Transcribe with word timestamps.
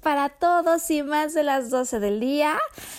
Para 0.00 0.28
todos 0.28 0.88
y 0.92 1.02
más 1.02 1.34
de 1.34 1.42
las 1.42 1.68
12 1.68 1.98
del 1.98 2.20
día, 2.20 2.56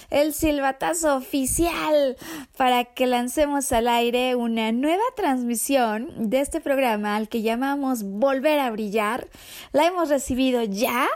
el 0.09 0.33
silbatazo 0.33 1.15
oficial 1.15 2.17
para 2.57 2.83
que 2.83 3.07
lancemos 3.07 3.71
al 3.71 3.87
aire 3.87 4.35
una 4.35 4.73
nueva 4.73 5.03
transmisión 5.15 6.29
de 6.29 6.41
este 6.41 6.59
programa 6.59 7.15
al 7.15 7.29
que 7.29 7.41
llamamos 7.41 8.03
Volver 8.03 8.59
a 8.59 8.71
Brillar. 8.71 9.29
La 9.71 9.85
hemos 9.85 10.09
recibido 10.09 10.63
ya 10.63 11.07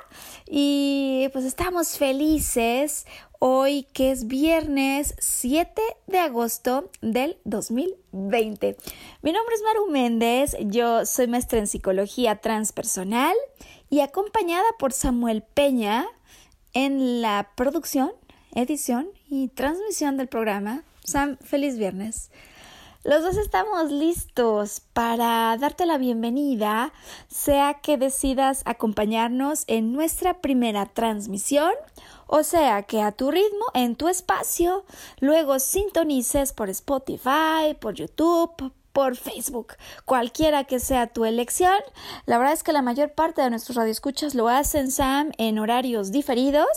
y 0.48 1.28
pues 1.34 1.44
estamos 1.44 1.98
felices 1.98 3.06
hoy 3.40 3.86
que 3.92 4.12
es 4.12 4.28
viernes 4.28 5.14
7 5.20 5.82
de 6.08 6.20
agosto 6.20 6.90
del 7.02 7.38
2020. 7.44 8.78
Mi 9.24 9.32
nombre 9.34 9.56
es 9.56 9.62
Maru 9.62 9.92
Méndez, 9.92 10.56
yo 10.62 11.06
soy 11.06 11.28
maestra 11.28 11.60
en 11.60 11.68
psicología 11.68 12.38
transpersonal 12.38 13.36
y 13.90 14.02
acompañada 14.02 14.66
por 14.78 14.94
Samuel 14.94 15.42
Peña 15.42 16.06
en 16.74 17.22
la 17.22 17.52
producción, 17.56 18.12
edición 18.54 19.10
y 19.30 19.48
transmisión 19.50 20.18
del 20.18 20.28
programa. 20.28 20.84
Sam, 21.04 21.38
feliz 21.42 21.78
viernes. 21.78 22.32
Los 23.04 23.24
dos 23.24 23.38
estamos 23.38 23.92
listos 23.92 24.82
para 24.94 25.56
darte 25.58 25.86
la 25.86 25.98
bienvenida, 25.98 26.92
sea 27.30 27.76
que 27.76 27.98
decidas 27.98 28.62
acompañarnos 28.66 29.64
en 29.68 29.94
nuestra 29.94 30.42
primera 30.42 30.86
transmisión 30.86 31.72
o 32.32 32.44
sea 32.44 32.84
que 32.84 33.02
a 33.02 33.12
tu 33.12 33.32
ritmo, 33.32 33.66
en 33.74 33.96
tu 33.96 34.08
espacio, 34.08 34.86
luego 35.20 35.58
sintonices 35.58 36.54
por 36.54 36.70
Spotify, 36.70 37.74
por 37.80 37.96
YouTube, 37.96 38.72
Facebook, 39.16 39.76
cualquiera 40.06 40.64
que 40.66 40.80
sea 40.80 41.08
tu 41.08 41.26
elección. 41.26 41.74
La 42.26 42.38
verdad 42.38 42.54
es 42.54 42.64
que 42.64 42.74
la 42.74 42.82
mayor 42.82 43.12
parte 43.14 43.42
de 43.42 43.50
nuestros 43.50 43.78
radioescuchas 43.78 44.36
lo 44.36 44.50
hacen, 44.50 44.92
Sam, 44.92 45.32
en 45.38 45.60
horarios 45.60 46.12
diferidos 46.12 46.68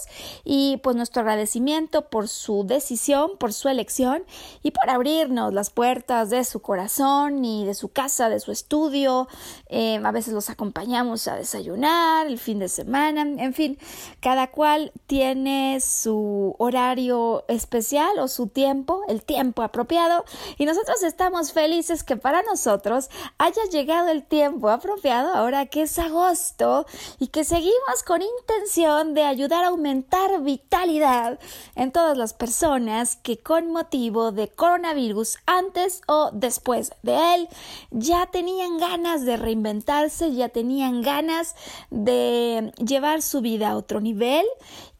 y 0.44 0.78
pues 0.83 0.97
nuestro 0.97 1.22
agradecimiento 1.22 2.09
por 2.09 2.28
su 2.28 2.65
decisión, 2.65 3.33
por 3.38 3.53
su 3.53 3.69
elección 3.69 4.25
y 4.62 4.71
por 4.71 4.88
abrirnos 4.88 5.53
las 5.53 5.71
puertas 5.71 6.31
de 6.31 6.44
su 6.44 6.60
corazón 6.60 7.44
y 7.44 7.65
de 7.65 7.75
su 7.75 7.88
casa, 7.88 8.28
de 8.28 8.41
su 8.41 8.53
estudio. 8.53 9.28
Eh, 9.69 10.00
a 10.03 10.12
veces 10.12 10.34
los 10.34 10.50
acompañamos 10.50 11.28
a 11.28 11.37
desayunar 11.37 12.27
el 12.27 12.39
fin 12.39 12.59
de 12.59 12.69
semana, 12.69 13.22
en 13.22 13.54
fin, 13.54 13.78
cada 14.21 14.50
cual 14.50 14.93
tiene 15.06 15.81
su 15.81 16.54
horario 16.59 17.44
especial 17.49 18.19
o 18.19 18.28
su 18.28 18.47
tiempo, 18.47 19.03
el 19.09 19.22
tiempo 19.22 19.62
apropiado 19.62 20.25
y 20.59 20.66
nosotros 20.66 21.03
estamos 21.03 21.53
felices 21.53 22.03
que 22.03 22.11
para 22.16 22.42
nosotros 22.42 23.10
haya 23.38 23.62
llegado 23.70 24.08
el 24.08 24.24
tiempo 24.24 24.70
apropiado 24.70 25.34
ahora 25.34 25.66
que 25.66 25.82
es 25.82 25.98
agosto 25.98 26.86
y 27.18 27.28
que 27.28 27.44
seguimos 27.44 28.02
con 28.06 28.22
intención 28.22 29.14
de 29.14 29.24
ayudar 29.24 29.64
a 29.64 29.68
aumentar 29.68 30.40
vitalidad 30.42 31.38
en 31.74 31.92
todas 31.92 32.16
las 32.16 32.32
personas 32.32 33.16
que 33.16 33.38
con 33.38 33.70
motivo 33.70 34.32
de 34.32 34.48
coronavirus 34.48 35.38
antes 35.46 36.02
o 36.06 36.30
después 36.32 36.92
de 37.02 37.34
él 37.34 37.48
ya 37.90 38.26
tenían 38.26 38.78
ganas 38.78 39.24
de 39.24 39.36
reinventarse, 39.36 40.34
ya 40.34 40.48
tenían 40.48 41.02
ganas 41.02 41.54
de 41.90 42.72
llevar 42.84 43.22
su 43.22 43.40
vida 43.40 43.70
a 43.70 43.76
otro 43.76 44.00
nivel 44.00 44.46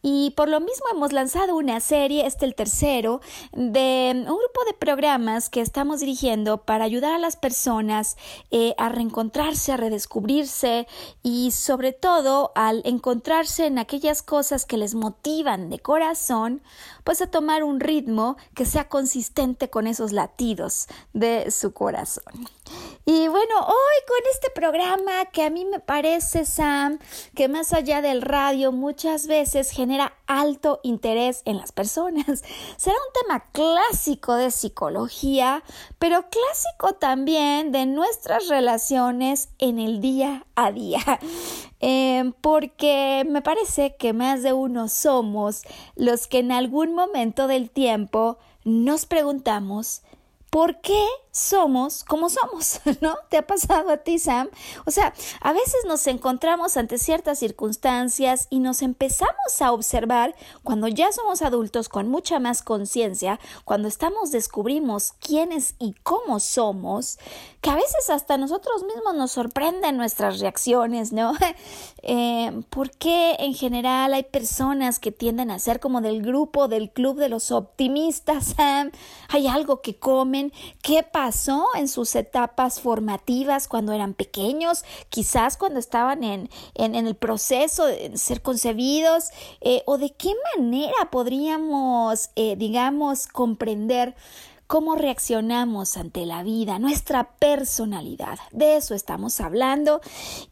y 0.05 0.31
por 0.31 0.49
lo 0.49 0.59
mismo 0.59 0.85
hemos 0.91 1.13
lanzado 1.13 1.55
una 1.55 1.79
serie, 1.79 2.27
este 2.27 2.45
el 2.45 2.55
tercero, 2.55 3.21
de 3.53 4.11
un 4.13 4.25
grupo 4.25 4.65
de 4.67 4.73
programas 4.73 5.49
que 5.49 5.61
estamos 5.61 6.01
dirigiendo 6.01 6.57
para 6.57 6.83
ayudar 6.83 7.13
a 7.13 7.19
las 7.19 7.37
personas 7.37 8.17
eh, 8.51 8.75
a 8.77 8.89
reencontrarse, 8.89 9.71
a 9.71 9.77
redescubrirse 9.77 10.87
y 11.23 11.51
sobre 11.51 11.93
todo 11.93 12.51
al 12.53 12.81
encontrarse 12.83 13.65
en 13.65 13.79
aquellas 13.79 14.21
cosas 14.21 14.65
que 14.65 14.75
les 14.75 14.93
motivan 14.93 15.69
de 15.69 15.79
corazón, 15.79 16.61
pues 17.03 17.21
a 17.21 17.27
tomar 17.27 17.63
un 17.63 17.79
ritmo 17.79 18.37
que 18.55 18.65
sea 18.65 18.89
consistente 18.89 19.69
con 19.69 19.87
esos 19.87 20.11
latidos 20.11 20.87
de 21.13 21.51
su 21.51 21.73
corazón. 21.73 22.47
Y 23.05 23.27
bueno, 23.27 23.55
hoy 23.59 23.97
con 24.07 24.31
este 24.31 24.49
programa 24.49 25.25
que 25.25 25.43
a 25.43 25.49
mí 25.49 25.65
me 25.65 25.79
parece, 25.79 26.45
Sam, 26.45 26.99
que 27.35 27.49
más 27.49 27.73
allá 27.73 28.01
del 28.01 28.21
radio 28.21 28.71
muchas 28.71 29.27
veces 29.27 29.71
genera 29.71 30.13
alto 30.25 30.79
interés 30.83 31.41
en 31.45 31.57
las 31.57 31.71
personas. 31.71 32.43
Será 32.77 32.95
un 32.95 33.21
tema 33.21 33.43
clásico 33.51 34.35
de 34.35 34.51
psicología, 34.51 35.63
pero 35.99 36.29
clásico 36.29 36.93
también 36.93 37.71
de 37.71 37.85
nuestras 37.85 38.47
relaciones 38.47 39.49
en 39.59 39.79
el 39.79 39.99
día 39.99 40.45
a 40.55 40.71
día. 40.71 41.19
Em, 41.85 42.31
porque 42.31 43.25
me 43.29 43.41
parece 43.41 43.97
que 43.97 44.13
más 44.13 44.41
de 44.41 44.53
uno 44.53 44.87
somos 44.87 45.63
los 45.97 46.27
que 46.27 46.39
en 46.39 46.53
algún 46.53 46.95
momento 46.95 47.47
del 47.47 47.69
tiempo 47.69 48.37
nos 48.63 49.05
preguntamos 49.05 50.01
¿por 50.49 50.79
qué 50.79 51.05
somos 51.33 52.03
como 52.03 52.29
somos? 52.29 52.79
¿No? 53.01 53.17
¿Te 53.29 53.37
ha 53.37 53.47
pasado 53.47 53.89
a 53.89 53.97
ti, 53.97 54.19
Sam? 54.19 54.49
O 54.85 54.91
sea, 54.91 55.13
a 55.41 55.51
veces 55.51 55.83
nos 55.87 56.05
encontramos 56.05 56.77
ante 56.77 56.99
ciertas 56.99 57.39
circunstancias 57.39 58.47
y 58.51 58.59
nos 58.59 58.83
empezamos 58.83 59.33
a 59.59 59.71
observar 59.71 60.35
cuando 60.63 60.87
ya 60.87 61.11
somos 61.11 61.41
adultos 61.41 61.89
con 61.89 62.07
mucha 62.07 62.39
más 62.39 62.61
conciencia, 62.61 63.39
cuando 63.65 63.87
estamos 63.87 64.31
descubrimos 64.31 65.13
quiénes 65.13 65.75
y 65.79 65.93
cómo 66.03 66.39
somos, 66.39 67.17
que 67.61 67.71
a 67.71 67.75
veces 67.75 68.11
hasta 68.11 68.37
nosotros 68.37 68.83
mismos 68.83 69.15
nos 69.15 69.31
sorprenden 69.31 69.97
nuestras 69.97 70.39
reacciones, 70.39 71.13
¿no? 71.13 71.33
eh, 72.03 72.61
¿Por 72.69 72.91
qué 72.91 73.37
en 73.39 73.55
general 73.55 74.13
hay 74.13 74.23
personas 74.23 74.99
que 74.99 75.11
tienden 75.11 75.49
a 75.49 75.57
ser 75.57 75.79
como 75.79 76.01
del 76.01 76.21
grupo, 76.21 76.67
del 76.67 76.91
club 76.91 77.17
de 77.17 77.29
los 77.29 77.51
optimistas, 77.51 78.53
Sam? 78.55 78.91
Hay 79.29 79.47
algo 79.47 79.81
que 79.81 79.95
comen 79.95 80.53
qué 80.83 81.01
pasó 81.23 81.69
en 81.75 81.87
sus 81.87 82.17
etapas 82.17 82.81
formativas 82.81 83.69
cuando 83.69 83.93
eran 83.93 84.13
pequeños, 84.13 84.83
quizás 85.07 85.55
cuando 85.55 85.79
estaban 85.79 86.21
en, 86.25 86.49
en, 86.73 86.95
el 86.95 87.15
proceso 87.15 87.85
de 87.85 88.17
ser 88.17 88.41
concebidos, 88.41 89.29
eh, 89.61 89.83
o 89.85 89.97
de 89.97 90.09
qué 90.09 90.33
manera 90.57 90.93
podríamos, 91.11 92.29
eh, 92.35 92.57
digamos, 92.57 93.27
comprender 93.27 94.15
cómo 94.67 94.95
reaccionamos 94.95 95.97
ante 95.97 96.25
la 96.25 96.43
vida, 96.43 96.79
nuestra 96.79 97.35
personalidad. 97.37 98.39
De 98.51 98.75
eso 98.77 98.95
estamos 98.95 99.39
hablando 99.39 100.01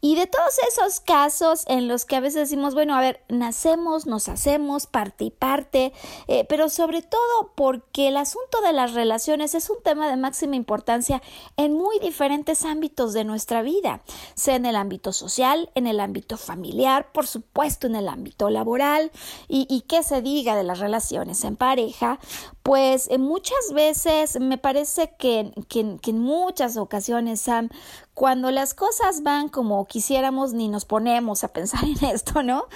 y 0.00 0.14
de 0.14 0.26
todos 0.26 0.54
esos 0.68 1.00
casos 1.00 1.64
en 1.66 1.88
los 1.88 2.04
que 2.04 2.16
a 2.16 2.20
veces 2.20 2.48
decimos, 2.48 2.74
bueno, 2.74 2.94
a 2.94 3.00
ver, 3.00 3.22
nacemos, 3.28 4.06
nos 4.06 4.28
hacemos 4.28 4.86
parte 4.86 5.24
y 5.24 5.30
parte, 5.30 5.92
eh, 6.28 6.44
pero 6.48 6.68
sobre 6.68 7.02
todo 7.02 7.52
porque 7.54 8.08
el 8.08 8.16
asunto 8.16 8.60
de 8.60 8.72
las 8.72 8.92
relaciones 8.92 9.54
es 9.54 9.70
un 9.70 9.82
tema 9.82 10.08
de 10.08 10.16
máxima 10.16 10.56
importancia 10.56 11.22
en 11.56 11.74
muy 11.74 11.98
diferentes 11.98 12.64
ámbitos 12.64 13.12
de 13.12 13.24
nuestra 13.24 13.62
vida, 13.62 14.02
sea 14.34 14.56
en 14.56 14.66
el 14.66 14.76
ámbito 14.76 15.12
social, 15.12 15.70
en 15.74 15.86
el 15.86 16.00
ámbito 16.00 16.36
familiar, 16.36 17.10
por 17.12 17.26
supuesto 17.26 17.86
en 17.86 17.96
el 17.96 18.08
ámbito 18.08 18.50
laboral 18.50 19.10
y, 19.48 19.66
y 19.68 19.82
qué 19.82 20.02
se 20.02 20.22
diga 20.22 20.56
de 20.56 20.64
las 20.64 20.78
relaciones 20.78 21.44
en 21.44 21.56
pareja, 21.56 22.18
pues 22.62 23.08
eh, 23.10 23.18
muchas 23.18 23.72
veces 23.74 24.38
me 24.40 24.58
parece 24.58 25.14
que, 25.18 25.52
en 25.74 26.18
muchas 26.18 26.76
ocasiones, 26.76 27.40
Sam, 27.40 27.68
cuando 28.14 28.50
las 28.50 28.74
cosas 28.74 29.22
van 29.22 29.48
como 29.48 29.84
quisiéramos, 29.86 30.52
ni 30.52 30.68
nos 30.68 30.84
ponemos 30.84 31.44
a 31.44 31.48
pensar 31.48 31.84
en 31.84 32.04
esto, 32.04 32.42
¿no? 32.42 32.66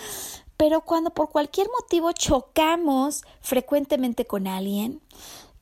Pero 0.56 0.80
cuando 0.80 1.10
por 1.10 1.30
cualquier 1.30 1.68
motivo 1.80 2.12
chocamos 2.12 3.22
frecuentemente 3.40 4.24
con 4.24 4.46
alguien, 4.46 5.00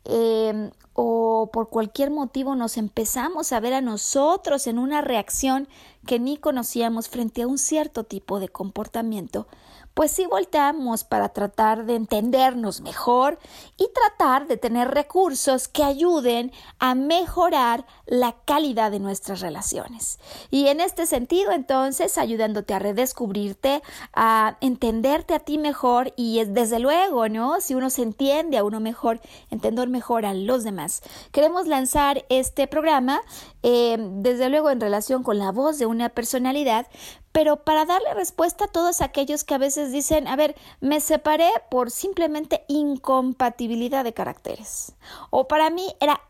eh, 0.05 0.70
o 0.94 1.50
por 1.53 1.69
cualquier 1.69 2.11
motivo 2.11 2.55
nos 2.55 2.77
empezamos 2.77 3.53
a 3.53 3.61
ver 3.61 3.75
a 3.75 3.81
nosotros 3.81 4.67
en 4.69 4.79
una 4.79 5.00
reacción 5.00 5.69
que 6.06 6.20
ni 6.20 6.37
conocíamos 6.37 7.09
frente 7.09 7.43
a 7.43 7.49
un 7.49 7.59
cierto 7.59 8.05
tipo 8.05 8.38
de 8.38 8.49
comportamiento, 8.49 9.49
pues 9.94 10.11
sí 10.11 10.26
volteamos 10.26 11.05
para 11.05 11.29
tratar 11.29 11.87
de 11.87 11.94
entendernos 11.94 12.81
mejor 12.81 13.38
y 13.76 13.88
tratar 13.93 14.49
de 14.49 14.56
tener 14.56 14.91
recursos 14.91 15.69
que 15.69 15.85
ayuden 15.85 16.52
a 16.81 16.94
mejorar 16.96 17.87
la 18.06 18.35
calidad 18.44 18.91
de 18.91 18.99
nuestras 18.99 19.41
relaciones. 19.41 20.19
Y 20.50 20.67
en 20.67 20.81
este 20.81 21.06
sentido, 21.06 21.52
entonces, 21.52 22.19
ayudándote 22.19 22.75
a 22.75 22.81
redescubrirte, 22.81 23.82
a 24.12 24.56
entenderte 24.61 25.35
a 25.35 25.38
ti 25.38 25.58
mejor 25.58 26.12
y 26.17 26.41
es 26.41 26.52
desde 26.52 26.81
luego, 26.81 27.29
¿no? 27.29 27.61
Si 27.61 27.75
uno 27.75 27.88
se 27.88 28.02
entiende 28.02 28.58
a 28.58 28.64
uno 28.64 28.81
mejor, 28.81 29.20
entender 29.50 29.88
mejor 29.88 30.26
a 30.26 30.35
los 30.35 30.64
demás. 30.64 31.02
Queremos 31.31 31.67
lanzar 31.67 32.25
este 32.29 32.67
programa, 32.67 33.23
eh, 33.62 33.96
desde 33.99 34.49
luego 34.50 34.70
en 34.70 34.81
relación 34.81 35.23
con 35.23 35.38
la 35.38 35.52
voz 35.52 35.79
de 35.79 35.87
una 35.87 36.08
personalidad, 36.08 36.87
pero 37.35 37.65
para 37.65 37.85
darle 37.85 38.15
respuesta 38.15 38.67
a 38.67 38.69
todos 38.69 39.01
aquellos 39.01 39.43
que 39.43 39.55
a 39.55 39.59
veces 39.59 39.91
dicen, 39.91 40.29
a 40.29 40.37
ver, 40.37 40.55
me 40.81 41.01
separé 41.01 41.51
por 41.69 41.91
simplemente 41.91 42.65
incompatibilidad 42.69 44.05
de 44.05 44.15
caracteres. 44.15 44.95
O 45.31 45.49
para 45.49 45.69
mí 45.69 45.97
era 45.99 46.21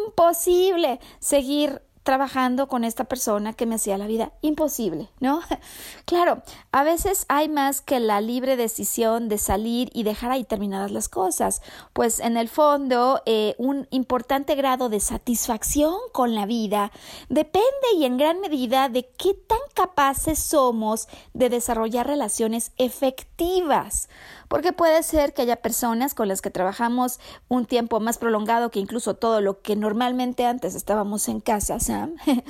imposible 0.00 0.98
seguir 1.20 1.80
trabajando 2.08 2.68
con 2.68 2.84
esta 2.84 3.04
persona 3.04 3.52
que 3.52 3.66
me 3.66 3.74
hacía 3.74 3.98
la 3.98 4.06
vida 4.06 4.32
imposible, 4.40 5.10
¿no? 5.20 5.42
Claro, 6.06 6.42
a 6.72 6.82
veces 6.82 7.26
hay 7.28 7.50
más 7.50 7.82
que 7.82 8.00
la 8.00 8.22
libre 8.22 8.56
decisión 8.56 9.28
de 9.28 9.36
salir 9.36 9.90
y 9.92 10.04
dejar 10.04 10.30
ahí 10.30 10.42
terminadas 10.42 10.90
las 10.90 11.10
cosas, 11.10 11.60
pues 11.92 12.18
en 12.20 12.38
el 12.38 12.48
fondo 12.48 13.20
eh, 13.26 13.54
un 13.58 13.86
importante 13.90 14.54
grado 14.54 14.88
de 14.88 15.00
satisfacción 15.00 15.94
con 16.14 16.34
la 16.34 16.46
vida 16.46 16.92
depende 17.28 17.66
y 17.94 18.06
en 18.06 18.16
gran 18.16 18.40
medida 18.40 18.88
de 18.88 19.10
qué 19.18 19.34
tan 19.34 19.58
capaces 19.74 20.38
somos 20.38 21.08
de 21.34 21.50
desarrollar 21.50 22.06
relaciones 22.06 22.72
efectivas 22.78 24.08
porque 24.48 24.72
puede 24.72 25.02
ser 25.02 25.34
que 25.34 25.42
haya 25.42 25.56
personas 25.56 26.14
con 26.14 26.26
las 26.26 26.40
que 26.40 26.50
trabajamos 26.50 27.20
un 27.48 27.66
tiempo 27.66 28.00
más 28.00 28.18
prolongado 28.18 28.70
que 28.70 28.80
incluso 28.80 29.14
todo 29.14 29.40
lo 29.40 29.60
que 29.60 29.76
normalmente 29.76 30.46
antes 30.46 30.74
estábamos 30.74 31.28
en 31.28 31.40
casa, 31.40 31.78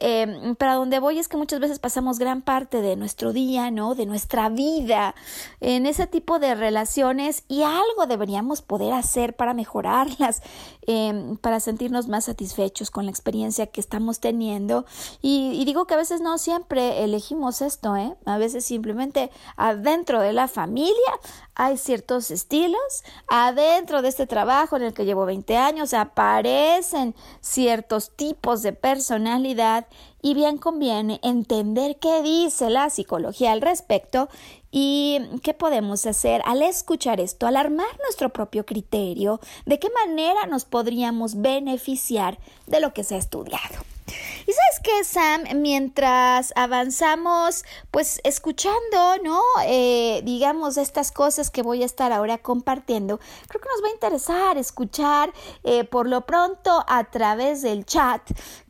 Eh, 0.00 0.54
para 0.58 0.74
donde 0.74 0.98
voy 0.98 1.18
es 1.18 1.26
que 1.26 1.38
muchas 1.38 1.58
veces 1.58 1.78
pasamos 1.78 2.18
gran 2.18 2.42
parte 2.42 2.82
de 2.82 2.96
nuestro 2.96 3.32
día, 3.32 3.70
¿no? 3.70 3.94
De 3.94 4.04
nuestra 4.04 4.50
vida 4.50 5.14
en 5.60 5.86
ese 5.86 6.06
tipo 6.06 6.38
de 6.38 6.54
relaciones 6.54 7.44
y 7.48 7.62
algo 7.62 8.06
deberíamos 8.06 8.60
poder 8.60 8.92
hacer 8.92 9.36
para 9.36 9.54
mejorarlas, 9.54 10.42
eh, 10.86 11.36
para 11.40 11.60
sentirnos 11.60 12.08
más 12.08 12.26
satisfechos 12.26 12.90
con 12.90 13.06
la 13.06 13.10
experiencia 13.10 13.68
que 13.68 13.80
estamos 13.80 14.20
teniendo. 14.20 14.84
Y, 15.22 15.52
y 15.54 15.64
digo 15.64 15.86
que 15.86 15.94
a 15.94 15.98
veces 15.98 16.20
no 16.20 16.36
siempre 16.36 17.02
elegimos 17.04 17.62
esto, 17.62 17.96
¿eh? 17.96 18.14
A 18.26 18.36
veces 18.36 18.66
simplemente 18.66 19.30
adentro 19.56 20.20
de 20.20 20.34
la 20.34 20.48
familia 20.48 20.92
hay 21.56 21.78
ciertos 21.78 22.30
estilos. 22.30 23.02
Adentro 23.28 24.02
de 24.02 24.08
este 24.08 24.26
trabajo 24.26 24.76
en 24.76 24.82
el 24.82 24.94
que 24.94 25.06
llevo 25.06 25.24
20 25.24 25.56
años 25.56 25.94
aparecen 25.94 27.14
ciertos 27.40 28.10
tipos 28.14 28.62
de 28.62 28.72
personalidad 28.76 29.86
y 30.22 30.34
bien 30.34 30.58
conviene 30.58 31.20
entender 31.22 31.98
qué 31.98 32.22
dice 32.22 32.70
la 32.70 32.90
psicología 32.90 33.52
al 33.52 33.60
respecto 33.60 34.28
y 34.70 35.20
qué 35.42 35.54
podemos 35.54 36.06
hacer 36.06 36.42
al 36.44 36.62
escuchar 36.62 37.20
esto, 37.20 37.46
al 37.46 37.56
armar 37.56 37.88
nuestro 38.02 38.28
propio 38.30 38.66
criterio, 38.66 39.40
de 39.64 39.78
qué 39.78 39.88
manera 39.90 40.46
nos 40.46 40.64
podríamos 40.64 41.40
beneficiar 41.40 42.38
de 42.66 42.80
lo 42.80 42.92
que 42.92 43.04
se 43.04 43.14
ha 43.14 43.18
estudiado. 43.18 43.95
Y 44.06 44.52
sabes 44.52 44.80
qué, 44.82 45.04
Sam, 45.04 45.60
mientras 45.60 46.52
avanzamos, 46.56 47.64
pues 47.90 48.20
escuchando, 48.24 49.18
¿no? 49.24 49.40
Eh, 49.64 50.22
digamos, 50.24 50.76
estas 50.76 51.10
cosas 51.10 51.50
que 51.50 51.62
voy 51.62 51.82
a 51.82 51.86
estar 51.86 52.12
ahora 52.12 52.38
compartiendo, 52.38 53.18
creo 53.48 53.60
que 53.60 53.68
nos 53.68 53.82
va 53.82 53.88
a 53.88 53.92
interesar 53.92 54.56
escuchar 54.56 55.32
eh, 55.64 55.84
por 55.84 56.08
lo 56.08 56.26
pronto 56.26 56.84
a 56.86 57.04
través 57.10 57.62
del 57.62 57.84
chat 57.84 58.22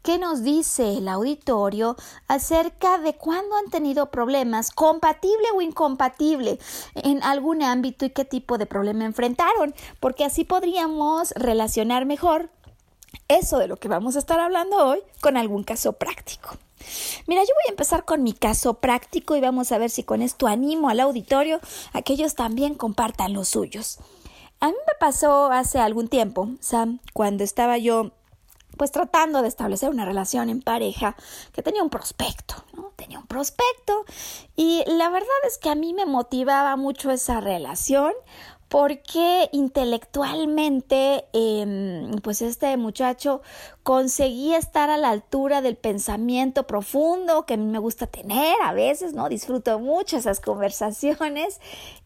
qué 0.06 0.18
nos 0.18 0.44
dice 0.44 0.98
el 0.98 1.08
auditorio 1.08 1.96
acerca 2.28 2.98
de 2.98 3.16
cuándo 3.16 3.56
han 3.56 3.70
tenido 3.70 4.12
problemas, 4.12 4.70
compatible 4.70 5.48
o 5.52 5.60
incompatible, 5.60 6.60
en 6.94 7.24
algún 7.24 7.62
ámbito 7.62 8.04
y 8.04 8.10
qué 8.10 8.24
tipo 8.24 8.56
de 8.56 8.66
problema 8.66 9.04
enfrentaron, 9.04 9.74
porque 9.98 10.24
así 10.24 10.44
podríamos 10.44 11.32
relacionar 11.32 12.06
mejor 12.06 12.50
eso 13.28 13.58
de 13.58 13.68
lo 13.68 13.76
que 13.76 13.88
vamos 13.88 14.16
a 14.16 14.18
estar 14.18 14.40
hablando 14.40 14.76
hoy 14.76 15.00
con 15.20 15.36
algún 15.36 15.64
caso 15.64 15.92
práctico. 15.94 16.56
Mira, 17.26 17.42
yo 17.42 17.48
voy 17.54 17.68
a 17.68 17.70
empezar 17.70 18.04
con 18.04 18.22
mi 18.22 18.32
caso 18.32 18.74
práctico 18.74 19.36
y 19.36 19.40
vamos 19.40 19.72
a 19.72 19.78
ver 19.78 19.90
si 19.90 20.02
con 20.02 20.22
esto 20.22 20.46
animo 20.46 20.88
al 20.88 21.00
auditorio 21.00 21.60
a 21.92 22.02
que 22.02 22.12
ellos 22.12 22.34
también 22.34 22.74
compartan 22.74 23.32
los 23.32 23.48
suyos. 23.48 23.98
A 24.60 24.68
mí 24.68 24.74
me 24.86 24.92
pasó 24.98 25.50
hace 25.50 25.78
algún 25.78 26.08
tiempo, 26.08 26.50
Sam, 26.60 27.00
cuando 27.12 27.44
estaba 27.44 27.78
yo 27.78 28.12
pues 28.76 28.92
tratando 28.92 29.42
de 29.42 29.48
establecer 29.48 29.88
una 29.88 30.04
relación 30.04 30.50
en 30.50 30.60
pareja 30.60 31.16
que 31.52 31.62
tenía 31.62 31.82
un 31.82 31.90
prospecto, 31.90 32.62
¿no? 32.74 32.92
Tenía 32.96 33.18
un 33.18 33.26
prospecto 33.26 34.04
y 34.54 34.84
la 34.86 35.08
verdad 35.08 35.28
es 35.46 35.58
que 35.58 35.70
a 35.70 35.74
mí 35.74 35.94
me 35.94 36.04
motivaba 36.04 36.76
mucho 36.76 37.10
esa 37.10 37.40
relación 37.40 38.12
porque 38.68 39.48
intelectualmente 39.52 41.24
em, 41.32 42.10
pues 42.22 42.42
este 42.42 42.76
muchacho 42.76 43.42
conseguía 43.84 44.58
estar 44.58 44.90
a 44.90 44.96
la 44.96 45.10
altura 45.10 45.62
del 45.62 45.76
pensamiento 45.76 46.66
profundo 46.66 47.46
que 47.46 47.54
a 47.54 47.56
mí 47.56 47.66
me 47.66 47.78
gusta 47.78 48.08
tener 48.08 48.56
a 48.64 48.72
veces, 48.72 49.12
¿no? 49.12 49.28
Disfruto 49.28 49.78
mucho 49.78 50.16
esas 50.16 50.40
conversaciones, 50.40 51.60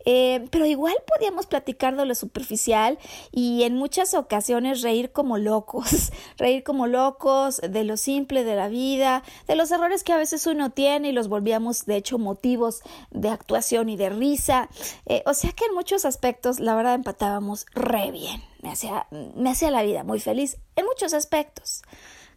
eh, 0.04 0.46
pero 0.50 0.66
igual 0.66 0.94
podíamos 1.06 1.46
platicar 1.46 1.96
de 1.96 2.04
lo 2.04 2.14
superficial 2.14 2.98
y 3.32 3.62
en 3.62 3.76
muchas 3.76 4.12
ocasiones 4.12 4.82
reír 4.82 5.12
como 5.12 5.38
locos, 5.38 6.12
reír 6.36 6.64
como 6.64 6.86
locos 6.86 7.62
de 7.66 7.84
lo 7.84 7.96
simple 7.96 8.44
de 8.44 8.56
la 8.56 8.68
vida, 8.68 9.22
de 9.46 9.56
los 9.56 9.70
errores 9.70 10.04
que 10.04 10.12
a 10.12 10.18
veces 10.18 10.46
uno 10.46 10.68
tiene 10.68 11.08
y 11.08 11.12
los 11.12 11.28
volvíamos 11.28 11.86
de 11.86 11.96
hecho 11.96 12.18
motivos 12.18 12.82
de 13.10 13.30
actuación 13.30 13.88
y 13.88 13.96
de 13.96 14.10
risa, 14.10 14.68
eh, 15.06 15.22
o 15.24 15.32
sea 15.32 15.52
que 15.52 15.64
en 15.64 15.74
muchos 15.74 16.04
aspectos 16.04 16.59
la 16.60 16.74
verdad 16.76 16.94
empatábamos 16.94 17.66
re 17.74 18.10
bien 18.10 18.42
me 18.62 18.70
hacía, 18.70 19.06
me 19.10 19.50
hacía 19.50 19.70
la 19.70 19.82
vida 19.82 20.04
muy 20.04 20.20
feliz 20.20 20.58
en 20.76 20.84
muchos 20.86 21.14
aspectos. 21.14 21.82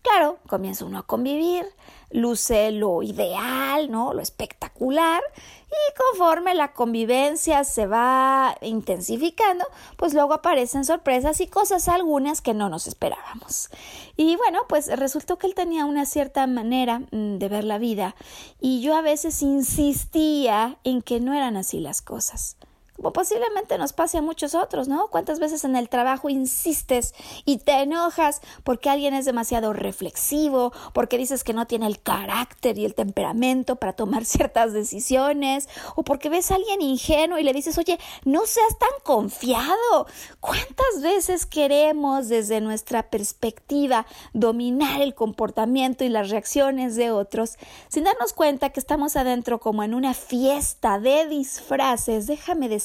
Claro, 0.01 0.39
comienza 0.47 0.83
uno 0.83 0.99
a 0.99 1.07
convivir, 1.07 1.65
luce 2.11 2.71
lo 2.71 3.03
ideal, 3.03 3.89
¿no? 3.89 4.13
Lo 4.13 4.21
espectacular, 4.21 5.21
y 5.67 5.97
conforme 5.97 6.55
la 6.55 6.73
convivencia 6.73 7.63
se 7.63 7.87
va 7.87 8.57
intensificando, 8.59 9.65
pues 9.95 10.13
luego 10.13 10.33
aparecen 10.33 10.83
sorpresas 10.83 11.39
y 11.39 11.47
cosas 11.47 11.87
algunas 11.87 12.41
que 12.41 12.53
no 12.53 12.67
nos 12.67 12.85
esperábamos. 12.85 13.69
Y 14.17 14.35
bueno, 14.35 14.63
pues 14.67 14.87
resultó 14.87 15.37
que 15.37 15.47
él 15.47 15.55
tenía 15.55 15.85
una 15.85 16.05
cierta 16.05 16.47
manera 16.47 16.99
mm, 16.99 17.37
de 17.37 17.47
ver 17.47 17.63
la 17.63 17.77
vida, 17.77 18.13
y 18.59 18.81
yo 18.81 18.97
a 18.97 19.01
veces 19.01 19.41
insistía 19.41 20.79
en 20.83 21.01
que 21.01 21.21
no 21.21 21.33
eran 21.33 21.55
así 21.55 21.79
las 21.79 22.01
cosas. 22.01 22.57
Como 22.97 23.11
posiblemente 23.11 23.77
nos 23.77 23.91
pase 23.91 24.19
a 24.19 24.21
muchos 24.21 24.53
otros, 24.53 24.87
¿no? 24.87 25.07
¿Cuántas 25.07 25.39
veces 25.39 25.63
en 25.63 25.75
el 25.75 25.89
trabajo 25.89 26.29
insistes 26.29 27.13
y 27.43 27.57
te 27.57 27.81
enojas 27.81 28.41
porque 28.63 28.89
alguien 28.89 29.15
es 29.15 29.25
demasiado 29.25 29.73
reflexivo, 29.73 30.71
porque 30.93 31.17
dices 31.17 31.43
que 31.43 31.53
no 31.53 31.65
tiene 31.65 31.87
el 31.87 32.01
carácter 32.01 32.77
y 32.77 32.85
el 32.85 32.93
temperamento 32.93 33.77
para 33.77 33.93
tomar 33.93 34.25
ciertas 34.25 34.73
decisiones, 34.73 35.67
o 35.95 36.03
porque 36.03 36.29
ves 36.29 36.51
a 36.51 36.55
alguien 36.55 36.81
ingenuo 36.81 37.39
y 37.39 37.43
le 37.43 37.53
dices, 37.53 37.77
oye, 37.77 37.99
no 38.25 38.45
seas 38.45 38.77
tan 38.77 38.89
confiado? 39.03 40.07
¿Cuántas 40.39 41.01
veces 41.01 41.45
queremos 41.45 42.29
desde 42.29 42.61
nuestra 42.61 43.09
perspectiva 43.09 44.05
dominar 44.33 45.01
el 45.01 45.15
comportamiento 45.15 46.03
y 46.03 46.09
las 46.09 46.29
reacciones 46.29 46.95
de 46.95 47.11
otros 47.11 47.57
sin 47.89 48.03
darnos 48.03 48.33
cuenta 48.33 48.69
que 48.69 48.79
estamos 48.79 49.15
adentro 49.15 49.59
como 49.59 49.83
en 49.83 49.95
una 49.95 50.13
fiesta 50.13 50.99
de 50.99 51.27
disfraces? 51.27 52.27
Déjame 52.27 52.69
decir 52.69 52.82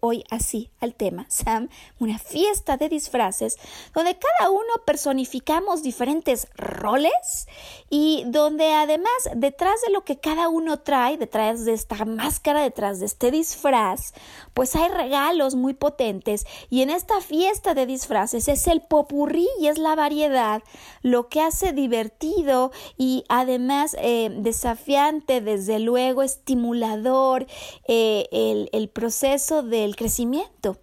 hoy 0.00 0.24
así 0.30 0.70
al 0.80 0.94
tema, 0.94 1.26
Sam, 1.28 1.68
una 1.98 2.18
fiesta 2.18 2.76
de 2.76 2.88
disfraces 2.88 3.56
donde 3.94 4.16
cada 4.16 4.50
uno 4.50 4.84
personificamos 4.86 5.82
diferentes 5.82 6.46
roles 6.54 7.48
y 7.88 8.22
donde 8.26 8.72
además 8.72 9.10
detrás 9.34 9.80
de 9.82 9.92
lo 9.92 10.04
que 10.04 10.18
cada 10.18 10.48
uno 10.48 10.78
trae, 10.78 11.16
detrás 11.16 11.64
de 11.64 11.72
esta 11.72 12.04
máscara, 12.04 12.62
detrás 12.62 13.00
de 13.00 13.06
este 13.06 13.30
disfraz, 13.30 14.12
pues 14.54 14.76
hay 14.76 14.88
regalos 14.88 15.56
muy 15.56 15.74
potentes 15.74 16.46
y 16.68 16.82
en 16.82 16.90
esta 16.90 17.20
fiesta 17.20 17.74
de 17.74 17.86
disfraces 17.86 18.46
es 18.48 18.66
el 18.68 18.82
popurrí 18.82 19.48
y 19.60 19.66
es 19.66 19.78
la 19.78 19.96
variedad 19.96 20.62
lo 21.02 21.28
que 21.28 21.40
hace 21.40 21.72
divertido 21.72 22.70
y 22.96 23.24
además 23.28 23.96
eh, 24.00 24.30
desafiante, 24.32 25.40
desde 25.40 25.80
luego 25.80 26.22
estimulador 26.22 27.46
eh, 27.88 28.68
el 28.72 28.88
proceso 28.88 29.39
del 29.48 29.96
crecimiento. 29.96 30.76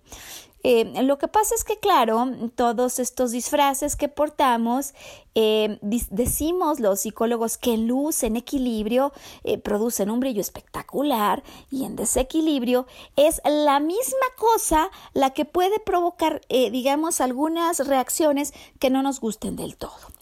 Eh, 0.63 1.01
lo 1.03 1.17
que 1.17 1.27
pasa 1.27 1.55
es 1.55 1.63
que, 1.63 1.77
claro, 1.77 2.27
todos 2.55 2.99
estos 2.99 3.31
disfraces 3.31 3.95
que 3.95 4.09
portamos, 4.09 4.93
eh, 5.35 5.77
decimos 5.81 6.79
los 6.79 7.01
psicólogos 7.01 7.57
que 7.57 7.77
luz 7.77 8.23
en 8.23 8.35
equilibrio 8.35 9.13
eh, 9.43 9.59
producen 9.59 10.09
un 10.09 10.19
brillo 10.19 10.41
espectacular 10.41 11.43
y 11.69 11.85
en 11.85 11.95
desequilibrio 11.95 12.87
es 13.15 13.39
la 13.45 13.79
misma 13.79 14.27
cosa 14.37 14.89
la 15.13 15.29
que 15.29 15.45
puede 15.45 15.79
provocar, 15.79 16.41
digamos, 16.49 17.21
algunas 17.21 17.87
reacciones 17.87 18.53
que 18.79 18.89
no 18.89 19.03
nos 19.03 19.21
gusten 19.21 19.55
del 19.55 19.77
todo. 19.77 20.16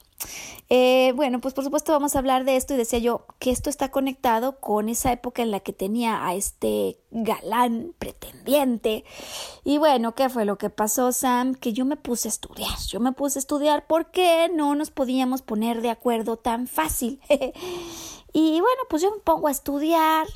Eh, 0.70 1.14
bueno, 1.16 1.40
pues 1.42 1.54
por 1.54 1.64
supuesto 1.64 1.92
vamos 1.92 2.16
a 2.16 2.20
hablar 2.20 2.44
de 2.44 2.56
esto 2.56 2.74
y 2.74 2.78
decía 2.78 3.00
yo 3.00 3.26
que 3.38 3.52
esto 3.52 3.70
está 3.70 3.92
conectado 3.92 4.60
con 4.60 4.90
esa 4.90 5.12
época 5.12 5.44
en 5.44 5.52
la 5.52 5.60
que 5.60 5.74
tenía 5.74 6.26
a 6.26 6.34
este 6.34 6.98
galán 7.12 7.94
pretendiente. 8.00 9.06
Y 9.64 9.78
bueno, 9.78 10.16
¿qué 10.16 10.30
fue 10.30 10.46
lo 10.46 10.58
que 10.58 10.70
pasó, 10.70 11.12
Sam? 11.12 11.54
Que 11.56 11.74
yo 11.74 11.86
me 11.86 11.98
puse 11.98 12.28
a 12.28 12.32
estudiar. 12.32 12.78
Yo 12.88 13.00
me 13.00 13.12
puse 13.12 13.38
a 13.38 13.42
estudiar 13.42 13.86
porque 13.88 14.50
no 14.54 14.76
nos 14.76 14.92
podíamos 14.92 15.42
poner 15.42 15.82
de 15.82 15.92
acuerdo 15.92 16.38
tan 16.38 16.68
fácil. 16.68 17.20
y 18.34 18.60
bueno, 18.60 18.82
pues 18.90 19.02
yo 19.02 19.12
me 19.12 19.20
pongo 19.20 19.48
a 19.48 19.52
estudiar 19.52 20.28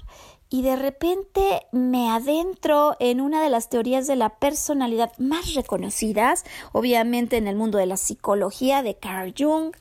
y 0.50 0.63
de 0.63 0.75
repente 0.75 1.68
me 1.72 2.10
adentro 2.10 2.96
en 3.00 3.22
una 3.22 3.44
de 3.44 3.50
las 3.50 3.70
teorías 3.70 4.08
de 4.08 4.15
la 4.15 4.29
personalidad 4.29 5.12
más 5.20 5.53
reconocidas, 5.53 6.44
obviamente 6.72 7.38
en 7.38 7.48
el 7.48 7.56
mundo 7.56 7.77
de 7.77 7.86
la 7.86 7.98
psicología 7.98 8.82
de 8.82 8.96
Carl 8.96 9.34
Jung, 9.38 9.75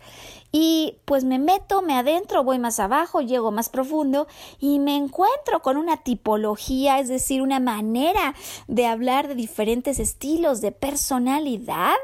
y 0.52 0.98
pues 1.04 1.24
me 1.24 1.38
meto, 1.38 1.82
me 1.82 1.94
adentro, 1.94 2.44
voy 2.44 2.58
más 2.58 2.80
abajo, 2.80 3.20
llego 3.20 3.50
más 3.50 3.68
profundo 3.68 4.28
y 4.58 4.78
me 4.78 4.96
encuentro 4.96 5.60
con 5.60 5.76
una 5.76 5.98
tipología, 5.98 6.98
es 7.00 7.08
decir, 7.08 7.42
una 7.42 7.60
manera 7.60 8.34
de 8.66 8.86
hablar 8.86 9.28
de 9.28 9.34
diferentes 9.34 9.98
estilos 9.98 10.60
de 10.60 10.72
personalidad 10.72 11.96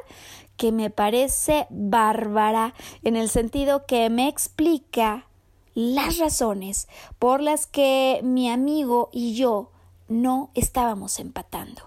que 0.57 0.73
me 0.73 0.91
parece 0.91 1.67
bárbara 1.71 2.75
en 3.03 3.17
el 3.17 3.29
sentido 3.29 3.87
que 3.87 4.09
me 4.11 4.29
explica 4.29 5.27
las 5.75 6.19
razones 6.19 6.89
por 7.19 7.41
las 7.41 7.67
que 7.67 8.21
mi 8.23 8.51
amigo 8.51 9.11
y 9.13 9.35
yo 9.35 9.71
no 10.09 10.51
estábamos 10.55 11.19
empatando. 11.19 11.83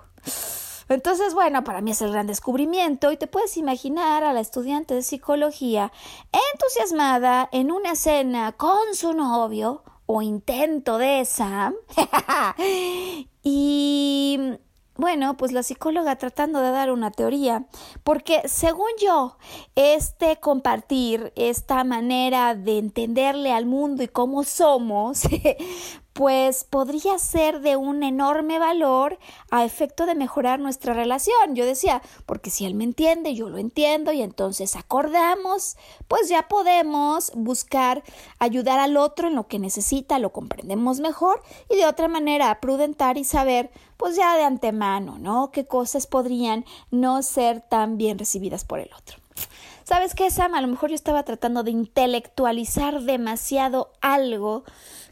Entonces, 0.89 1.33
bueno, 1.33 1.63
para 1.63 1.81
mí 1.81 1.91
es 1.91 2.01
el 2.01 2.11
gran 2.11 2.27
descubrimiento 2.27 3.11
y 3.11 3.17
te 3.17 3.27
puedes 3.27 3.57
imaginar 3.57 4.23
a 4.23 4.31
la 4.31 4.39
estudiante 4.39 4.93
de 4.93 5.03
psicología 5.03 5.91
entusiasmada 6.53 7.49
en 7.51 7.71
una 7.71 7.95
cena 7.95 8.53
con 8.53 8.93
su 8.93 9.13
novio 9.13 9.83
o 10.05 10.21
intento 10.21 10.97
de 10.97 11.19
esa 11.19 11.73
y 13.43 14.39
bueno, 14.97 15.37
pues 15.37 15.51
la 15.51 15.63
psicóloga 15.63 16.15
tratando 16.17 16.61
de 16.61 16.71
dar 16.71 16.91
una 16.91 17.11
teoría, 17.11 17.65
porque 18.03 18.41
según 18.47 18.89
yo, 19.01 19.37
este 19.75 20.37
compartir, 20.37 21.31
esta 21.35 21.83
manera 21.83 22.55
de 22.55 22.79
entenderle 22.79 23.53
al 23.53 23.65
mundo 23.65 24.03
y 24.03 24.07
cómo 24.07 24.43
somos, 24.43 25.21
pues 26.17 26.63
podría 26.63 27.19
ser 27.19 27.61
de 27.61 27.75
un 27.75 28.01
enorme 28.01 28.57
valor 28.57 29.19
a 29.51 29.63
efecto 29.63 30.07
de 30.07 30.15
mejorar 30.15 30.59
nuestra 30.59 30.95
relación. 30.95 31.53
Yo 31.53 31.63
decía, 31.63 32.01
porque 32.25 32.49
si 32.49 32.65
él 32.65 32.73
me 32.73 32.85
entiende, 32.85 33.35
yo 33.35 33.49
lo 33.49 33.59
entiendo 33.59 34.11
y 34.11 34.23
entonces 34.23 34.75
acordamos, 34.75 35.77
pues 36.07 36.27
ya 36.27 36.47
podemos 36.47 37.31
buscar 37.35 38.03
ayudar 38.39 38.79
al 38.79 38.97
otro 38.97 39.27
en 39.27 39.35
lo 39.35 39.47
que 39.47 39.59
necesita, 39.59 40.17
lo 40.17 40.33
comprendemos 40.33 41.01
mejor 41.01 41.43
y 41.69 41.75
de 41.75 41.85
otra 41.85 42.07
manera 42.07 42.59
prudentar 42.61 43.19
y 43.19 43.23
saber, 43.23 43.69
pues 43.97 44.15
ya 44.15 44.35
de 44.35 44.43
antemano, 44.43 45.17
¿no? 45.19 45.51
Qué 45.51 45.65
cosas 45.65 46.07
podrían 46.07 46.65
no 46.91 47.21
ser 47.23 47.61
tan 47.61 47.97
bien 47.97 48.17
recibidas 48.17 48.63
por 48.63 48.79
el 48.79 48.89
otro. 48.93 49.17
¿Sabes 49.83 50.15
qué, 50.15 50.29
Sam? 50.31 50.53
A 50.53 50.61
lo 50.61 50.67
mejor 50.67 50.89
yo 50.89 50.95
estaba 50.95 51.23
tratando 51.23 51.63
de 51.63 51.71
intelectualizar 51.71 53.01
demasiado 53.01 53.91
algo 54.01 54.63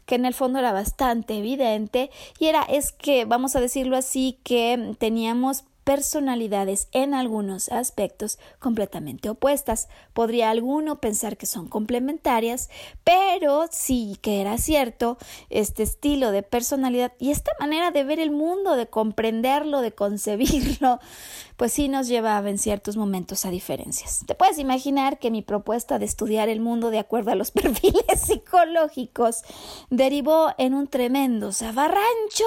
que 0.04 0.14
en 0.14 0.24
el 0.26 0.34
fondo 0.34 0.58
era 0.58 0.72
bastante 0.72 1.38
evidente 1.38 2.10
y 2.38 2.46
era 2.46 2.62
es 2.62 2.92
que 2.92 3.24
vamos 3.24 3.56
a 3.56 3.60
decirlo 3.60 3.96
así 3.96 4.38
que 4.44 4.94
teníamos 4.98 5.64
personalidades 5.86 6.88
en 6.90 7.14
algunos 7.14 7.68
aspectos 7.68 8.40
completamente 8.58 9.28
opuestas. 9.30 9.86
Podría 10.14 10.50
alguno 10.50 11.00
pensar 11.00 11.36
que 11.36 11.46
son 11.46 11.68
complementarias, 11.68 12.70
pero 13.04 13.66
sí 13.70 14.18
que 14.20 14.40
era 14.40 14.58
cierto 14.58 15.16
este 15.48 15.84
estilo 15.84 16.32
de 16.32 16.42
personalidad 16.42 17.12
y 17.20 17.30
esta 17.30 17.52
manera 17.60 17.92
de 17.92 18.02
ver 18.02 18.18
el 18.18 18.32
mundo, 18.32 18.74
de 18.74 18.88
comprenderlo, 18.88 19.80
de 19.80 19.92
concebirlo, 19.92 20.98
pues 21.56 21.72
sí 21.72 21.88
nos 21.88 22.08
llevaba 22.08 22.50
en 22.50 22.58
ciertos 22.58 22.96
momentos 22.96 23.46
a 23.46 23.50
diferencias. 23.50 24.24
Te 24.26 24.34
puedes 24.34 24.58
imaginar 24.58 25.20
que 25.20 25.30
mi 25.30 25.42
propuesta 25.42 26.00
de 26.00 26.06
estudiar 26.06 26.48
el 26.48 26.58
mundo 26.58 26.90
de 26.90 26.98
acuerdo 26.98 27.30
a 27.30 27.36
los 27.36 27.50
perfiles 27.52 28.22
psicológicos 28.26 29.44
derivó 29.90 30.52
en 30.58 30.74
un 30.74 30.88
tremendo 30.88 31.52
zafarrancho 31.52 32.44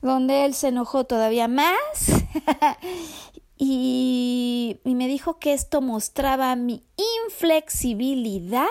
donde 0.00 0.46
él 0.46 0.54
se 0.54 0.68
enojó 0.68 1.04
todavía 1.04 1.48
más 1.48 1.76
y, 3.56 4.78
me 4.84 5.08
dijo 5.08 5.38
que 5.38 5.52
esto 5.52 5.80
mostraba 5.80 6.54
mi 6.56 6.84
inflexibilidad 7.26 8.66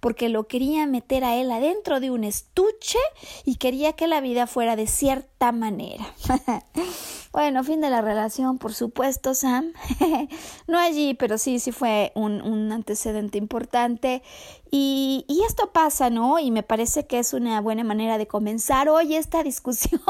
porque 0.00 0.28
lo 0.28 0.46
quería 0.46 0.86
meter 0.86 1.24
a 1.24 1.36
él 1.36 1.50
adentro 1.50 2.00
de 2.00 2.10
un 2.10 2.24
estuche 2.24 2.98
y 3.44 3.56
quería 3.56 3.94
que 3.94 4.06
la 4.06 4.20
vida 4.20 4.46
fuera 4.46 4.76
de 4.76 4.86
cierta 4.86 5.52
manera. 5.52 6.14
Bueno, 7.32 7.64
fin 7.64 7.80
de 7.80 7.88
la 7.88 8.02
relación, 8.02 8.58
por 8.58 8.74
supuesto, 8.74 9.32
Sam. 9.34 9.72
no 10.66 10.78
allí, 10.78 11.14
pero 11.14 11.38
sí, 11.38 11.60
sí 11.60 11.72
fue 11.72 12.12
un, 12.14 12.42
un 12.42 12.70
antecedente 12.72 13.38
importante. 13.38 14.22
Y, 14.70 15.24
y, 15.28 15.42
esto 15.42 15.70
pasa, 15.72 16.10
¿no? 16.10 16.38
Y 16.38 16.50
me 16.50 16.62
parece 16.62 17.06
que 17.06 17.18
es 17.18 17.32
una 17.32 17.60
buena 17.60 17.84
manera 17.84 18.16
de 18.18 18.26
comenzar 18.26 18.88
hoy 18.90 19.16
esta 19.16 19.42
discusión 19.44 20.00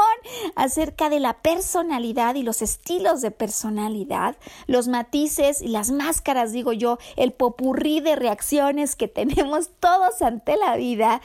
acerca 0.57 1.11
de 1.11 1.21
la 1.21 1.43
personalidad 1.43 2.35
y 2.35 2.43
los 2.43 2.61
estilos 2.61 3.21
de 3.21 3.31
personalidad, 3.31 4.37
los 4.67 4.89
matices 4.89 5.63
y 5.63 5.69
las 5.69 5.93
máscaras, 5.93 6.51
digo 6.51 6.73
yo, 6.73 6.99
el 7.17 7.33
popurrí 7.33 8.01
de 8.01 8.17
reacciones 8.17 8.97
que 8.97 9.07
tenemos 9.09 9.71
todos 9.79 10.23
ante 10.23 10.57
la 10.57 10.77
vida. 10.77 11.23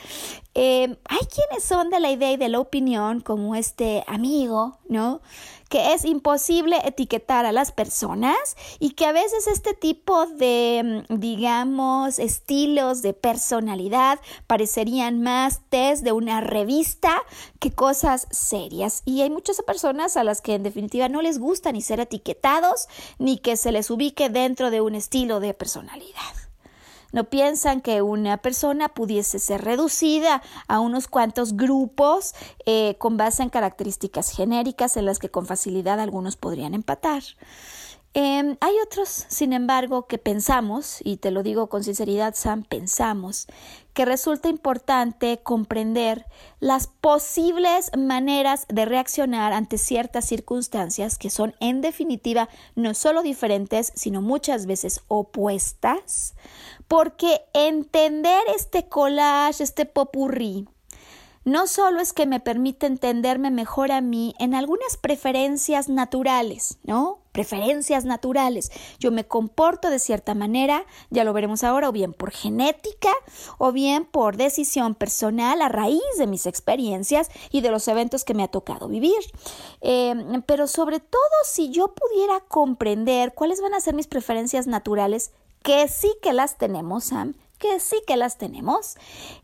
Eh, 0.53 0.97
hay 1.05 1.25
quienes 1.27 1.63
son 1.63 1.89
de 1.89 1.99
la 1.99 2.11
idea 2.11 2.31
y 2.31 2.37
de 2.37 2.49
la 2.49 2.59
opinión, 2.59 3.21
como 3.21 3.55
este 3.55 4.03
amigo, 4.07 4.77
¿no? 4.89 5.21
Que 5.67 5.93
es 5.93 6.05
imposible 6.05 6.79
etiquetar 6.85 7.45
a 7.45 7.51
las 7.51 7.71
personas 7.71 8.55
y 8.79 8.91
que 8.91 9.05
a 9.05 9.11
veces 9.11 9.47
este 9.47 9.73
tipo 9.73 10.25
de, 10.25 11.05
mm, 11.09 11.19
digamos, 11.19 12.19
estilos 12.19 13.01
de 13.01 13.13
personalidad 13.13 14.19
parecerían 14.47 15.21
más 15.21 15.61
test 15.69 16.03
de 16.03 16.11
una 16.11 16.41
revista 16.41 17.23
que 17.59 17.71
cosas 17.71 18.27
serias. 18.31 19.01
Y 19.05 19.21
hay 19.21 19.29
muchas 19.29 19.61
personas 19.61 20.17
a 20.17 20.23
las 20.23 20.41
que 20.41 20.55
en 20.55 20.63
definitiva 20.63 21.09
no 21.09 21.21
les 21.21 21.39
gusta 21.39 21.71
ni 21.71 21.81
ser 21.81 21.99
etiquetados 21.99 22.87
ni 23.19 23.37
que 23.37 23.57
se 23.57 23.71
les 23.71 23.89
ubique 23.89 24.29
dentro 24.29 24.71
de 24.71 24.81
un 24.81 24.95
estilo 24.95 25.39
de 25.39 25.53
personalidad. 25.53 26.46
No 27.11 27.25
piensan 27.25 27.81
que 27.81 28.01
una 28.01 28.37
persona 28.37 28.89
pudiese 28.89 29.39
ser 29.39 29.63
reducida 29.63 30.41
a 30.67 30.79
unos 30.79 31.07
cuantos 31.07 31.55
grupos 31.55 32.35
eh, 32.65 32.95
con 32.97 33.17
base 33.17 33.43
en 33.43 33.49
características 33.49 34.31
genéricas 34.31 34.97
en 34.97 35.05
las 35.05 35.19
que 35.19 35.29
con 35.29 35.45
facilidad 35.45 35.99
algunos 35.99 36.35
podrían 36.35 36.73
empatar. 36.73 37.23
Em, 38.13 38.57
hay 38.61 38.73
otros, 38.83 39.25
sin 39.27 39.53
embargo, 39.53 40.07
que 40.07 40.17
pensamos, 40.17 41.01
y 41.03 41.17
te 41.17 41.29
lo 41.29 41.43
digo 41.43 41.67
con 41.67 41.83
sinceridad, 41.83 42.33
Sam, 42.35 42.63
pensamos 42.63 43.47
que 43.93 44.05
resulta 44.05 44.47
importante 44.49 45.39
comprender 45.43 46.25
las 46.59 46.87
posibles 46.87 47.91
maneras 47.97 48.65
de 48.69 48.85
reaccionar 48.85 49.53
ante 49.53 49.77
ciertas 49.77 50.25
circunstancias 50.25 51.17
que 51.17 51.29
son, 51.29 51.55
en 51.59 51.81
definitiva, 51.81 52.49
no 52.75 52.93
solo 52.93 53.21
diferentes, 53.21 53.91
sino 53.95 54.21
muchas 54.21 54.65
veces 54.65 55.01
opuestas, 55.07 56.33
porque 56.87 57.41
entender 57.53 58.41
este 58.55 58.87
collage, 58.87 59.63
este 59.63 59.85
popurrí, 59.85 60.67
no 61.47 61.65
solo 61.65 62.01
es 62.01 62.11
que 62.11 62.25
me 62.25 62.41
permite 62.41 62.87
entenderme 62.87 63.51
mejor 63.51 63.93
a 63.93 64.01
mí 64.01 64.35
en 64.37 64.53
algunas 64.53 64.97
preferencias 64.97 65.87
naturales, 65.87 66.77
¿no? 66.83 67.19
Preferencias 67.31 68.03
naturales. 68.03 68.69
Yo 68.99 69.13
me 69.13 69.25
comporto 69.25 69.89
de 69.89 69.99
cierta 69.99 70.35
manera, 70.35 70.85
ya 71.09 71.23
lo 71.23 71.31
veremos 71.31 71.63
ahora, 71.63 71.87
o 71.87 71.93
bien 71.93 72.11
por 72.11 72.31
genética, 72.31 73.13
o 73.59 73.71
bien 73.71 74.03
por 74.03 74.35
decisión 74.35 74.93
personal 74.93 75.61
a 75.61 75.69
raíz 75.69 76.01
de 76.17 76.27
mis 76.27 76.47
experiencias 76.47 77.29
y 77.49 77.61
de 77.61 77.71
los 77.71 77.87
eventos 77.87 78.25
que 78.25 78.33
me 78.33 78.43
ha 78.43 78.49
tocado 78.49 78.89
vivir. 78.89 79.13
Em, 79.79 80.41
pero 80.41 80.67
sobre 80.67 80.99
todo 80.99 81.21
si 81.45 81.69
yo 81.69 81.93
pudiera 81.95 82.41
comprender 82.41 83.33
cuáles 83.33 83.61
van 83.61 83.73
a 83.73 83.79
ser 83.79 83.95
mis 83.95 84.07
preferencias 84.07 84.67
naturales, 84.67 85.31
que 85.63 85.87
sí 85.87 86.13
que 86.21 86.33
las 86.33 86.57
tenemos, 86.57 87.05
Sam, 87.05 87.35
que 87.57 87.79
sí 87.79 87.97
que 88.05 88.17
las 88.17 88.37
tenemos. 88.37 88.95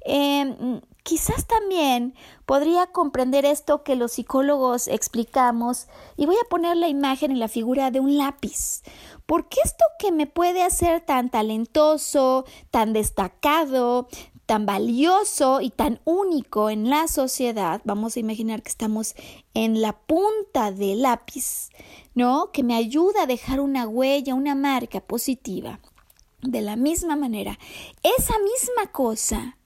Em, 0.06 0.82
quizás 1.04 1.46
también 1.48 2.16
podría 2.46 2.88
comprender 2.88 3.46
esto 3.46 3.84
que 3.84 3.96
los 3.96 4.14
psicólogos 4.14 4.88
explicamos 4.88 5.88
y 6.18 6.26
voy 6.26 6.36
a 6.36 6.50
poner 6.50 6.78
la 6.78 6.88
imagen 6.88 7.32
en 7.32 7.40
la 7.40 7.48
figura 7.48 7.92
de 7.92 8.00
un 8.00 8.18
lápiz. 8.18 8.84
Porque 9.26 9.58
esto 9.64 9.86
que 10.00 10.12
me 10.12 10.28
puede 10.28 10.64
hacer 10.64 11.02
tan 11.02 11.30
talentoso, 11.30 12.46
tan 12.72 12.94
destacado, 12.94 14.08
tan 14.46 14.66
valioso 14.66 15.62
y 15.62 15.70
tan 15.70 16.02
único 16.04 16.70
en 16.70 16.90
la 16.90 17.08
sociedad, 17.08 17.82
vamos 17.86 18.16
a 18.16 18.20
imaginar 18.20 18.62
que 18.62 18.70
estamos 18.70 19.16
en 19.54 19.82
la 19.82 19.94
punta 19.94 20.72
del 20.72 21.02
lápiz, 21.04 21.70
¿no? 22.14 22.52
Que 22.52 22.64
me 22.64 22.76
ayuda 22.76 23.24
a 23.24 23.26
dejar 23.26 23.60
una 23.60 23.88
huella, 23.88 24.36
una 24.36 24.56
marca 24.56 25.00
positiva. 25.00 25.80
De 26.44 26.62
la 26.62 26.76
misma 26.76 27.16
manera, 27.16 27.58
esa 28.04 28.34
misma 28.40 28.92
cosa 28.92 29.58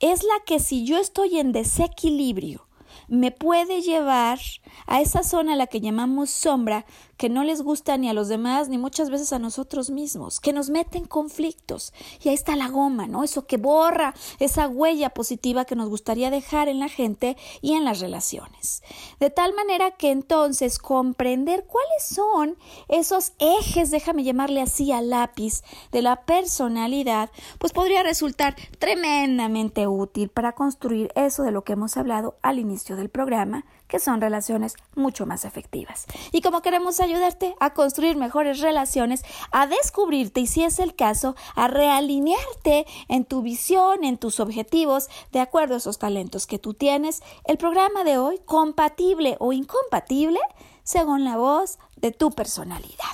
es 0.00 0.22
la 0.22 0.44
que 0.46 0.60
si 0.60 0.84
yo 0.86 0.98
estoy 0.98 1.38
en 1.38 1.52
desequilibrio, 1.52 2.66
me 3.08 3.32
puede 3.32 3.82
llevar 3.82 4.38
a 4.86 5.02
esa 5.02 5.22
zona 5.22 5.52
a 5.52 5.56
la 5.56 5.66
que 5.66 5.80
llamamos 5.80 6.30
sombra, 6.30 6.86
que 7.16 7.28
no 7.28 7.44
les 7.44 7.62
gusta 7.62 7.96
ni 7.96 8.08
a 8.08 8.14
los 8.14 8.28
demás 8.28 8.68
ni 8.68 8.78
muchas 8.78 9.10
veces 9.10 9.32
a 9.32 9.38
nosotros 9.38 9.90
mismos, 9.90 10.40
que 10.40 10.52
nos 10.52 10.70
mete 10.70 10.98
en 10.98 11.06
conflictos. 11.06 11.92
Y 12.22 12.28
ahí 12.28 12.34
está 12.34 12.56
la 12.56 12.68
goma, 12.68 13.06
¿no? 13.06 13.24
Eso 13.24 13.46
que 13.46 13.56
borra 13.56 14.14
esa 14.38 14.68
huella 14.68 15.10
positiva 15.10 15.64
que 15.64 15.76
nos 15.76 15.88
gustaría 15.88 16.30
dejar 16.30 16.68
en 16.68 16.80
la 16.80 16.88
gente 16.88 17.36
y 17.60 17.74
en 17.74 17.84
las 17.84 18.00
relaciones. 18.00 18.82
De 19.20 19.30
tal 19.30 19.54
manera 19.54 19.92
que 19.92 20.10
entonces 20.10 20.78
comprender 20.78 21.64
cuáles 21.66 22.04
son 22.04 22.56
esos 22.88 23.32
ejes, 23.38 23.90
déjame 23.90 24.24
llamarle 24.24 24.60
así 24.60 24.92
al 24.92 25.10
lápiz, 25.10 25.62
de 25.92 26.02
la 26.02 26.22
personalidad, 26.24 27.30
pues 27.58 27.72
podría 27.72 28.02
resultar 28.02 28.56
tremendamente 28.78 29.86
útil 29.86 30.28
para 30.28 30.52
construir 30.52 31.10
eso 31.14 31.42
de 31.42 31.50
lo 31.50 31.64
que 31.64 31.72
hemos 31.72 31.96
hablado 31.96 32.36
al 32.42 32.58
inicio 32.58 32.96
del 32.96 33.08
programa, 33.08 33.64
que 33.88 33.98
son 33.98 34.20
relaciones 34.20 34.76
mucho 34.94 35.26
más 35.26 35.44
efectivas. 35.44 36.06
Y 36.32 36.40
como 36.40 36.62
queremos 36.62 37.00
ayudarte 37.00 37.54
a 37.60 37.74
construir 37.74 38.16
mejores 38.16 38.60
relaciones, 38.60 39.24
a 39.52 39.66
descubrirte 39.66 40.40
y 40.40 40.46
si 40.46 40.64
es 40.64 40.78
el 40.78 40.94
caso, 40.94 41.36
a 41.54 41.68
realinearte 41.68 42.86
en 43.08 43.24
tu 43.24 43.42
visión, 43.42 44.04
en 44.04 44.18
tus 44.18 44.40
objetivos, 44.40 45.08
de 45.32 45.40
acuerdo 45.40 45.74
a 45.74 45.78
esos 45.78 45.98
talentos 45.98 46.46
que 46.46 46.58
tú 46.58 46.74
tienes, 46.74 47.22
el 47.44 47.58
programa 47.58 48.04
de 48.04 48.18
hoy, 48.18 48.40
compatible 48.44 49.36
o 49.38 49.52
incompatible, 49.52 50.40
según 50.82 51.24
la 51.24 51.36
voz 51.36 51.78
de 51.96 52.12
tu 52.12 52.30
personalidad. 52.30 53.04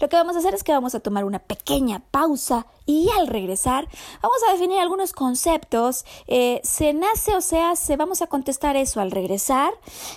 Lo 0.00 0.08
que 0.08 0.16
vamos 0.16 0.34
a 0.36 0.38
hacer 0.38 0.54
es 0.54 0.64
que 0.64 0.72
vamos 0.72 0.94
a 0.94 1.00
tomar 1.00 1.24
una 1.24 1.38
pequeña 1.38 2.02
pausa 2.10 2.66
y 2.86 3.08
al 3.18 3.26
regresar 3.26 3.86
vamos 4.22 4.38
a 4.48 4.52
definir 4.52 4.78
algunos 4.80 5.12
conceptos. 5.12 6.04
Eh, 6.26 6.60
¿Se 6.64 6.92
nace 6.92 7.36
o 7.36 7.40
se 7.40 7.60
hace? 7.60 7.96
Vamos 7.96 8.22
a 8.22 8.26
contestar 8.26 8.76
eso 8.76 9.00
al 9.00 9.10
regresar. 9.10 9.72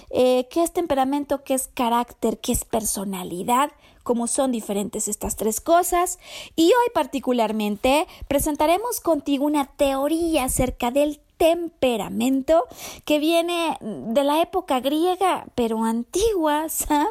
Eh, 0.09 0.47
¿Qué 0.49 0.63
es 0.63 0.71
temperamento? 0.71 1.43
¿Qué 1.43 1.53
es 1.53 1.67
carácter? 1.67 2.39
¿Qué 2.39 2.51
es 2.51 2.65
personalidad? 2.65 3.71
cómo 4.03 4.27
son 4.27 4.51
diferentes 4.51 5.07
estas 5.07 5.37
tres 5.37 5.61
cosas. 5.61 6.19
Y 6.57 6.65
hoy 6.65 6.91
particularmente 6.93 8.05
presentaremos 8.27 8.99
contigo 8.99 9.45
una 9.45 9.65
teoría 9.65 10.43
acerca 10.43 10.91
del 10.91 11.21
temperamento 11.37 12.65
que 13.05 13.19
viene 13.19 13.77
de 13.81 14.23
la 14.23 14.41
época 14.41 14.79
griega, 14.79 15.45
pero 15.55 15.83
antigua, 15.83 16.69
Sam, 16.69 17.07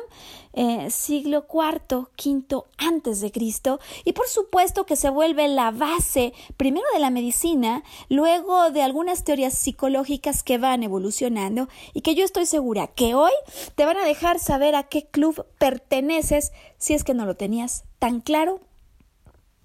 eh, 0.53 0.91
siglo 0.91 1.47
IV, 1.53 2.09
V 2.17 2.65
antes 2.79 3.21
de 3.21 3.33
Cristo, 3.33 3.81
y 4.05 4.13
por 4.13 4.29
supuesto 4.29 4.85
que 4.87 4.97
se 4.97 5.11
vuelve 5.11 5.49
la 5.49 5.71
base 5.71 6.33
primero 6.57 6.87
de 6.93 7.01
la 7.01 7.11
medicina, 7.11 7.83
luego 8.09 8.71
de 8.71 8.83
algunas 8.83 9.25
teorías 9.25 9.55
psicológicas 9.55 10.43
que 10.43 10.59
van 10.59 10.83
evolucionando 10.83 11.69
y 11.95 12.03
que 12.03 12.15
yo 12.15 12.25
estoy 12.25 12.47
segura 12.47 12.87
que 12.89 13.15
hoy 13.15 13.33
te 13.75 13.85
van 13.85 13.97
a 13.97 14.05
dejar 14.05 14.39
saber 14.39 14.75
a 14.75 14.85
qué 14.85 15.07
club 15.07 15.47
perteneces 15.59 16.53
si 16.79 16.95
es 16.95 17.05
que 17.05 17.15
no 17.15 17.27
lo 17.27 17.35
tenías 17.35 17.85
tan 17.99 18.21
claro 18.21 18.61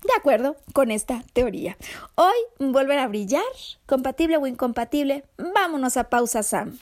de 0.04 0.14
acuerdo 0.18 0.56
con 0.74 0.92
esta 0.92 1.24
teoría. 1.34 1.78
Hoy, 2.16 2.36
volver 2.60 3.00
a 3.00 3.08
brillar, 3.08 3.44
compatible 3.86 4.38
o 4.38 4.48
incompatible, 4.48 5.26
vámonos 5.38 5.98
a 5.98 6.10
pausa 6.10 6.44
Sam. 6.44 6.78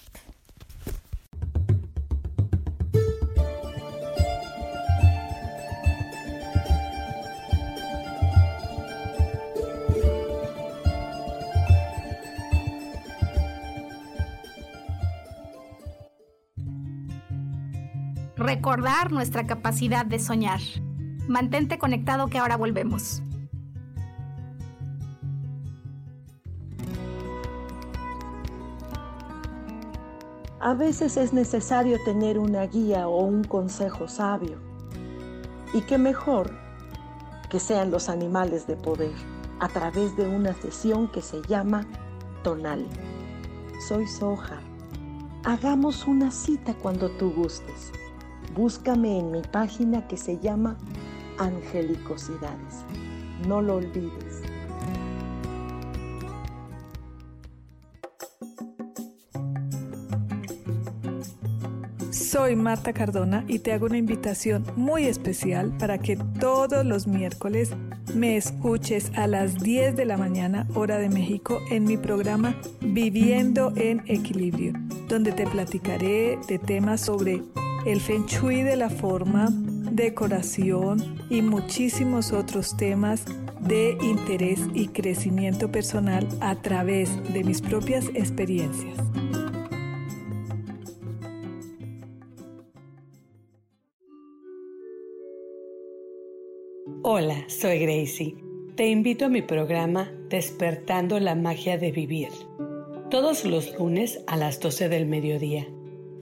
Recordar 18.45 19.11
nuestra 19.11 19.47
capacidad 19.47 20.05
de 20.05 20.19
soñar. 20.19 20.59
Mantente 21.27 21.79
conectado 21.79 22.27
que 22.27 22.37
ahora 22.37 22.57
volvemos. 22.57 23.23
A 30.59 30.75
veces 30.75 31.17
es 31.17 31.33
necesario 31.33 31.97
tener 32.05 32.37
una 32.37 32.67
guía 32.67 33.07
o 33.07 33.23
un 33.23 33.43
consejo 33.43 34.07
sabio. 34.07 34.59
Y 35.73 35.81
qué 35.81 35.97
mejor 35.97 36.51
que 37.49 37.59
sean 37.59 37.89
los 37.89 38.09
animales 38.09 38.67
de 38.67 38.75
poder 38.75 39.15
a 39.59 39.69
través 39.69 40.15
de 40.17 40.27
una 40.27 40.53
sesión 40.53 41.07
que 41.07 41.23
se 41.23 41.41
llama 41.47 41.87
Tonal. 42.43 42.85
Soy 43.87 44.05
Soja. 44.05 44.59
Hagamos 45.43 46.05
una 46.05 46.29
cita 46.29 46.75
cuando 46.75 47.09
tú 47.09 47.31
gustes. 47.31 47.91
Búscame 48.55 49.19
en 49.19 49.31
mi 49.31 49.41
página 49.41 50.07
que 50.07 50.15
se 50.15 50.39
llama 50.39 50.77
angelicosidades. 51.37 52.85
No 53.47 53.61
lo 53.61 53.75
olvides. 53.75 54.43
Soy 62.11 62.55
Marta 62.55 62.93
Cardona 62.93 63.43
y 63.47 63.59
te 63.59 63.73
hago 63.73 63.87
una 63.87 63.97
invitación 63.97 64.65
muy 64.77 65.05
especial 65.05 65.75
para 65.77 65.97
que 65.97 66.17
todos 66.39 66.85
los 66.85 67.07
miércoles 67.07 67.71
me 68.13 68.37
escuches 68.37 69.11
a 69.15 69.27
las 69.27 69.55
10 69.55 69.97
de 69.97 70.05
la 70.05 70.15
mañana 70.15 70.65
hora 70.75 70.97
de 70.97 71.09
México 71.09 71.59
en 71.69 71.83
mi 71.83 71.97
programa 71.97 72.55
Viviendo 72.79 73.73
en 73.75 74.01
Equilibrio, 74.05 74.73
donde 75.09 75.33
te 75.33 75.45
platicaré 75.45 76.37
de 76.47 76.57
temas 76.57 77.01
sobre 77.01 77.41
el 77.85 78.01
feng 78.01 78.25
shui 78.25 78.63
de 78.63 78.75
la 78.75 78.89
forma, 78.89 79.47
decoración 79.51 81.17
y 81.29 81.41
muchísimos 81.41 82.31
otros 82.33 82.75
temas 82.77 83.25
de 83.61 83.97
interés 84.01 84.59
y 84.73 84.87
crecimiento 84.89 85.71
personal 85.71 86.27
a 86.41 86.61
través 86.61 87.09
de 87.33 87.43
mis 87.43 87.61
propias 87.61 88.07
experiencias. 88.13 88.97
Hola, 97.03 97.45
soy 97.47 97.79
Gracie 97.79 98.45
te 98.75 98.89
invito 98.89 99.25
a 99.25 99.29
mi 99.29 99.41
programa 99.41 100.11
Despertando 100.27 101.17
la 101.21 101.33
Magia 101.33 101.77
de 101.77 101.93
Vivir, 101.93 102.27
todos 103.09 103.45
los 103.45 103.73
lunes 103.79 104.19
a 104.27 104.35
las 104.35 104.59
12 104.59 104.89
del 104.89 105.05
mediodía. 105.05 105.65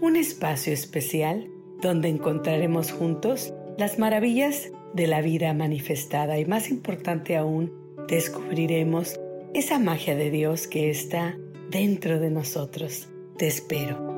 Un 0.01 0.15
espacio 0.17 0.71
especial 0.71 1.49
donde 1.83 2.09
encontraremos 2.09 2.91
juntos 2.91 3.53
las 3.77 3.99
maravillas 3.99 4.71
de 4.93 5.07
la 5.07 5.21
vida 5.21 5.53
manifestada 5.53 6.39
y 6.39 6.45
más 6.45 6.69
importante 6.69 7.37
aún, 7.37 7.71
descubriremos 8.07 9.19
esa 9.53 9.77
magia 9.79 10.15
de 10.15 10.31
Dios 10.31 10.67
que 10.67 10.89
está 10.89 11.37
dentro 11.69 12.19
de 12.19 12.29
nosotros. 12.29 13.09
Te 13.37 13.47
espero. 13.47 14.11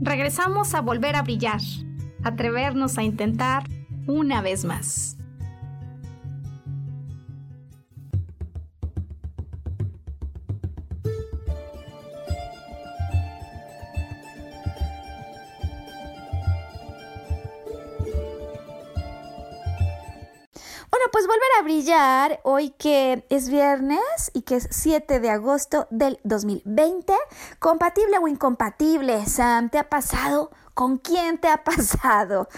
Regresamos 0.00 0.74
a 0.74 0.82
volver 0.82 1.16
a 1.16 1.22
brillar 1.22 1.60
atrevernos 2.24 2.98
a 2.98 3.02
intentar 3.02 3.64
una 4.06 4.42
vez 4.42 4.64
más. 4.64 5.16
Pues 21.14 21.28
volver 21.28 21.48
a 21.60 21.62
brillar 21.62 22.40
hoy 22.42 22.70
que 22.70 23.24
es 23.28 23.48
viernes 23.48 24.32
y 24.32 24.42
que 24.42 24.56
es 24.56 24.66
7 24.72 25.20
de 25.20 25.30
agosto 25.30 25.86
del 25.92 26.18
2020. 26.24 27.14
Compatible 27.60 28.18
o 28.18 28.26
incompatible, 28.26 29.24
Sam, 29.24 29.70
¿te 29.70 29.78
ha 29.78 29.88
pasado? 29.88 30.50
¿Con 30.74 30.98
quién 30.98 31.38
te 31.38 31.46
ha 31.46 31.62
pasado? 31.62 32.48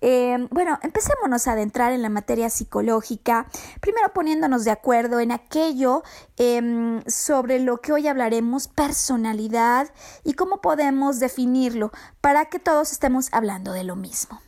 Eh, 0.00 0.46
bueno, 0.52 0.78
empecémonos 0.82 1.48
a 1.48 1.52
adentrar 1.54 1.92
en 1.92 2.02
la 2.02 2.08
materia 2.08 2.50
psicológica, 2.50 3.48
primero 3.80 4.12
poniéndonos 4.12 4.64
de 4.64 4.70
acuerdo 4.70 5.18
en 5.18 5.32
aquello 5.32 6.04
em, 6.36 7.02
sobre 7.08 7.58
lo 7.58 7.78
que 7.78 7.94
hoy 7.94 8.06
hablaremos, 8.06 8.68
personalidad, 8.68 9.90
y 10.22 10.34
cómo 10.34 10.60
podemos 10.60 11.18
definirlo 11.18 11.90
para 12.20 12.44
que 12.44 12.60
todos 12.60 12.92
estemos 12.92 13.28
hablando 13.32 13.72
de 13.72 13.82
lo 13.82 13.96
mismo. 13.96 14.43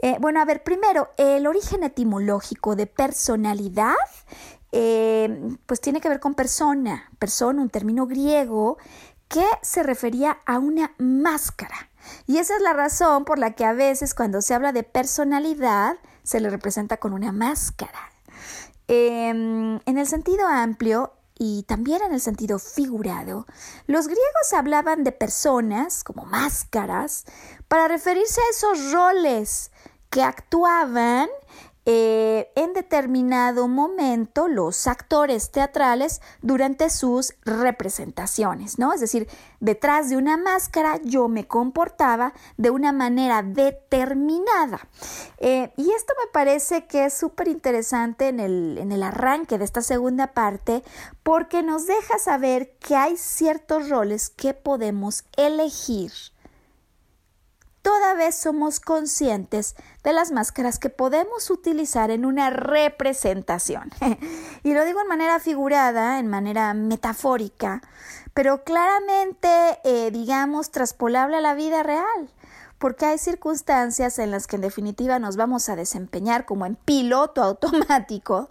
Eh, 0.00 0.16
bueno, 0.20 0.40
a 0.40 0.44
ver, 0.44 0.62
primero, 0.62 1.10
el 1.16 1.46
origen 1.46 1.82
etimológico 1.82 2.76
de 2.76 2.86
personalidad, 2.86 3.94
em, 4.70 5.56
pues 5.66 5.80
tiene 5.80 6.00
que 6.00 6.08
ver 6.08 6.20
con 6.20 6.34
persona, 6.34 7.10
persona, 7.18 7.62
un 7.62 7.70
término 7.70 8.06
griego 8.06 8.78
que 9.28 9.44
se 9.62 9.82
refería 9.82 10.38
a 10.46 10.58
una 10.58 10.92
máscara. 10.98 11.90
Y 12.26 12.38
esa 12.38 12.56
es 12.56 12.62
la 12.62 12.72
razón 12.72 13.24
por 13.24 13.38
la 13.38 13.54
que 13.54 13.64
a 13.64 13.72
veces 13.72 14.14
cuando 14.14 14.40
se 14.40 14.54
habla 14.54 14.72
de 14.72 14.84
personalidad 14.84 15.96
se 16.22 16.40
le 16.40 16.48
representa 16.48 16.98
con 16.98 17.12
una 17.12 17.32
máscara. 17.32 17.98
Em, 18.86 19.80
en 19.84 19.98
el 19.98 20.06
sentido 20.06 20.46
amplio 20.46 21.12
y 21.38 21.64
también 21.64 22.02
en 22.02 22.12
el 22.12 22.20
sentido 22.20 22.58
figurado, 22.58 23.46
los 23.86 24.06
griegos 24.06 24.52
hablaban 24.56 25.04
de 25.04 25.12
personas 25.12 26.04
como 26.04 26.24
máscaras 26.24 27.24
para 27.68 27.88
referirse 27.88 28.40
a 28.40 28.50
esos 28.50 28.92
roles 28.92 29.70
que 30.10 30.22
actuaban 30.22 31.28
eh, 31.90 32.52
en 32.54 32.74
determinado 32.74 33.66
momento 33.66 34.46
los 34.46 34.86
actores 34.86 35.50
teatrales 35.50 36.20
durante 36.42 36.90
sus 36.90 37.32
representaciones, 37.46 38.78
¿no? 38.78 38.92
Es 38.92 39.00
decir, 39.00 39.26
detrás 39.60 40.10
de 40.10 40.18
una 40.18 40.36
máscara 40.36 41.00
yo 41.02 41.28
me 41.28 41.46
comportaba 41.46 42.34
de 42.58 42.68
una 42.68 42.92
manera 42.92 43.42
determinada. 43.42 44.86
Eh, 45.38 45.72
y 45.78 45.90
esto 45.92 46.12
me 46.22 46.30
parece 46.30 46.86
que 46.86 47.06
es 47.06 47.14
súper 47.14 47.48
interesante 47.48 48.28
en 48.28 48.40
el, 48.40 48.76
en 48.76 48.92
el 48.92 49.02
arranque 49.02 49.56
de 49.56 49.64
esta 49.64 49.80
segunda 49.80 50.34
parte 50.34 50.82
porque 51.22 51.62
nos 51.62 51.86
deja 51.86 52.18
saber 52.18 52.76
que 52.80 52.96
hay 52.96 53.16
ciertos 53.16 53.88
roles 53.88 54.28
que 54.28 54.52
podemos 54.52 55.24
elegir 55.38 56.12
toda 57.88 58.12
vez 58.12 58.34
somos 58.34 58.80
conscientes 58.80 59.74
de 60.04 60.12
las 60.12 60.30
máscaras 60.30 60.78
que 60.78 60.90
podemos 60.90 61.48
utilizar 61.48 62.10
en 62.10 62.26
una 62.26 62.50
representación. 62.50 63.90
y 64.62 64.74
lo 64.74 64.84
digo 64.84 65.00
en 65.00 65.08
manera 65.08 65.40
figurada, 65.40 66.18
en 66.18 66.26
manera 66.26 66.74
metafórica, 66.74 67.80
pero 68.34 68.62
claramente, 68.62 69.48
eh, 69.84 70.10
digamos, 70.10 70.70
traspolable 70.70 71.38
a 71.38 71.40
la 71.40 71.54
vida 71.54 71.82
real 71.82 72.28
porque 72.76 73.06
hay 73.06 73.16
circunstancias 73.16 74.18
en 74.18 74.32
las 74.32 74.46
que 74.46 74.56
en 74.56 74.62
definitiva 74.62 75.18
nos 75.18 75.36
vamos 75.36 75.70
a 75.70 75.74
desempeñar 75.74 76.44
como 76.44 76.66
en 76.66 76.76
piloto 76.76 77.42
automático 77.42 78.50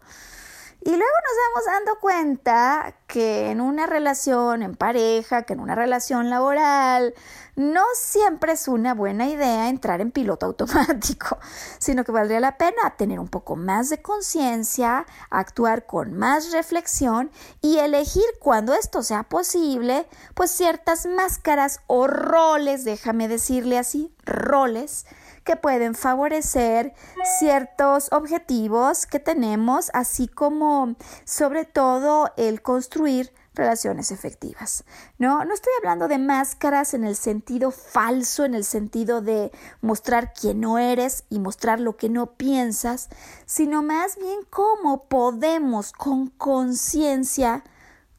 y 0.87 0.91
luego 0.91 1.03
nos 1.03 1.65
vamos 1.65 1.65
dando 1.65 1.99
cuenta 1.99 2.95
que 3.07 3.51
en 3.51 3.59
una 3.59 3.87
relación 3.87 4.63
en 4.63 4.77
pareja, 4.77 5.43
que 5.43 5.51
en 5.51 5.59
una 5.59 5.75
relación 5.75 6.29
laboral, 6.29 7.13
no 7.57 7.83
siempre 7.93 8.53
es 8.53 8.69
una 8.69 8.93
buena 8.93 9.27
idea 9.27 9.67
entrar 9.67 9.99
en 9.99 10.11
piloto 10.11 10.45
automático, 10.45 11.39
sino 11.77 12.05
que 12.05 12.13
valdría 12.13 12.39
la 12.39 12.57
pena 12.57 12.95
tener 12.97 13.19
un 13.19 13.27
poco 13.27 13.57
más 13.57 13.89
de 13.89 14.01
conciencia, 14.01 15.05
actuar 15.29 15.85
con 15.85 16.13
más 16.13 16.53
reflexión 16.53 17.31
y 17.61 17.79
elegir 17.79 18.23
cuando 18.39 18.73
esto 18.73 19.03
sea 19.03 19.23
posible, 19.23 20.07
pues 20.35 20.51
ciertas 20.51 21.05
máscaras 21.05 21.81
o 21.87 22.07
roles, 22.07 22.85
déjame 22.85 23.27
decirle 23.27 23.77
así, 23.77 24.15
roles 24.23 25.05
que 25.47 25.55
pueden 25.55 25.95
favorecer 25.95 26.93
ciertos 27.39 28.11
objetivos 28.11 29.05
que 29.05 29.21
tenemos, 29.21 29.89
así 29.93 30.27
como 30.27 30.97
sobre 31.23 31.63
todo 31.63 32.33
el 32.35 32.61
construir 32.61 33.31
relaciones 33.53 34.11
efectivas. 34.11 34.83
No, 35.17 35.45
no 35.45 35.53
estoy 35.53 35.71
hablando 35.79 36.09
de 36.09 36.17
máscaras 36.17 36.93
en 36.93 37.05
el 37.05 37.15
sentido 37.15 37.71
falso, 37.71 38.43
en 38.43 38.55
el 38.55 38.65
sentido 38.65 39.21
de 39.21 39.51
mostrar 39.79 40.33
quién 40.33 40.59
no 40.59 40.79
eres 40.79 41.23
y 41.29 41.39
mostrar 41.39 41.79
lo 41.79 41.95
que 41.95 42.09
no 42.09 42.33
piensas, 42.33 43.07
sino 43.45 43.81
más 43.81 44.17
bien 44.17 44.41
cómo 44.49 45.05
podemos 45.05 45.93
con 45.93 46.27
conciencia 46.27 47.63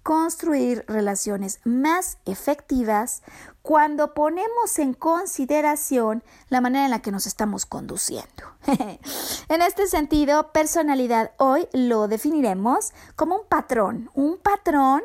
construir 0.02 0.86
relaciones 0.88 1.60
más 1.64 2.16
efectivas 2.24 3.22
cuando 3.68 4.14
ponemos 4.14 4.78
en 4.78 4.94
consideración 4.94 6.24
la 6.48 6.62
manera 6.62 6.86
en 6.86 6.90
la 6.90 7.02
que 7.02 7.10
nos 7.10 7.26
estamos 7.26 7.66
conduciendo. 7.66 8.44
en 9.50 9.60
este 9.60 9.86
sentido, 9.86 10.52
personalidad 10.52 11.32
hoy 11.36 11.68
lo 11.74 12.08
definiremos 12.08 12.94
como 13.14 13.36
un 13.36 13.46
patrón, 13.46 14.10
un 14.14 14.38
patrón 14.38 15.02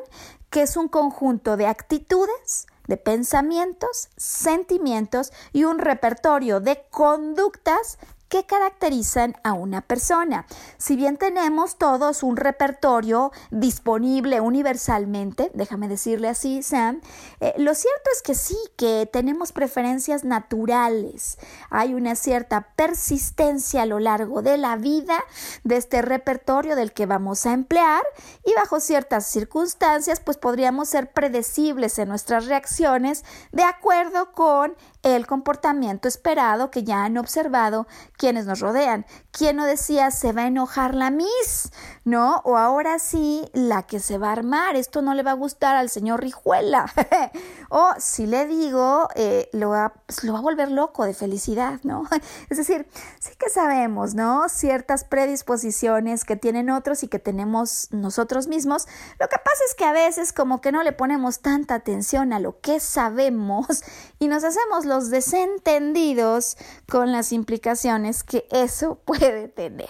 que 0.49 0.61
es 0.61 0.77
un 0.77 0.87
conjunto 0.87 1.57
de 1.57 1.67
actitudes, 1.67 2.67
de 2.87 2.95
pensamientos, 2.95 4.07
sentimientos 4.15 5.33
y 5.51 5.65
un 5.65 5.77
repertorio 5.77 6.61
de 6.61 6.85
conductas 6.89 7.97
que 8.33 8.47
caracterizan 8.47 9.35
a 9.43 9.53
una 9.53 9.81
persona. 9.81 10.47
Si 10.79 10.95
bien 10.95 11.17
tenemos 11.17 11.77
todos 11.77 12.23
un 12.23 12.35
repertorio 12.35 13.31
disponible 13.51 14.41
universalmente, 14.41 15.51
déjame 15.53 15.87
decirle 15.87 16.29
así, 16.29 16.63
Sam, 16.63 16.99
eh, 17.41 17.53
lo 17.57 17.75
cierto 17.75 18.09
es 18.11 18.23
que 18.23 18.33
sí, 18.33 18.57
que 18.75 19.07
tenemos 19.13 19.51
preferencias 19.51 20.23
naturales. 20.23 21.37
Hay 21.69 21.93
una 21.93 22.15
cierta 22.15 22.69
persistencia 22.75 23.83
a 23.83 23.85
lo 23.85 23.99
largo 23.99 24.41
de 24.41 24.57
la 24.57 24.77
vida 24.77 25.23
de 25.63 25.77
este 25.77 26.01
repertorio 26.01 26.75
del 26.75 26.91
que 26.91 27.05
vamos 27.05 27.45
a 27.45 27.53
emplear 27.53 28.01
y 28.43 28.55
bajo 28.55 28.79
ciertas 28.79 29.27
circunstancias 29.27 30.19
pues 30.19 30.37
podríamos 30.37 30.89
ser 30.89 31.11
predecibles 31.11 31.99
en 31.99 32.09
nuestras 32.09 32.47
reacciones 32.47 33.23
de 33.51 33.61
acuerdo 33.61 34.31
con 34.31 34.75
el 35.03 35.27
comportamiento 35.27 36.07
esperado 36.07 36.71
que 36.71 36.83
ya 36.83 37.03
han 37.03 37.17
observado 37.17 37.87
quienes 38.17 38.45
nos 38.45 38.61
rodean. 38.61 39.05
¿Quién 39.31 39.57
no 39.57 39.65
decía 39.65 40.11
se 40.11 40.31
va 40.31 40.43
a 40.43 40.47
enojar 40.47 40.95
la 40.95 41.11
Miss? 41.11 41.71
¿No? 42.05 42.41
O 42.45 42.57
ahora 42.57 42.99
sí, 42.99 43.49
la 43.53 43.83
que 43.83 43.99
se 43.99 44.17
va 44.17 44.29
a 44.29 44.33
armar, 44.33 44.75
esto 44.75 45.01
no 45.01 45.13
le 45.13 45.23
va 45.23 45.31
a 45.31 45.35
gustar 45.35 45.75
al 45.75 45.89
señor 45.89 46.21
Rijuela. 46.21 46.91
o 47.69 47.91
si 47.97 48.25
le 48.25 48.45
digo, 48.47 49.09
eh, 49.15 49.49
lo, 49.51 49.69
va, 49.69 49.93
pues, 50.05 50.23
lo 50.23 50.33
va 50.33 50.39
a 50.39 50.41
volver 50.41 50.71
loco 50.71 51.03
de 51.03 51.13
felicidad, 51.13 51.79
¿no? 51.83 52.03
es 52.49 52.57
decir, 52.57 52.87
sí 53.19 53.31
que 53.37 53.49
sabemos, 53.49 54.15
¿no? 54.15 54.47
Ciertas 54.47 55.03
predisposiciones 55.03 56.23
que 56.23 56.37
tienen 56.37 56.69
otros 56.69 57.03
y 57.03 57.09
que 57.09 57.19
tenemos 57.19 57.89
nosotros 57.91 58.47
mismos. 58.47 58.87
Lo 59.19 59.27
que 59.27 59.37
pasa 59.37 59.63
es 59.67 59.75
que 59.75 59.85
a 59.85 59.91
veces 59.91 60.31
como 60.31 60.61
que 60.61 60.71
no 60.71 60.81
le 60.83 60.93
ponemos 60.93 61.39
tanta 61.39 61.75
atención 61.75 62.31
a 62.31 62.39
lo 62.39 62.59
que 62.61 62.79
sabemos 62.79 63.83
y 64.19 64.27
nos 64.27 64.43
hacemos 64.43 64.85
desentendidos 65.01 66.57
con 66.89 67.11
las 67.11 67.31
implicaciones 67.31 68.23
que 68.23 68.47
eso 68.51 68.95
puede 69.05 69.47
tener. 69.47 69.89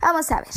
Vamos 0.00 0.30
a 0.30 0.36
ver, 0.36 0.54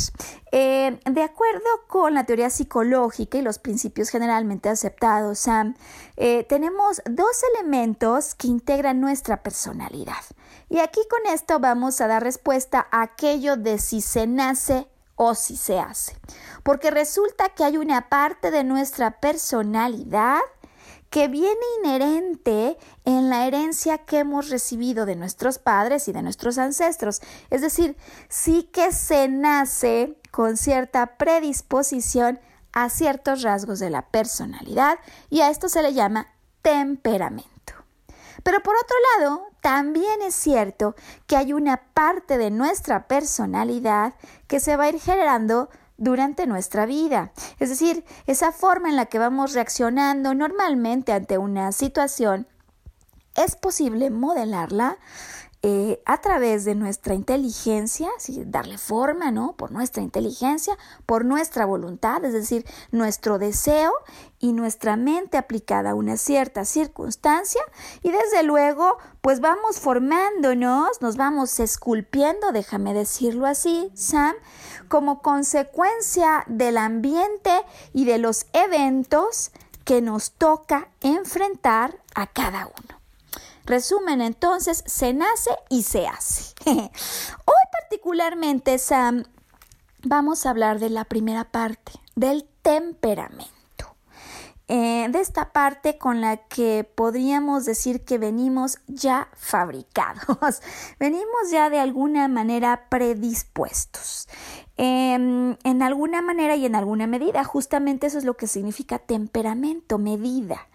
eh, 0.52 1.00
de 1.04 1.22
acuerdo 1.22 1.68
con 1.88 2.14
la 2.14 2.24
teoría 2.24 2.48
psicológica 2.50 3.38
y 3.38 3.42
los 3.42 3.58
principios 3.58 4.08
generalmente 4.08 4.68
aceptados, 4.68 5.40
Sam, 5.40 5.76
eh, 6.16 6.44
tenemos 6.44 7.02
dos 7.04 7.42
elementos 7.54 8.34
que 8.34 8.48
integran 8.48 9.00
nuestra 9.00 9.42
personalidad. 9.42 10.22
Y 10.68 10.78
aquí 10.78 11.00
con 11.10 11.32
esto 11.32 11.58
vamos 11.58 12.00
a 12.00 12.06
dar 12.06 12.22
respuesta 12.22 12.86
a 12.90 13.02
aquello 13.02 13.56
de 13.56 13.78
si 13.78 14.00
se 14.00 14.26
nace 14.26 14.88
o 15.16 15.34
si 15.34 15.56
se 15.56 15.78
hace. 15.78 16.16
Porque 16.62 16.90
resulta 16.90 17.50
que 17.50 17.64
hay 17.64 17.76
una 17.76 18.08
parte 18.08 18.50
de 18.50 18.64
nuestra 18.64 19.20
personalidad 19.20 20.40
que 21.12 21.28
viene 21.28 21.60
inherente 21.78 22.78
en 23.04 23.28
la 23.28 23.46
herencia 23.46 23.98
que 23.98 24.20
hemos 24.20 24.48
recibido 24.48 25.04
de 25.04 25.14
nuestros 25.14 25.58
padres 25.58 26.08
y 26.08 26.12
de 26.12 26.22
nuestros 26.22 26.56
ancestros. 26.56 27.20
Es 27.50 27.60
decir, 27.60 27.98
sí 28.30 28.62
que 28.72 28.92
se 28.92 29.28
nace 29.28 30.18
con 30.30 30.56
cierta 30.56 31.18
predisposición 31.18 32.40
a 32.72 32.88
ciertos 32.88 33.42
rasgos 33.42 33.78
de 33.78 33.90
la 33.90 34.06
personalidad 34.06 34.98
y 35.28 35.42
a 35.42 35.50
esto 35.50 35.68
se 35.68 35.82
le 35.82 35.92
llama 35.92 36.28
temperamento. 36.62 37.74
Pero 38.42 38.62
por 38.62 38.74
otro 38.74 38.96
lado, 39.18 39.42
también 39.60 40.22
es 40.22 40.34
cierto 40.34 40.94
que 41.26 41.36
hay 41.36 41.52
una 41.52 41.76
parte 41.92 42.38
de 42.38 42.50
nuestra 42.50 43.06
personalidad 43.06 44.14
que 44.46 44.60
se 44.60 44.78
va 44.78 44.84
a 44.84 44.88
ir 44.88 44.98
generando 44.98 45.68
durante 46.02 46.48
nuestra 46.48 46.84
vida. 46.84 47.32
Es 47.60 47.68
decir, 47.68 48.04
esa 48.26 48.50
forma 48.50 48.88
en 48.88 48.96
la 48.96 49.06
que 49.06 49.20
vamos 49.20 49.54
reaccionando 49.54 50.34
normalmente 50.34 51.12
ante 51.12 51.38
una 51.38 51.70
situación, 51.70 52.48
es 53.36 53.54
posible 53.54 54.10
modelarla 54.10 54.98
eh, 55.64 56.02
a 56.06 56.20
través 56.20 56.64
de 56.64 56.74
nuestra 56.74 57.14
inteligencia, 57.14 58.08
darle 58.46 58.78
forma, 58.78 59.30
¿no? 59.30 59.52
Por 59.52 59.70
nuestra 59.70 60.02
inteligencia, 60.02 60.76
por 61.06 61.24
nuestra 61.24 61.64
voluntad, 61.66 62.24
es 62.24 62.32
decir, 62.32 62.66
nuestro 62.90 63.38
deseo 63.38 63.92
y 64.40 64.54
nuestra 64.54 64.96
mente 64.96 65.36
aplicada 65.36 65.90
a 65.90 65.94
una 65.94 66.16
cierta 66.16 66.64
circunstancia 66.64 67.62
y 68.02 68.10
desde 68.10 68.42
luego, 68.42 68.98
pues 69.20 69.38
vamos 69.38 69.78
formándonos, 69.78 71.00
nos 71.00 71.16
vamos 71.16 71.60
esculpiendo, 71.60 72.50
déjame 72.50 72.92
decirlo 72.92 73.46
así, 73.46 73.92
Sam, 73.94 74.34
como 74.88 75.22
consecuencia 75.22 76.42
del 76.48 76.76
ambiente 76.76 77.52
y 77.92 78.04
de 78.04 78.18
los 78.18 78.46
eventos 78.52 79.52
que 79.84 80.02
nos 80.02 80.32
toca 80.32 80.88
enfrentar 81.02 82.00
a 82.16 82.26
cada 82.26 82.66
uno. 82.66 83.01
Resumen, 83.64 84.20
entonces, 84.20 84.82
se 84.86 85.12
nace 85.14 85.50
y 85.68 85.84
se 85.84 86.06
hace. 86.06 86.54
Hoy 86.66 87.62
particularmente, 87.72 88.78
Sam, 88.78 89.24
vamos 90.02 90.46
a 90.46 90.50
hablar 90.50 90.78
de 90.78 90.90
la 90.90 91.04
primera 91.04 91.44
parte, 91.44 91.92
del 92.16 92.48
temperamento. 92.62 93.52
Eh, 94.68 95.06
de 95.10 95.20
esta 95.20 95.52
parte 95.52 95.98
con 95.98 96.20
la 96.20 96.38
que 96.38 96.84
podríamos 96.84 97.66
decir 97.66 98.04
que 98.04 98.16
venimos 98.16 98.78
ya 98.86 99.28
fabricados, 99.36 100.62
venimos 100.98 101.50
ya 101.50 101.68
de 101.68 101.78
alguna 101.78 102.26
manera 102.28 102.86
predispuestos. 102.88 104.28
Em, 104.76 105.56
en 105.64 105.82
alguna 105.82 106.22
manera 106.22 106.56
y 106.56 106.64
en 106.64 106.74
alguna 106.74 107.06
medida, 107.06 107.44
justamente 107.44 108.06
eso 108.06 108.18
es 108.18 108.24
lo 108.24 108.36
que 108.36 108.46
significa 108.46 108.98
temperamento, 108.98 109.98
medida. 109.98 110.68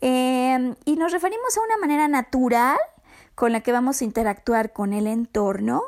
Em, 0.00 0.76
y 0.84 0.96
nos 0.96 1.12
referimos 1.12 1.56
a 1.56 1.62
una 1.62 1.76
manera 1.76 2.08
natural 2.08 2.78
con 3.34 3.52
la 3.52 3.60
que 3.60 3.72
vamos 3.72 4.00
a 4.00 4.04
interactuar 4.04 4.72
con 4.72 4.92
el 4.92 5.06
entorno 5.06 5.82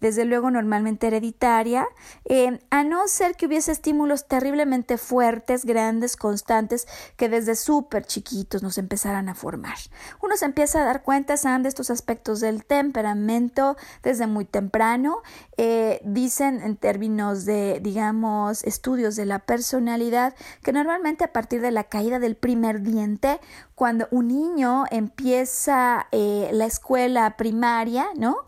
desde 0.00 0.24
luego 0.24 0.50
normalmente 0.50 1.06
hereditaria, 1.06 1.86
eh, 2.24 2.60
a 2.70 2.84
no 2.84 3.06
ser 3.08 3.34
que 3.36 3.46
hubiese 3.46 3.72
estímulos 3.72 4.26
terriblemente 4.26 4.98
fuertes, 4.98 5.64
grandes, 5.64 6.16
constantes, 6.16 6.86
que 7.16 7.28
desde 7.28 7.56
súper 7.56 8.04
chiquitos 8.04 8.62
nos 8.62 8.78
empezaran 8.78 9.28
a 9.28 9.34
formar. 9.34 9.76
Uno 10.22 10.36
se 10.36 10.44
empieza 10.44 10.82
a 10.82 10.84
dar 10.84 11.02
cuenta, 11.02 11.36
Sam, 11.36 11.62
de 11.62 11.68
estos 11.68 11.90
aspectos 11.90 12.40
del 12.40 12.64
temperamento 12.64 13.76
desde 14.02 14.26
muy 14.26 14.44
temprano. 14.44 15.22
Eh, 15.56 16.00
dicen 16.04 16.60
en 16.62 16.76
términos 16.76 17.44
de, 17.44 17.80
digamos, 17.82 18.62
estudios 18.64 19.16
de 19.16 19.26
la 19.26 19.40
personalidad, 19.40 20.34
que 20.62 20.72
normalmente 20.72 21.24
a 21.24 21.32
partir 21.32 21.60
de 21.60 21.70
la 21.70 21.84
caída 21.84 22.18
del 22.18 22.36
primer 22.36 22.82
diente, 22.82 23.40
cuando 23.78 24.08
un 24.10 24.26
niño 24.26 24.86
empieza 24.90 26.08
eh, 26.10 26.50
la 26.52 26.66
escuela 26.66 27.36
primaria, 27.36 28.08
¿no? 28.16 28.38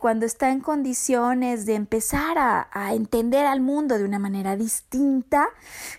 cuando 0.00 0.26
está 0.26 0.50
en 0.50 0.60
condiciones 0.60 1.66
de 1.66 1.74
empezar 1.74 2.36
a, 2.36 2.94
entender 2.94 3.46
al 3.46 3.60
mundo 3.60 3.96
de 3.96 4.04
una 4.04 4.18
manera 4.18 4.56
distinta, 4.56 5.46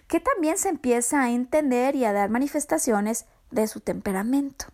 que 0.08 0.20
también 0.20 0.58
se 0.58 0.68
empieza 0.68 1.22
a 1.22 1.30
entender 1.30 1.96
y 1.96 2.04
a 2.04 2.12
dar 2.12 2.30
manifestaciones 2.30 3.26
de 3.52 3.68
su 3.68 3.80
temperamento. 3.80 4.66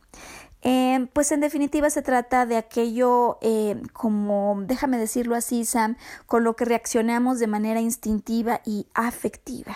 Eh, 0.65 1.07
pues 1.11 1.31
en 1.33 1.41
definitiva 1.41 1.89
se 1.89 2.01
trata 2.01 2.45
de 2.45 2.55
aquello, 2.55 3.37
eh, 3.41 3.81
como 3.91 4.55
déjame 4.65 4.97
decirlo 4.97 5.35
así, 5.35 5.65
Sam, 5.65 5.97
con 6.25 6.45
lo 6.45 6.55
que 6.55 6.63
reaccionamos 6.63 7.39
de 7.39 7.47
manera 7.47 7.81
instintiva 7.81 8.61
y 8.65 8.87
afectiva. 8.93 9.75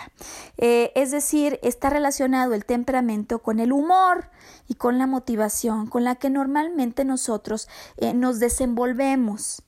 Eh, 0.56 0.92
es 0.94 1.10
decir, 1.10 1.60
está 1.62 1.90
relacionado 1.90 2.54
el 2.54 2.64
temperamento 2.64 3.40
con 3.40 3.60
el 3.60 3.72
humor 3.72 4.30
y 4.66 4.74
con 4.74 4.98
la 4.98 5.06
motivación 5.06 5.88
con 5.88 6.04
la 6.04 6.14
que 6.14 6.30
normalmente 6.30 7.04
nosotros 7.04 7.68
nos 8.14 8.38
desenvolvemos. 8.38 9.62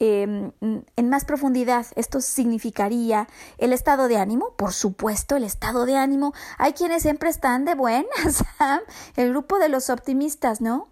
Em, 0.00 0.52
en 0.60 1.10
más 1.10 1.24
profundidad, 1.24 1.86
esto 1.96 2.20
significaría 2.20 3.26
el 3.58 3.72
estado 3.72 4.06
de 4.06 4.16
ánimo, 4.18 4.54
por 4.56 4.72
supuesto, 4.72 5.34
el 5.34 5.42
estado 5.42 5.86
de 5.86 5.96
ánimo. 5.96 6.34
Hay 6.56 6.72
quienes 6.74 7.02
siempre 7.02 7.30
están 7.30 7.64
de 7.64 7.74
buenas, 7.74 8.44
el 9.16 9.30
grupo 9.30 9.58
de 9.58 9.68
los 9.68 9.90
optimistas, 9.90 10.60
¿no? 10.60 10.88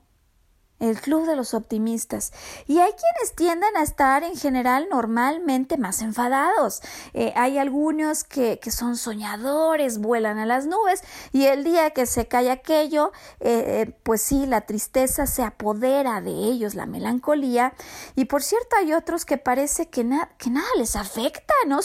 El 0.79 1.01
club 1.01 1.27
de 1.27 1.37
los 1.37 1.55
optimistas. 1.55 2.33
Y 2.67 2.79
hay 2.79 2.93
quienes 2.93 3.35
tienden 3.35 3.77
a 3.77 3.83
estar 3.83 4.23
en 4.23 4.37
general 4.37 4.89
normalmente 4.91 5.79
más 5.79 6.03
enfadados. 6.03 6.83
Eh, 7.15 7.33
hay 7.37 7.59
algunos 7.59 8.25
que, 8.25 8.59
que, 8.59 8.71
son 8.71 8.97
soñadores, 8.97 9.99
vuelan 9.99 10.39
a 10.39 10.47
las 10.47 10.67
nubes 10.67 11.03
y 11.33 11.47
el 11.47 11.65
día 11.65 11.91
que 11.91 12.07
se 12.07 12.29
cae 12.29 12.51
aquello, 12.51 13.13
eh, 13.41 13.87
eh, 13.87 13.99
pues 14.03 14.21
sí, 14.21 14.47
la 14.47 14.63
tristeza 14.63 15.27
se 15.27 15.43
apodera 15.43 16.21
de 16.21 16.31
ellos, 16.31 16.75
la 16.75 16.87
melancolía. 16.87 17.73
Y 18.15 18.27
por 18.27 18.43
cierto, 18.43 18.77
hay 18.77 18.93
otros 18.93 19.25
que 19.25 19.39
parece 19.39 19.89
que, 19.89 20.07
que 20.39 20.51
nada 20.51 20.69
les 20.77 20.97
afecta, 20.97 21.55
¿no, 21.67 21.81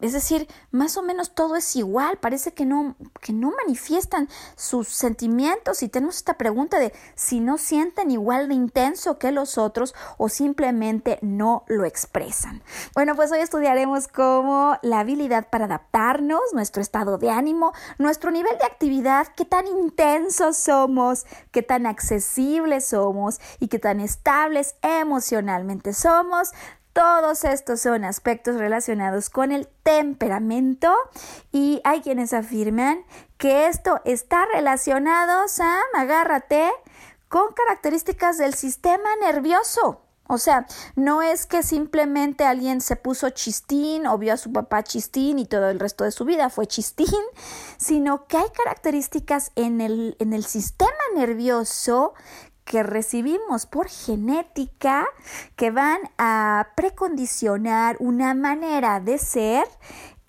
es 0.00 0.12
decir, 0.12 0.48
más 0.70 0.96
o 0.96 1.02
menos 1.02 1.34
todo 1.34 1.56
es 1.56 1.76
igual, 1.76 2.18
parece 2.18 2.52
que 2.52 2.64
no, 2.64 2.96
que 3.20 3.32
no 3.32 3.52
manifiestan 3.64 4.28
sus 4.56 4.88
sentimientos 4.88 5.82
y 5.82 5.88
tenemos 5.88 6.16
esta 6.16 6.34
pregunta 6.34 6.78
de 6.78 6.92
si 7.20 7.38
no 7.38 7.58
sienten 7.58 8.10
igual 8.10 8.48
de 8.48 8.54
intenso 8.54 9.18
que 9.18 9.30
los 9.30 9.58
otros 9.58 9.94
o 10.16 10.30
simplemente 10.30 11.18
no 11.20 11.64
lo 11.66 11.84
expresan. 11.84 12.62
Bueno, 12.94 13.14
pues 13.14 13.30
hoy 13.30 13.40
estudiaremos 13.40 14.08
cómo 14.08 14.78
la 14.80 15.00
habilidad 15.00 15.48
para 15.50 15.66
adaptarnos, 15.66 16.40
nuestro 16.54 16.80
estado 16.80 17.18
de 17.18 17.28
ánimo, 17.28 17.74
nuestro 17.98 18.30
nivel 18.30 18.56
de 18.56 18.64
actividad, 18.64 19.28
qué 19.36 19.44
tan 19.44 19.66
intensos 19.66 20.56
somos, 20.56 21.26
qué 21.50 21.62
tan 21.62 21.84
accesibles 21.84 22.86
somos 22.86 23.38
y 23.58 23.68
qué 23.68 23.78
tan 23.78 24.00
estables 24.00 24.76
emocionalmente 24.80 25.92
somos. 25.92 26.52
Todos 26.94 27.44
estos 27.44 27.82
son 27.82 28.04
aspectos 28.04 28.56
relacionados 28.56 29.28
con 29.28 29.52
el 29.52 29.68
temperamento 29.82 30.92
y 31.52 31.82
hay 31.84 32.00
quienes 32.00 32.32
afirman 32.32 33.04
que 33.36 33.68
esto 33.68 34.00
está 34.04 34.46
relacionado, 34.46 35.46
Sam, 35.48 35.84
agárrate, 35.94 36.70
con 37.30 37.52
características 37.52 38.38
del 38.38 38.54
sistema 38.54 39.08
nervioso. 39.22 40.02
O 40.26 40.36
sea, 40.36 40.66
no 40.96 41.22
es 41.22 41.46
que 41.46 41.62
simplemente 41.62 42.44
alguien 42.44 42.80
se 42.80 42.96
puso 42.96 43.30
chistín 43.30 44.06
o 44.06 44.18
vio 44.18 44.34
a 44.34 44.36
su 44.36 44.52
papá 44.52 44.82
chistín 44.82 45.38
y 45.38 45.46
todo 45.46 45.70
el 45.70 45.78
resto 45.78 46.02
de 46.02 46.10
su 46.10 46.24
vida 46.24 46.50
fue 46.50 46.66
chistín, 46.66 47.08
sino 47.78 48.26
que 48.26 48.36
hay 48.36 48.50
características 48.50 49.52
en 49.54 49.80
el, 49.80 50.16
en 50.18 50.32
el 50.32 50.44
sistema 50.44 50.90
nervioso 51.14 52.14
que 52.64 52.82
recibimos 52.82 53.66
por 53.66 53.88
genética 53.88 55.06
que 55.54 55.70
van 55.70 56.00
a 56.18 56.68
precondicionar 56.76 57.96
una 58.00 58.34
manera 58.34 58.98
de 58.98 59.18
ser 59.18 59.66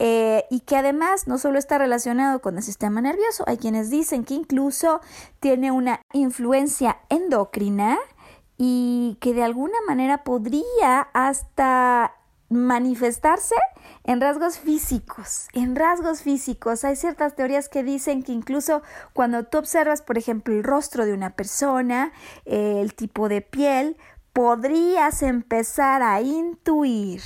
eh, 0.04 0.46
y 0.50 0.62
que 0.62 0.78
además 0.78 1.28
no 1.28 1.38
solo 1.38 1.60
está 1.60 1.78
relacionado 1.78 2.42
con 2.42 2.58
el 2.58 2.64
sistema 2.64 3.02
nervioso, 3.02 3.44
hay 3.46 3.58
quienes 3.58 3.92
dicen 3.92 4.24
que 4.24 4.34
incluso 4.34 5.00
tiene 5.40 5.70
una 5.70 6.02
influencia 6.12 6.98
endocrina 7.10 8.00
y 8.58 9.20
que 9.22 9.36
de 9.36 9.44
alguna 9.44 9.78
manera 9.88 10.24
podría 10.24 11.02
hasta 11.14 12.16
manifestarse 12.50 13.54
en 14.04 14.22
rasgos 14.22 14.58
físicos, 14.58 15.50
en 15.54 15.76
rasgos 15.76 16.24
físicos. 16.24 16.84
Hay 16.84 16.96
ciertas 16.96 17.36
teorías 17.36 17.70
que 17.70 17.84
dicen 17.84 18.24
que 18.24 18.32
incluso 18.32 18.82
cuando 19.14 19.44
tú 19.44 19.60
observas, 19.60 20.02
por 20.02 20.18
ejemplo, 20.18 20.56
el 20.56 20.64
rostro 20.64 21.06
de 21.06 21.14
una 21.14 21.36
persona, 21.36 22.12
eh, 22.46 22.82
el 22.82 22.96
tipo 22.96 23.30
de 23.30 23.42
piel, 23.42 23.98
podrías 24.34 25.22
empezar 25.22 26.02
a 26.02 26.22
intuir 26.22 27.22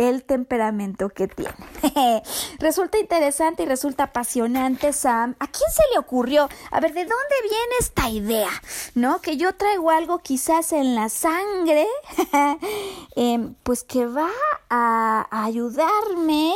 el 0.00 0.24
temperamento 0.24 1.10
que 1.10 1.28
tiene. 1.28 1.54
resulta 2.58 2.98
interesante 2.98 3.64
y 3.64 3.66
resulta 3.66 4.04
apasionante, 4.04 4.94
Sam. 4.94 5.36
¿A 5.38 5.46
quién 5.46 5.70
se 5.70 5.82
le 5.92 5.98
ocurrió? 5.98 6.48
A 6.70 6.80
ver, 6.80 6.94
¿de 6.94 7.04
dónde 7.04 7.34
viene 7.42 7.74
esta 7.78 8.08
idea? 8.08 8.50
¿No? 8.94 9.20
Que 9.20 9.36
yo 9.36 9.54
traigo 9.54 9.90
algo 9.90 10.20
quizás 10.20 10.72
en 10.72 10.94
la 10.94 11.10
sangre, 11.10 11.86
em, 13.14 13.54
pues 13.62 13.84
que 13.84 14.06
va 14.06 14.30
a 14.70 15.26
ayudarme 15.44 16.54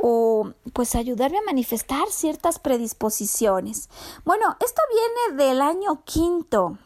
o 0.00 0.52
pues 0.72 0.94
ayudarme 0.94 1.38
a 1.38 1.46
manifestar 1.46 2.06
ciertas 2.10 2.60
predisposiciones. 2.60 3.88
Bueno, 4.24 4.56
esto 4.64 4.82
viene 5.26 5.44
del 5.44 5.62
año 5.62 6.04
quinto, 6.04 6.78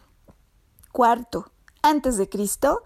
cuarto 0.91 1.53
antes 1.83 2.17
de 2.17 2.29
Cristo, 2.29 2.83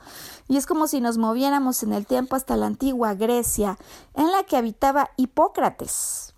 y 0.48 0.56
es 0.56 0.66
como 0.66 0.86
si 0.86 1.00
nos 1.00 1.18
moviéramos 1.18 1.82
en 1.82 1.92
el 1.92 2.06
tiempo 2.06 2.36
hasta 2.36 2.56
la 2.56 2.66
antigua 2.66 3.14
Grecia, 3.14 3.78
en 4.14 4.30
la 4.32 4.44
que 4.44 4.56
habitaba 4.56 5.10
Hipócrates. 5.16 6.34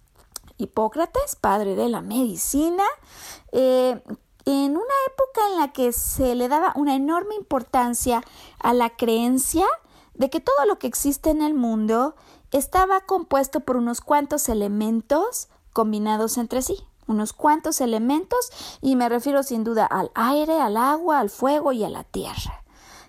Hipócrates, 0.57 1.37
padre 1.37 1.75
de 1.75 1.89
la 1.89 2.01
medicina, 2.01 2.85
eh, 3.53 4.03
en 4.45 4.71
una 4.73 4.95
época 5.11 5.49
en 5.53 5.59
la 5.59 5.73
que 5.73 5.93
se 5.93 6.35
le 6.35 6.49
daba 6.49 6.73
una 6.77 6.95
enorme 6.95 7.35
importancia 7.35 8.23
a 8.59 8.75
la 8.75 8.91
creencia 8.91 9.67
de 10.15 10.31
que 10.31 10.41
todo 10.41 10.65
lo 10.67 10.79
que 10.79 10.87
existe 10.87 11.31
en 11.31 11.43
el 11.43 11.55
mundo 11.55 12.15
estaba 12.53 13.01
compuesto 13.01 13.61
por 13.61 13.77
unos 13.77 14.01
cuantos 14.01 14.49
elementos 14.49 15.49
combinados 15.73 16.39
entre 16.39 16.63
sí 16.63 16.87
unos 17.07 17.33
cuantos 17.33 17.81
elementos 17.81 18.51
y 18.81 18.97
me 18.97 19.09
refiero 19.09 19.43
sin 19.43 19.65
duda 19.65 19.87
al 19.87 20.11
aire, 20.15 20.61
al 20.61 20.77
agua, 20.77 21.21
al 21.21 21.31
fuego 21.31 21.73
y 21.73 21.85
a 21.85 21.89
la 21.89 22.05
tierra 22.05 22.65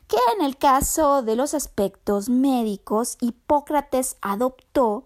que 0.08 0.18
en 0.38 0.46
el 0.46 0.58
caso 0.58 1.24
de 1.24 1.36
los 1.36 1.54
aspectos 1.54 2.30
médicos 2.30 3.18
Hipócrates 3.22 4.18
adoptó 4.22 5.06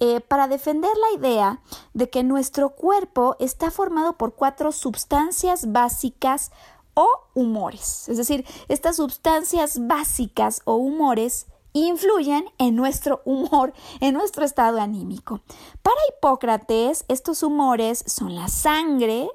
eh, 0.00 0.20
para 0.20 0.48
defender 0.48 0.90
la 0.96 1.18
idea 1.18 1.62
de 1.94 2.10
que 2.10 2.24
nuestro 2.24 2.70
cuerpo 2.70 3.36
está 3.38 3.70
formado 3.70 4.14
por 4.14 4.34
cuatro 4.34 4.72
sustancias 4.72 5.70
básicas 5.70 6.50
o 6.94 7.08
humores. 7.34 8.08
Es 8.08 8.16
decir, 8.16 8.44
estas 8.68 8.96
sustancias 8.96 9.86
básicas 9.86 10.60
o 10.64 10.74
humores 10.74 11.46
influyen 11.72 12.44
en 12.58 12.76
nuestro 12.76 13.22
humor, 13.24 13.72
en 14.00 14.14
nuestro 14.14 14.44
estado 14.44 14.80
anímico. 14.80 15.40
Para 15.82 15.96
Hipócrates, 16.08 17.04
estos 17.08 17.42
humores 17.42 18.04
son 18.06 18.34
la 18.34 18.48
sangre, 18.48 19.28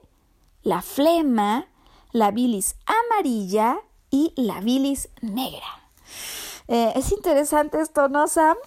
la 0.63 0.82
flema, 0.82 1.67
la 2.12 2.32
bilis 2.32 2.76
amarilla 2.86 3.80
y 4.10 4.34
la 4.36 4.62
bilis 4.62 5.10
negra. 5.21 5.67
Eh, 6.67 6.91
es 6.95 7.12
interesante 7.12 7.80
esto, 7.80 8.10
¿no, 8.10 8.28
Sam? 8.28 8.58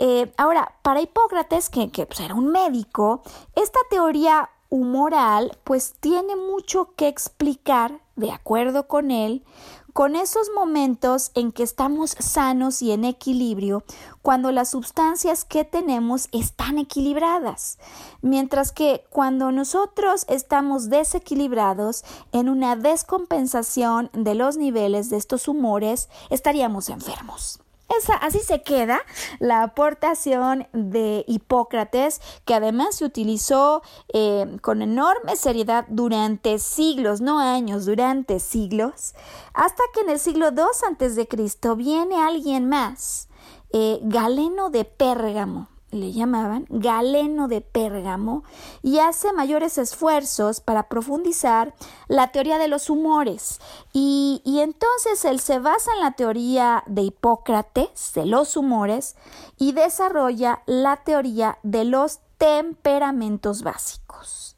Eh, 0.00 0.32
ahora, 0.36 0.76
para 0.82 1.00
Hipócrates, 1.00 1.70
que, 1.70 1.90
que 1.90 2.06
pues, 2.06 2.20
era 2.20 2.34
un 2.34 2.48
médico, 2.48 3.22
esta 3.54 3.80
teoría 3.90 4.50
humoral 4.70 5.56
pues 5.64 5.94
tiene 6.00 6.36
mucho 6.36 6.94
que 6.94 7.08
explicar, 7.08 8.00
de 8.16 8.30
acuerdo 8.30 8.86
con 8.86 9.10
él, 9.10 9.44
con 9.98 10.14
esos 10.14 10.48
momentos 10.54 11.32
en 11.34 11.50
que 11.50 11.64
estamos 11.64 12.10
sanos 12.20 12.82
y 12.82 12.92
en 12.92 13.04
equilibrio, 13.04 13.82
cuando 14.22 14.52
las 14.52 14.70
sustancias 14.70 15.44
que 15.44 15.64
tenemos 15.64 16.28
están 16.30 16.78
equilibradas, 16.78 17.80
mientras 18.22 18.70
que 18.70 19.04
cuando 19.10 19.50
nosotros 19.50 20.24
estamos 20.28 20.88
desequilibrados 20.88 22.04
en 22.30 22.48
una 22.48 22.76
descompensación 22.76 24.08
de 24.12 24.36
los 24.36 24.56
niveles 24.56 25.10
de 25.10 25.16
estos 25.16 25.48
humores, 25.48 26.08
estaríamos 26.30 26.90
enfermos 26.90 27.58
así 28.20 28.40
se 28.40 28.62
queda 28.62 29.00
la 29.38 29.62
aportación 29.62 30.68
de 30.72 31.24
Hipócrates, 31.26 32.20
que 32.44 32.54
además 32.54 32.96
se 32.96 33.04
utilizó 33.04 33.82
eh, 34.12 34.58
con 34.62 34.82
enorme 34.82 35.36
seriedad 35.36 35.86
durante 35.88 36.58
siglos, 36.58 37.20
no 37.20 37.38
años, 37.38 37.86
durante 37.86 38.40
siglos, 38.40 39.14
hasta 39.54 39.82
que 39.94 40.00
en 40.00 40.10
el 40.10 40.18
siglo 40.18 40.48
II 40.50 41.26
Cristo 41.26 41.76
viene 41.76 42.22
alguien 42.22 42.68
más, 42.68 43.28
eh, 43.72 43.98
Galeno 44.02 44.70
de 44.70 44.84
Pérgamo, 44.84 45.68
le 45.90 46.12
llamaban 46.12 46.66
Galeno 46.68 47.48
de 47.48 47.60
Pérgamo, 47.60 48.44
y 48.82 48.98
hace 48.98 49.32
mayores 49.32 49.78
esfuerzos 49.78 50.60
para 50.60 50.88
profundizar 50.88 51.74
la 52.08 52.32
teoría 52.32 52.58
de 52.58 52.68
los 52.68 52.90
humores. 52.90 53.60
Y, 53.92 54.42
y, 54.44 54.60
entonces 54.60 55.24
él 55.24 55.40
se 55.40 55.58
basa 55.58 55.92
en 55.94 56.00
la 56.00 56.12
teoría 56.12 56.84
de 56.86 57.02
Hipócrates 57.02 58.12
de 58.14 58.26
los 58.26 58.56
humores 58.56 59.16
y 59.56 59.72
desarrolla 59.72 60.62
la 60.66 60.96
teoría 60.96 61.58
de 61.62 61.84
los 61.84 62.20
temperamentos 62.38 63.62
básicos. 63.62 64.56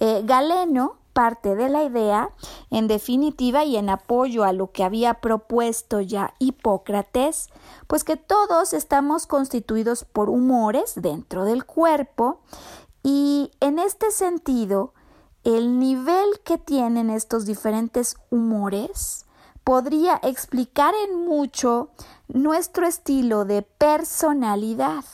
Eh, 0.00 0.22
Galeno 0.24 1.01
parte 1.12 1.54
de 1.54 1.68
la 1.68 1.84
idea, 1.84 2.30
en 2.70 2.88
definitiva 2.88 3.64
y 3.64 3.76
en 3.76 3.90
apoyo 3.90 4.44
a 4.44 4.52
lo 4.52 4.72
que 4.72 4.84
había 4.84 5.14
propuesto 5.14 6.00
ya 6.00 6.34
Hipócrates, 6.38 7.48
pues 7.86 8.04
que 8.04 8.16
todos 8.16 8.72
estamos 8.72 9.26
constituidos 9.26 10.04
por 10.04 10.28
humores 10.30 10.94
dentro 10.96 11.44
del 11.44 11.64
cuerpo 11.64 12.40
y 13.02 13.50
en 13.60 13.78
este 13.78 14.10
sentido, 14.10 14.94
el 15.44 15.78
nivel 15.80 16.40
que 16.44 16.56
tienen 16.56 17.10
estos 17.10 17.46
diferentes 17.46 18.16
humores 18.30 19.26
podría 19.64 20.20
explicar 20.22 20.94
en 21.08 21.24
mucho 21.24 21.90
nuestro 22.28 22.86
estilo 22.86 23.44
de 23.44 23.62
personalidad, 23.62 25.04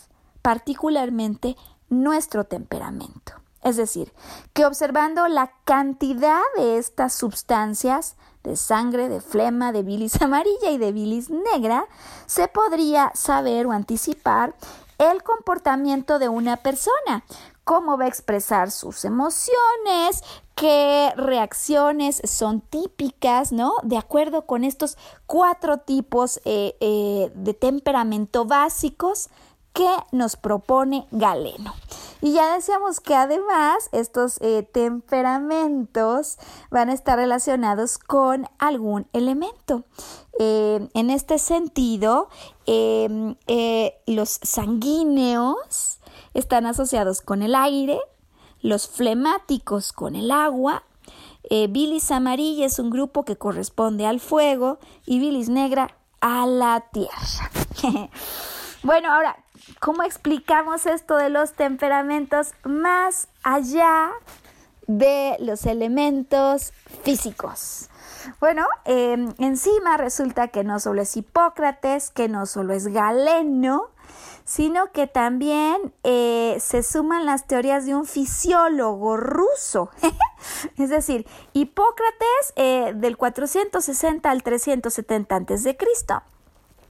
particularmente 0.42 1.56
nuestro 1.88 2.44
temperamento. 2.44 3.37
Es 3.62 3.76
decir, 3.76 4.12
que 4.52 4.66
observando 4.66 5.26
la 5.28 5.52
cantidad 5.64 6.40
de 6.56 6.78
estas 6.78 7.14
sustancias, 7.14 8.16
de 8.44 8.56
sangre, 8.56 9.08
de 9.08 9.20
flema, 9.20 9.72
de 9.72 9.82
bilis 9.82 10.20
amarilla 10.22 10.70
y 10.70 10.78
de 10.78 10.92
bilis 10.92 11.30
negra, 11.30 11.86
se 12.26 12.48
podría 12.48 13.10
saber 13.14 13.66
o 13.66 13.72
anticipar 13.72 14.54
el 14.98 15.22
comportamiento 15.22 16.18
de 16.18 16.28
una 16.28 16.56
persona, 16.56 17.24
cómo 17.62 17.96
va 17.98 18.06
a 18.06 18.08
expresar 18.08 18.70
sus 18.70 19.04
emociones, 19.04 20.24
qué 20.56 21.12
reacciones 21.16 22.20
son 22.24 22.60
típicas, 22.60 23.52
¿no? 23.52 23.74
De 23.82 23.96
acuerdo 23.96 24.46
con 24.46 24.64
estos 24.64 24.96
cuatro 25.26 25.78
tipos 25.78 26.40
eh, 26.44 26.76
eh, 26.80 27.30
de 27.34 27.54
temperamento 27.54 28.44
básicos 28.44 29.28
que 29.72 29.88
nos 30.12 30.36
propone 30.36 31.06
Galeno. 31.10 31.74
Y 32.20 32.32
ya 32.32 32.54
decíamos 32.54 33.00
que 33.00 33.14
además 33.14 33.88
estos 33.92 34.40
eh, 34.40 34.64
temperamentos 34.64 36.38
van 36.70 36.90
a 36.90 36.92
estar 36.92 37.16
relacionados 37.16 37.98
con 37.98 38.48
algún 38.58 39.06
elemento. 39.12 39.84
Eh, 40.40 40.88
en 40.94 41.10
este 41.10 41.38
sentido, 41.38 42.28
em, 42.66 43.36
eh, 43.46 44.00
los 44.06 44.40
sanguíneos 44.42 46.00
están 46.34 46.66
asociados 46.66 47.20
con 47.20 47.42
el 47.42 47.54
aire, 47.54 48.00
los 48.60 48.88
flemáticos 48.88 49.92
con 49.92 50.16
el 50.16 50.30
agua, 50.30 50.82
bilis 51.70 52.10
amarilla 52.10 52.66
es 52.66 52.78
un 52.78 52.90
grupo 52.90 53.24
que 53.24 53.36
corresponde 53.38 54.04
al 54.04 54.20
fuego 54.20 54.78
y 55.06 55.18
bilis 55.18 55.48
negra 55.48 55.96
a 56.20 56.46
la 56.46 56.84
tierra. 56.92 57.50
bueno, 58.82 59.10
ahora, 59.10 59.36
¿Cómo 59.80 60.02
explicamos 60.02 60.86
esto 60.86 61.16
de 61.16 61.28
los 61.28 61.52
temperamentos 61.52 62.52
más 62.64 63.28
allá 63.42 64.10
de 64.86 65.36
los 65.40 65.66
elementos 65.66 66.72
físicos? 67.04 67.88
Bueno, 68.40 68.66
em, 68.84 69.32
encima 69.38 69.96
resulta 69.96 70.48
que 70.48 70.64
no 70.64 70.80
solo 70.80 71.02
es 71.02 71.16
Hipócrates, 71.16 72.10
que 72.10 72.28
no 72.28 72.46
solo 72.46 72.74
es 72.74 72.88
Galeno, 72.88 73.90
sino 74.44 74.92
que 74.92 75.06
también 75.06 75.92
eh, 76.04 76.56
se 76.60 76.82
suman 76.82 77.26
las 77.26 77.46
teorías 77.46 77.84
de 77.86 77.94
un 77.94 78.06
fisiólogo 78.06 79.16
ruso. 79.16 79.90
es 80.78 80.88
decir, 80.88 81.26
Hipócrates 81.52 82.52
eh, 82.56 82.92
del 82.96 83.16
460 83.16 84.30
al 84.30 84.42
370 84.42 85.36
a.C 85.36 85.76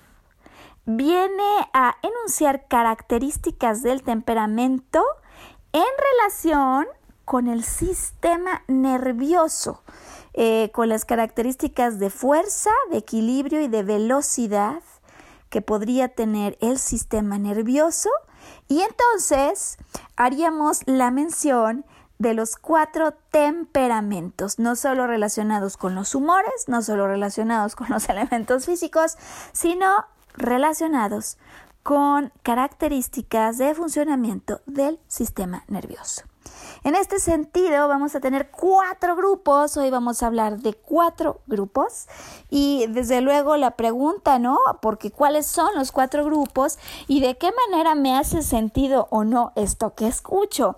viene 0.84 1.70
a 1.72 1.96
enunciar 2.02 2.66
características 2.66 3.82
del 3.82 4.02
temperamento 4.02 5.02
en 5.72 5.84
relación 6.12 6.86
con 7.24 7.46
el 7.46 7.62
sistema 7.62 8.64
nervioso, 8.66 9.84
eh, 10.34 10.70
con 10.72 10.88
las 10.88 11.04
características 11.04 11.98
de 11.98 12.10
fuerza, 12.10 12.70
de 12.90 12.98
equilibrio 12.98 13.60
y 13.60 13.68
de 13.68 13.82
velocidad 13.82 14.82
que 15.48 15.62
podría 15.62 16.08
tener 16.08 16.56
el 16.60 16.78
sistema 16.78 17.38
nervioso. 17.38 18.10
Y 18.68 18.82
entonces 18.82 19.76
haríamos 20.16 20.80
la 20.86 21.10
mención 21.10 21.84
de 22.18 22.34
los 22.34 22.56
cuatro 22.56 23.14
temperamentos, 23.30 24.58
no 24.58 24.76
solo 24.76 25.06
relacionados 25.06 25.76
con 25.76 25.94
los 25.94 26.14
humores, 26.14 26.68
no 26.68 26.82
solo 26.82 27.08
relacionados 27.08 27.74
con 27.74 27.88
los 27.88 28.08
elementos 28.10 28.66
físicos, 28.66 29.16
sino 29.52 30.04
relacionados 30.34 31.38
con 31.82 32.30
características 32.42 33.58
de 33.58 33.74
funcionamiento 33.74 34.60
del 34.66 35.00
sistema 35.08 35.64
nervioso. 35.66 36.29
En 36.82 36.94
este 36.94 37.18
sentido, 37.18 37.88
vamos 37.88 38.14
a 38.14 38.20
tener 38.20 38.50
cuatro 38.50 39.14
grupos. 39.14 39.76
Hoy 39.76 39.90
vamos 39.90 40.22
a 40.22 40.28
hablar 40.28 40.60
de 40.60 40.72
cuatro 40.72 41.40
grupos. 41.46 42.06
Y 42.48 42.86
desde 42.88 43.20
luego 43.20 43.56
la 43.56 43.72
pregunta, 43.72 44.38
¿no? 44.38 44.58
Porque 44.80 45.10
cuáles 45.10 45.46
son 45.46 45.74
los 45.74 45.92
cuatro 45.92 46.24
grupos 46.24 46.78
y 47.06 47.20
de 47.20 47.36
qué 47.36 47.50
manera 47.68 47.94
me 47.94 48.16
hace 48.16 48.42
sentido 48.42 49.08
o 49.10 49.24
no 49.24 49.52
esto 49.56 49.94
que 49.94 50.06
escucho. 50.06 50.76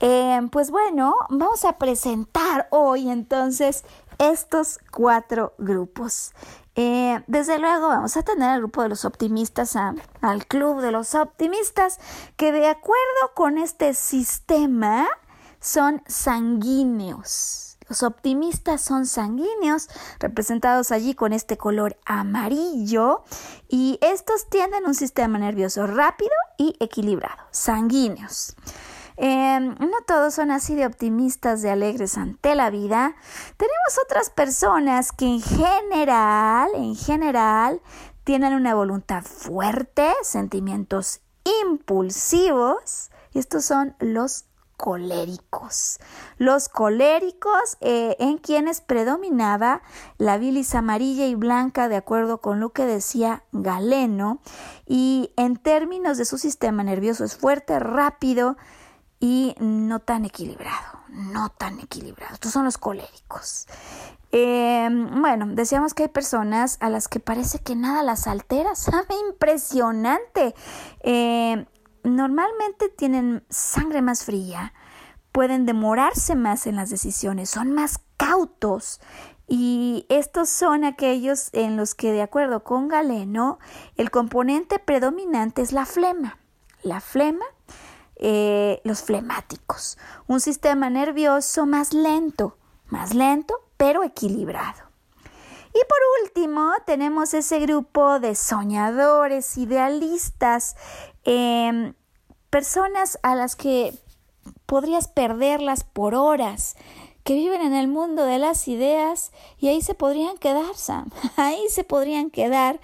Eh, 0.00 0.40
pues 0.50 0.70
bueno, 0.70 1.14
vamos 1.28 1.64
a 1.64 1.78
presentar 1.78 2.68
hoy 2.70 3.10
entonces 3.10 3.84
estos 4.18 4.78
cuatro 4.90 5.52
grupos. 5.58 6.32
Eh, 6.74 7.22
desde 7.26 7.58
luego 7.58 7.88
vamos 7.88 8.16
a 8.16 8.22
tener 8.22 8.48
al 8.48 8.60
grupo 8.60 8.82
de 8.82 8.88
los 8.88 9.04
optimistas, 9.04 9.76
al 9.76 10.46
club 10.46 10.80
de 10.80 10.90
los 10.90 11.14
optimistas, 11.14 11.98
que 12.36 12.52
de 12.52 12.66
acuerdo 12.68 13.34
con 13.34 13.58
este 13.58 13.92
sistema 13.94 15.06
son 15.60 16.02
sanguíneos. 16.06 17.78
Los 17.88 18.02
optimistas 18.02 18.80
son 18.80 19.04
sanguíneos, 19.04 19.88
representados 20.18 20.92
allí 20.92 21.14
con 21.14 21.34
este 21.34 21.58
color 21.58 21.98
amarillo, 22.06 23.22
y 23.68 23.98
estos 24.00 24.48
tienen 24.48 24.86
un 24.86 24.94
sistema 24.94 25.38
nervioso 25.38 25.86
rápido 25.86 26.32
y 26.56 26.74
equilibrado, 26.80 27.42
sanguíneos. 27.50 28.56
Em, 29.16 29.74
no 29.78 30.00
todos 30.06 30.34
son 30.34 30.50
así 30.50 30.74
de 30.74 30.86
optimistas, 30.86 31.62
de 31.62 31.70
alegres 31.70 32.16
ante 32.16 32.54
la 32.54 32.70
vida. 32.70 33.14
Tenemos 33.56 33.98
otras 34.04 34.30
personas 34.30 35.12
que 35.12 35.26
en 35.26 35.42
general, 35.42 36.70
en 36.74 36.96
general, 36.96 37.80
tienen 38.24 38.54
una 38.54 38.74
voluntad 38.74 39.24
fuerte, 39.24 40.12
sentimientos 40.22 41.20
impulsivos, 41.62 43.10
y 43.32 43.38
estos 43.38 43.64
son 43.64 43.96
los 43.98 44.44
coléricos. 44.82 46.00
Los 46.38 46.68
coléricos 46.68 47.76
eh, 47.80 48.16
en 48.18 48.38
quienes 48.38 48.80
predominaba 48.80 49.80
la 50.18 50.38
bilis 50.38 50.74
amarilla 50.74 51.26
y 51.26 51.36
blanca 51.36 51.88
de 51.88 51.94
acuerdo 51.94 52.38
con 52.38 52.58
lo 52.58 52.70
que 52.70 52.84
decía 52.84 53.44
Galeno 53.52 54.40
y 54.84 55.32
en 55.36 55.56
términos 55.56 56.18
de 56.18 56.24
su 56.24 56.36
sistema 56.36 56.82
nervioso 56.82 57.24
es 57.24 57.36
fuerte, 57.36 57.78
rápido 57.78 58.56
y 59.22 59.54
no 59.60 60.00
tan 60.00 60.24
equilibrado, 60.24 60.98
no 61.08 61.48
tan 61.50 61.78
equilibrado. 61.78 62.34
Estos 62.34 62.50
son 62.50 62.64
los 62.64 62.76
coléricos. 62.76 63.68
Em, 64.32 65.22
bueno, 65.22 65.46
decíamos 65.46 65.94
que 65.94 66.02
hay 66.02 66.08
personas 66.08 66.76
a 66.80 66.90
las 66.90 67.06
que 67.06 67.20
parece 67.20 67.60
que 67.60 67.76
nada 67.76 68.02
las 68.02 68.26
altera, 68.26 68.74
sabe 68.74 69.14
impresionante. 69.30 70.56
Eh, 71.04 71.64
normalmente 72.02 72.88
tienen 72.88 73.44
sangre 73.48 74.02
más 74.02 74.24
fría, 74.24 74.74
pueden 75.30 75.66
demorarse 75.66 76.34
más 76.34 76.66
en 76.66 76.74
las 76.74 76.90
decisiones, 76.90 77.48
son 77.48 77.70
más 77.70 78.00
cautos 78.16 79.00
y 79.46 80.04
estos 80.08 80.48
son 80.48 80.82
aquellos 80.82 81.50
en 81.52 81.76
los 81.76 81.94
que, 81.94 82.10
de 82.10 82.22
acuerdo 82.22 82.64
con 82.64 82.88
Galeno, 82.88 83.60
el 83.96 84.10
componente 84.10 84.80
predominante 84.80 85.62
es 85.62 85.70
la 85.70 85.86
flema. 85.86 86.38
La 86.82 87.00
flema, 87.00 87.44
eh, 88.22 88.80
los 88.84 89.02
flemáticos, 89.02 89.98
un 90.26 90.40
sistema 90.40 90.88
nervioso 90.88 91.66
más 91.66 91.92
lento, 91.92 92.56
más 92.86 93.14
lento, 93.14 93.54
pero 93.76 94.02
equilibrado. 94.02 94.90
Y 95.74 95.80
por 95.88 95.98
último, 96.22 96.70
tenemos 96.86 97.34
ese 97.34 97.58
grupo 97.58 98.20
de 98.20 98.34
soñadores, 98.34 99.56
idealistas, 99.56 100.76
Em, 101.24 101.94
personas 102.50 103.18
a 103.22 103.36
las 103.36 103.54
que 103.54 103.94
podrías 104.66 105.06
perderlas 105.06 105.84
por 105.84 106.14
horas, 106.14 106.76
que 107.24 107.34
viven 107.34 107.60
en 107.62 107.74
el 107.74 107.88
mundo 107.88 108.24
de 108.24 108.38
las 108.38 108.68
ideas 108.68 109.32
y 109.58 109.68
ahí 109.68 109.82
se 109.82 109.94
podrían 109.94 110.38
quedar, 110.38 110.74
Sam, 110.74 111.10
ahí 111.36 111.62
se 111.68 111.84
podrían 111.84 112.30
quedar 112.30 112.80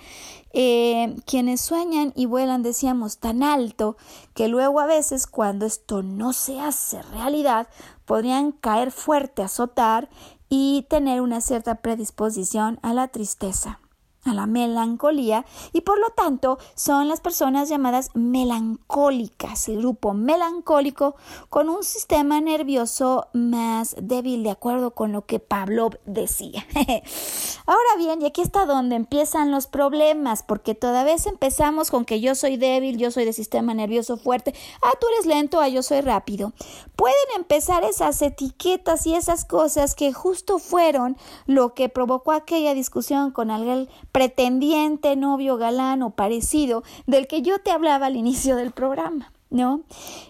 eh, 0.53 1.17
quienes 1.27 1.61
sueñan 1.61 2.13
y 2.17 2.27
vuelan, 2.27 2.63
decíamos, 2.63 3.19
tan 3.19 3.43
alto 3.43 3.97
que 4.35 4.49
luego 4.49 4.81
a 4.81 4.87
veces 4.87 5.27
cuando 5.27 5.67
esto 5.67 6.03
no 6.03 6.33
se 6.33 6.61
hace 6.61 7.03
realidad, 7.03 7.69
podrían 8.07 8.53
caer 8.53 8.91
fuerte, 8.91 9.43
azotar 9.43 10.09
y 10.49 10.87
tener 10.89 11.21
una 11.21 11.41
cierta 11.41 11.77
predisposición 11.77 12.79
a 12.83 12.95
la 12.95 13.09
tristeza 13.09 13.81
a 14.29 14.35
la 14.35 14.47
melancolía 14.47 15.45
y 15.73 15.83
por 15.83 15.99
lo 15.99 16.11
tanto 16.11 16.59
son 16.75 17.09
las 17.09 17.21
personas 17.21 17.69
llamadas 17.69 18.11
melancólicas, 18.15 19.69
el 19.69 19.79
grupo 19.79 20.15
melancólico 20.15 21.17
con 21.49 21.69
un 21.69 21.83
sistema 21.83 22.41
nervioso 22.41 23.29
más 23.33 23.97
débil 24.01 24.43
de 24.43 24.51
acuerdo 24.51 24.93
con 24.93 25.13
lo 25.13 25.27
que 25.27 25.39
Pavlov 25.39 25.99
decía. 26.05 26.67
Ahora 27.67 27.97
bien, 27.99 28.23
y 28.23 28.27
aquí 28.27 28.41
está 28.41 28.67
donde 28.67 28.97
empiezan 28.97 29.51
los 29.51 29.67
problemas, 29.67 30.43
porque 30.43 30.75
toda 30.75 31.05
vez 31.05 31.27
empezamos 31.27 31.91
con 31.91 32.05
que 32.05 32.21
yo 32.21 32.35
soy 32.35 32.57
débil, 32.57 32.99
yo 32.99 33.11
soy 33.11 33.25
de 33.25 33.33
sistema 33.33 33.75
nervioso 33.75 34.17
fuerte, 34.17 34.55
ah, 34.83 34.93
tú 35.01 35.07
eres 35.15 35.27
lento, 35.27 35.61
ah, 35.61 35.69
yo 35.69 35.83
soy 35.83 36.01
rápido. 36.01 36.53
Pueden 36.97 37.17
empezar 37.37 37.85
esas 37.85 38.21
etiquetas 38.23 39.07
y 39.07 39.15
esas 39.15 39.45
cosas 39.45 39.95
que 39.95 40.13
justo 40.13 40.59
fueron 40.59 41.17
lo 41.47 41.75
que 41.75 41.89
provocó 41.89 42.33
aquella 42.33 42.75
discusión 42.75 43.31
con 43.31 43.51
alguien 43.51 43.89
pretendiente, 44.19 45.15
novio, 45.15 45.59
galán 45.59 46.03
o 46.03 46.11
parecido 46.11 46.83
del 47.07 47.29
que 47.29 47.41
yo 47.41 47.61
te 47.61 47.71
hablaba 47.71 48.07
al 48.07 48.17
inicio 48.17 48.57
del 48.57 48.73
programa. 48.73 49.33
¿no? 49.49 49.83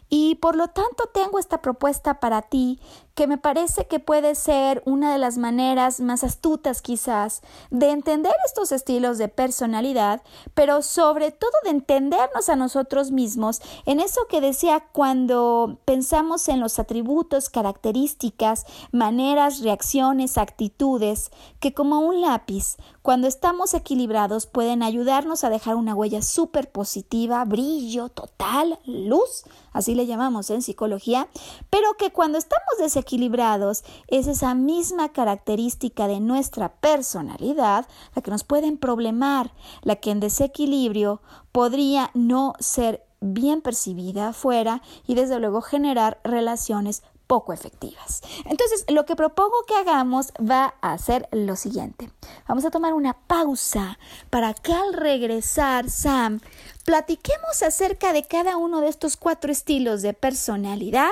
Y 0.09 0.37
por 0.37 0.57
lo 0.57 0.69
tanto 0.69 1.07
tengo 1.13 1.39
esta 1.39 1.61
propuesta 1.61 2.21
para 2.21 2.43
ti 2.43 2.81
que 3.19 3.27
me 3.27 3.37
parece 3.37 3.89
que 3.89 3.99
puede 3.99 4.37
ser 4.37 4.81
una 4.87 5.11
de 5.11 5.19
las 5.19 5.39
maneras 5.39 5.99
más 5.99 6.23
astutas 6.23 6.83
quizás 6.83 7.43
de 7.69 7.91
entender 7.91 8.33
estos 8.47 8.71
estilos 8.71 9.19
de 9.19 9.27
personalidad, 9.27 10.23
pero 10.55 10.83
sobre 10.83 11.33
todo 11.33 11.51
de 11.65 11.71
entendernos 11.71 12.49
a 12.49 12.55
nosotros 12.55 13.11
mismos 13.11 13.61
en 13.87 13.99
eso 13.99 14.21
que 14.31 14.41
decía 14.41 14.87
cuando 14.93 15.81
pensamos 15.85 16.49
en 16.49 16.61
los 16.61 16.79
atributos, 16.79 17.51
características, 17.51 18.67
maneras, 18.93 19.63
reacciones, 19.63 20.39
actitudes, 20.39 21.33
que 21.59 21.75
como 21.75 21.99
un 21.99 22.21
lápiz, 22.21 22.77
cuando 23.03 23.27
estamos 23.27 23.75
equilibrados 23.75 24.47
pueden 24.47 24.85
ayudarnos 24.85 25.43
a 25.43 25.51
dejar 25.51 25.75
una 25.75 25.97
huella 25.97 26.23
súper 26.23 26.71
positiva, 26.71 27.45
brillo 27.45 28.11
total, 28.11 28.79
luz, 28.85 29.43
así 29.73 29.95
le 29.95 30.07
llamamos 30.07 30.51
en 30.51 30.63
psicología, 30.63 31.29
pero 31.71 31.95
que 31.95 32.11
cuando 32.11 32.39
estamos 32.39 32.79
desequilibrados 32.79 33.85
es 34.07 34.27
esa 34.27 34.55
misma 34.55 35.11
característica 35.11 36.09
de 36.09 36.21
nuestra 36.21 36.71
personalidad 36.75 37.87
la 38.15 38.23
que 38.23 38.31
nos 38.31 38.45
puede 38.45 38.69
problemar, 38.77 39.53
la 39.83 39.97
que 39.97 40.11
en 40.11 40.21
desequilibrio 40.21 41.21
podría 41.53 42.11
no 42.15 42.55
ser 42.59 43.05
bien 43.21 43.63
percibida 43.63 44.29
afuera 44.29 44.83
y 45.07 45.15
desde 45.15 45.41
luego 45.41 45.61
generar 45.61 46.21
relaciones 46.23 47.03
poco 47.29 47.53
efectivas. 47.53 48.23
Entonces, 48.47 48.85
lo 48.89 49.05
que 49.05 49.15
propongo 49.15 49.63
que 49.69 49.77
hagamos 49.77 50.33
va 50.39 50.75
a 50.81 50.99
ser 50.99 51.29
lo 51.31 51.55
siguiente. 51.55 52.11
Vamos 52.49 52.65
a 52.65 52.71
tomar 52.71 52.95
una 52.95 53.13
pausa 53.13 53.99
para 54.31 54.55
que 54.55 54.73
al 54.73 54.95
regresar, 54.95 55.89
Sam, 55.91 56.41
platiquemos 56.85 57.63
acerca 57.63 58.13
de 58.13 58.25
cada 58.25 58.57
uno 58.57 58.81
de 58.81 58.89
estos 58.89 59.17
cuatro 59.17 59.53
estilos 59.53 60.03
de 60.03 60.15
personalidad, 60.15 61.11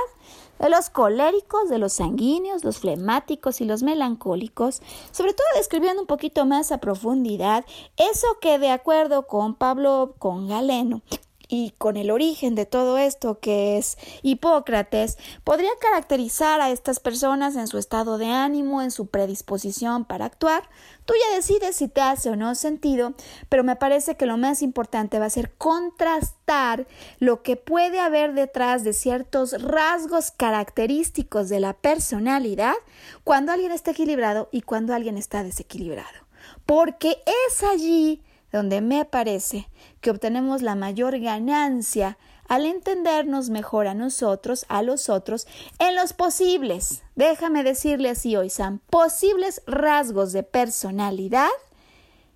de 0.58 0.70
los 0.70 0.88
coléricos, 0.88 1.68
de 1.68 1.78
los 1.78 1.92
sanguíneos, 1.92 2.64
los 2.64 2.78
flemáticos 2.78 3.60
y 3.60 3.66
los 3.66 3.82
melancólicos, 3.82 4.80
sobre 5.12 5.34
todo 5.34 5.46
describiendo 5.54 6.00
un 6.00 6.06
poquito 6.06 6.46
más 6.46 6.72
a 6.72 6.78
profundidad 6.78 7.66
eso 7.98 8.26
que 8.40 8.58
de 8.58 8.70
acuerdo 8.70 9.26
con 9.26 9.54
Pablo, 9.54 10.14
con 10.18 10.48
Galeno, 10.48 11.02
y 11.48 11.72
con 11.78 11.96
el 11.96 12.10
origen 12.10 12.54
de 12.54 12.66
todo 12.66 12.98
esto 12.98 13.38
que 13.38 13.78
es 13.78 13.96
Hipócrates, 14.22 15.18
podría 15.44 15.70
caracterizar 15.80 16.60
a 16.60 16.70
estas 16.70 17.00
personas 17.00 17.56
en 17.56 17.68
su 17.68 17.78
estado 17.78 18.18
de 18.18 18.26
ánimo, 18.26 18.82
en 18.82 18.90
su 18.90 19.06
predisposición 19.06 20.04
para 20.04 20.24
actuar. 20.24 20.68
Tú 21.04 21.14
ya 21.14 21.36
decides 21.36 21.76
si 21.76 21.86
te 21.86 22.00
hace 22.00 22.30
o 22.30 22.36
no 22.36 22.54
sentido, 22.54 23.14
pero 23.48 23.62
me 23.62 23.76
parece 23.76 24.16
que 24.16 24.26
lo 24.26 24.36
más 24.36 24.60
importante 24.60 25.20
va 25.20 25.26
a 25.26 25.30
ser 25.30 25.52
contrastar 25.54 26.88
lo 27.20 27.42
que 27.42 27.56
puede 27.56 28.00
haber 28.00 28.34
detrás 28.34 28.82
de 28.82 28.92
ciertos 28.92 29.62
rasgos 29.62 30.32
característicos 30.32 31.48
de 31.48 31.60
la 31.60 31.74
personalidad 31.74 32.74
cuando 33.22 33.52
alguien 33.52 33.70
está 33.70 33.92
equilibrado 33.92 34.48
y 34.50 34.62
cuando 34.62 34.94
alguien 34.94 35.16
está 35.16 35.44
desequilibrado. 35.44 36.26
Porque 36.64 37.22
es 37.48 37.62
allí 37.62 38.22
donde 38.56 38.80
me 38.80 39.04
parece 39.04 39.68
que 40.00 40.10
obtenemos 40.10 40.62
la 40.62 40.74
mayor 40.74 41.18
ganancia 41.20 42.16
al 42.48 42.64
entendernos 42.64 43.50
mejor 43.50 43.86
a 43.86 43.92
nosotros, 43.92 44.64
a 44.70 44.80
los 44.80 45.10
otros, 45.10 45.46
en 45.78 45.94
los 45.94 46.14
posibles, 46.14 47.02
déjame 47.16 47.62
decirle 47.64 48.08
así 48.08 48.34
hoy, 48.34 48.48
Sam, 48.48 48.80
posibles 48.88 49.60
rasgos 49.66 50.32
de 50.32 50.42
personalidad 50.42 51.50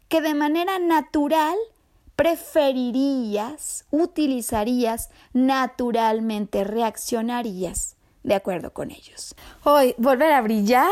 que 0.09 0.21
de 0.21 0.35
manera 0.35 0.79
natural 0.79 1.57
preferirías, 2.17 3.87
utilizarías, 3.91 5.09
naturalmente 5.33 6.65
reaccionarías 6.65 7.97
de 8.23 8.35
acuerdo 8.35 8.73
con 8.73 8.91
ellos. 8.91 9.35
Hoy, 9.65 9.95
volver 9.99 10.33
a 10.33 10.41
brillar, 10.43 10.91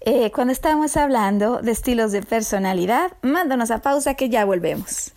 eh, 0.00 0.30
cuando 0.32 0.52
estamos 0.52 0.96
hablando 0.96 1.60
de 1.62 1.72
estilos 1.72 2.12
de 2.12 2.22
personalidad, 2.22 3.12
mándanos 3.22 3.70
a 3.70 3.80
pausa 3.80 4.14
que 4.14 4.28
ya 4.28 4.44
volvemos. 4.44 5.12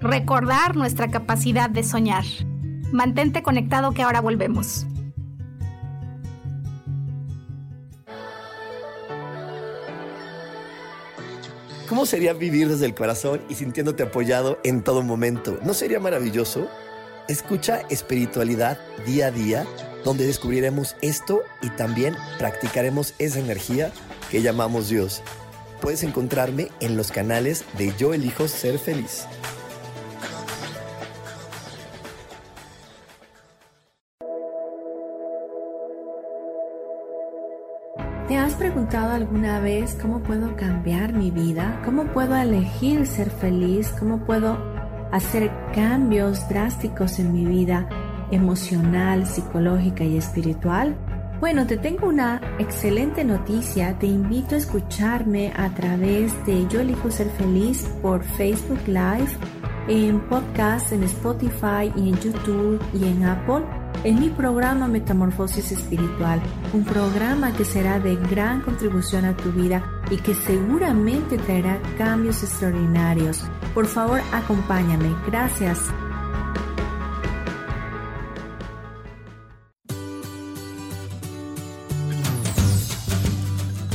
Recordar 0.00 0.74
nuestra 0.74 1.10
capacidad 1.10 1.68
de 1.68 1.82
soñar. 1.82 2.24
Mantente 2.92 3.42
conectado 3.42 3.92
que 3.92 4.02
ahora 4.02 4.20
volvemos. 4.20 4.86
¿Cómo 11.88 12.04
sería 12.04 12.34
vivir 12.34 12.68
desde 12.68 12.84
el 12.84 12.94
corazón 12.94 13.40
y 13.48 13.54
sintiéndote 13.54 14.02
apoyado 14.02 14.58
en 14.62 14.82
todo 14.82 15.02
momento? 15.02 15.58
¿No 15.62 15.72
sería 15.72 15.98
maravilloso? 15.98 16.68
Escucha 17.28 17.80
espiritualidad 17.88 18.78
día 19.06 19.28
a 19.28 19.30
día, 19.30 19.66
donde 20.04 20.26
descubriremos 20.26 20.96
esto 21.00 21.42
y 21.62 21.70
también 21.70 22.14
practicaremos 22.38 23.14
esa 23.18 23.40
energía 23.40 23.90
que 24.30 24.42
llamamos 24.42 24.90
Dios. 24.90 25.22
Puedes 25.80 26.02
encontrarme 26.02 26.68
en 26.80 26.96
los 26.96 27.10
canales 27.10 27.64
de 27.78 27.94
Yo 27.96 28.12
elijo 28.12 28.48
ser 28.48 28.78
feliz. 28.78 29.26
Alguna 39.28 39.60
vez 39.60 39.94
cómo 40.00 40.20
puedo 40.20 40.56
cambiar 40.56 41.12
mi 41.12 41.30
vida? 41.30 41.82
¿Cómo 41.84 42.06
puedo 42.14 42.34
elegir 42.34 43.06
ser 43.06 43.28
feliz? 43.28 43.94
¿Cómo 43.98 44.24
puedo 44.24 44.56
hacer 45.12 45.50
cambios 45.74 46.48
drásticos 46.48 47.18
en 47.18 47.34
mi 47.34 47.44
vida 47.44 47.86
emocional, 48.30 49.26
psicológica 49.26 50.02
y 50.02 50.16
espiritual? 50.16 50.96
Bueno, 51.40 51.66
te 51.66 51.76
tengo 51.76 52.08
una 52.08 52.40
excelente 52.58 53.22
noticia. 53.22 53.98
Te 53.98 54.06
invito 54.06 54.54
a 54.54 54.58
escucharme 54.58 55.52
a 55.54 55.68
través 55.74 56.32
de 56.46 56.66
Yo 56.68 56.80
elijo 56.80 57.10
ser 57.10 57.28
feliz 57.28 57.86
por 58.00 58.24
Facebook 58.24 58.80
Live, 58.86 59.36
en 59.88 60.26
podcast, 60.26 60.90
en 60.92 61.02
Spotify 61.02 61.92
y 61.94 62.08
en 62.08 62.18
YouTube 62.18 62.82
y 62.94 63.04
en 63.04 63.24
Apple 63.26 63.77
en 64.04 64.20
mi 64.20 64.30
programa 64.30 64.88
Metamorfosis 64.88 65.72
Espiritual, 65.72 66.40
un 66.72 66.84
programa 66.84 67.52
que 67.52 67.64
será 67.64 67.98
de 67.98 68.16
gran 68.16 68.60
contribución 68.60 69.24
a 69.24 69.36
tu 69.36 69.50
vida 69.52 69.82
y 70.10 70.16
que 70.16 70.34
seguramente 70.34 71.36
traerá 71.38 71.80
cambios 71.96 72.42
extraordinarios. 72.42 73.42
Por 73.74 73.86
favor, 73.86 74.20
acompáñame. 74.32 75.14
Gracias. 75.26 75.78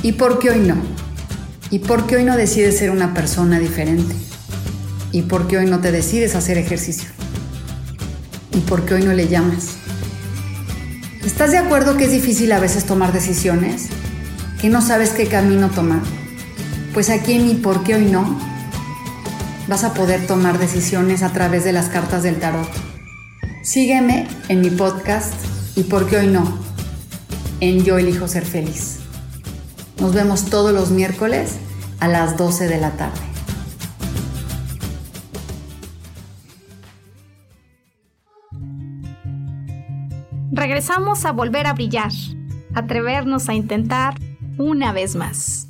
¿Y 0.02 0.12
por 0.14 0.40
qué 0.40 0.50
hoy 0.50 0.60
no? 0.60 0.76
¿Y 1.70 1.80
por 1.80 2.06
qué 2.06 2.18
hoy 2.18 2.26
no 2.26 2.36
decides 2.36 2.78
ser 2.78 2.92
una 2.92 3.14
persona 3.14 3.58
diferente? 3.58 4.14
¿Y 5.14 5.22
por 5.22 5.48
qué 5.48 5.60
hoy 5.60 5.66
no 5.66 5.80
te 5.80 5.94
decides 5.94 6.36
hacer 6.36 6.58
ejercicio? 6.58 7.10
¿Y 8.52 8.60
por 8.60 8.84
qué 8.84 8.96
hoy 8.96 9.04
no 9.04 9.14
le 9.14 9.30
llamas? 9.30 9.83
¿Estás 11.26 11.52
de 11.52 11.58
acuerdo 11.58 11.96
que 11.96 12.04
es 12.04 12.12
difícil 12.12 12.52
a 12.52 12.60
veces 12.60 12.84
tomar 12.84 13.14
decisiones? 13.14 13.88
¿Que 14.60 14.70
no 14.70 14.82
sabes 14.82 15.12
qué 15.12 15.28
camino 15.28 15.70
tomar? 15.70 16.02
Pues 16.94 17.10
aquí 17.10 17.34
en 17.34 17.48
mi 17.48 17.56
por 17.56 17.84
qué 17.84 17.96
hoy 17.96 18.06
no 18.06 18.38
vas 19.70 19.86
a 19.86 19.94
poder 19.94 20.28
tomar 20.28 20.60
decisiones 20.60 21.24
a 21.24 21.32
través 21.32 21.64
de 21.64 21.72
las 21.72 21.88
cartas 21.88 22.24
del 22.24 22.40
tarot. 22.40 22.70
Sígueme 23.64 24.28
en 24.50 24.60
mi 24.60 24.70
podcast 24.70 25.34
y 25.78 25.84
por 25.84 26.08
qué 26.08 26.18
hoy 26.18 26.28
no 26.28 26.60
en 27.62 27.86
Yo 27.86 27.98
elijo 27.98 28.28
ser 28.28 28.46
feliz. 28.46 28.98
Nos 30.02 30.14
vemos 30.14 30.46
todos 30.46 30.74
los 30.74 30.92
miércoles 30.92 31.52
a 32.02 32.10
las 32.10 32.36
12 32.36 32.68
de 32.68 32.82
la 32.82 32.92
tarde. 32.92 33.33
Regresamos 40.56 41.26
a 41.26 41.32
volver 41.32 41.66
a 41.66 41.74
brillar, 41.74 42.12
atrevernos 42.76 43.50
a 43.50 43.56
intentar 43.56 44.14
una 44.60 44.94
vez 44.94 45.16
más. 45.16 45.68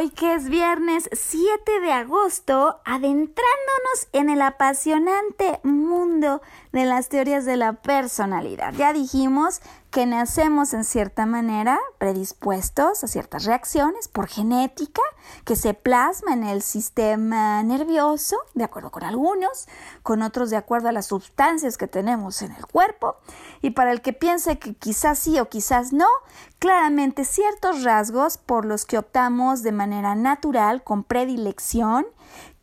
Hoy 0.00 0.08
que 0.08 0.34
es 0.34 0.48
viernes 0.48 1.10
7 1.12 1.80
de 1.82 1.92
agosto, 1.92 2.80
adentrándonos 2.86 4.08
en 4.14 4.30
el 4.30 4.40
apasionante 4.40 5.60
mundo 5.62 6.40
de 6.72 6.86
las 6.86 7.10
teorías 7.10 7.44
de 7.44 7.58
la 7.58 7.74
personalidad. 7.74 8.72
Ya 8.78 8.94
dijimos 8.94 9.60
que 9.90 10.06
nacemos 10.06 10.72
en 10.72 10.84
cierta 10.84 11.26
manera 11.26 11.78
predispuestos 11.98 13.02
a 13.02 13.08
ciertas 13.08 13.44
reacciones 13.44 14.06
por 14.06 14.28
genética 14.28 15.02
que 15.44 15.56
se 15.56 15.74
plasma 15.74 16.32
en 16.32 16.44
el 16.44 16.62
sistema 16.62 17.62
nervioso, 17.64 18.36
de 18.54 18.64
acuerdo 18.64 18.90
con 18.90 19.02
algunos, 19.02 19.66
con 20.02 20.22
otros 20.22 20.50
de 20.50 20.56
acuerdo 20.56 20.88
a 20.88 20.92
las 20.92 21.06
sustancias 21.06 21.76
que 21.76 21.88
tenemos 21.88 22.42
en 22.42 22.52
el 22.52 22.66
cuerpo, 22.66 23.16
y 23.62 23.70
para 23.70 23.90
el 23.90 24.00
que 24.00 24.12
piense 24.12 24.58
que 24.58 24.74
quizás 24.74 25.18
sí 25.18 25.40
o 25.40 25.48
quizás 25.48 25.92
no, 25.92 26.08
claramente 26.60 27.24
ciertos 27.24 27.82
rasgos 27.82 28.38
por 28.38 28.64
los 28.64 28.86
que 28.86 28.98
optamos 28.98 29.62
de 29.62 29.72
manera 29.72 30.14
natural, 30.14 30.84
con 30.84 31.02
predilección, 31.02 32.06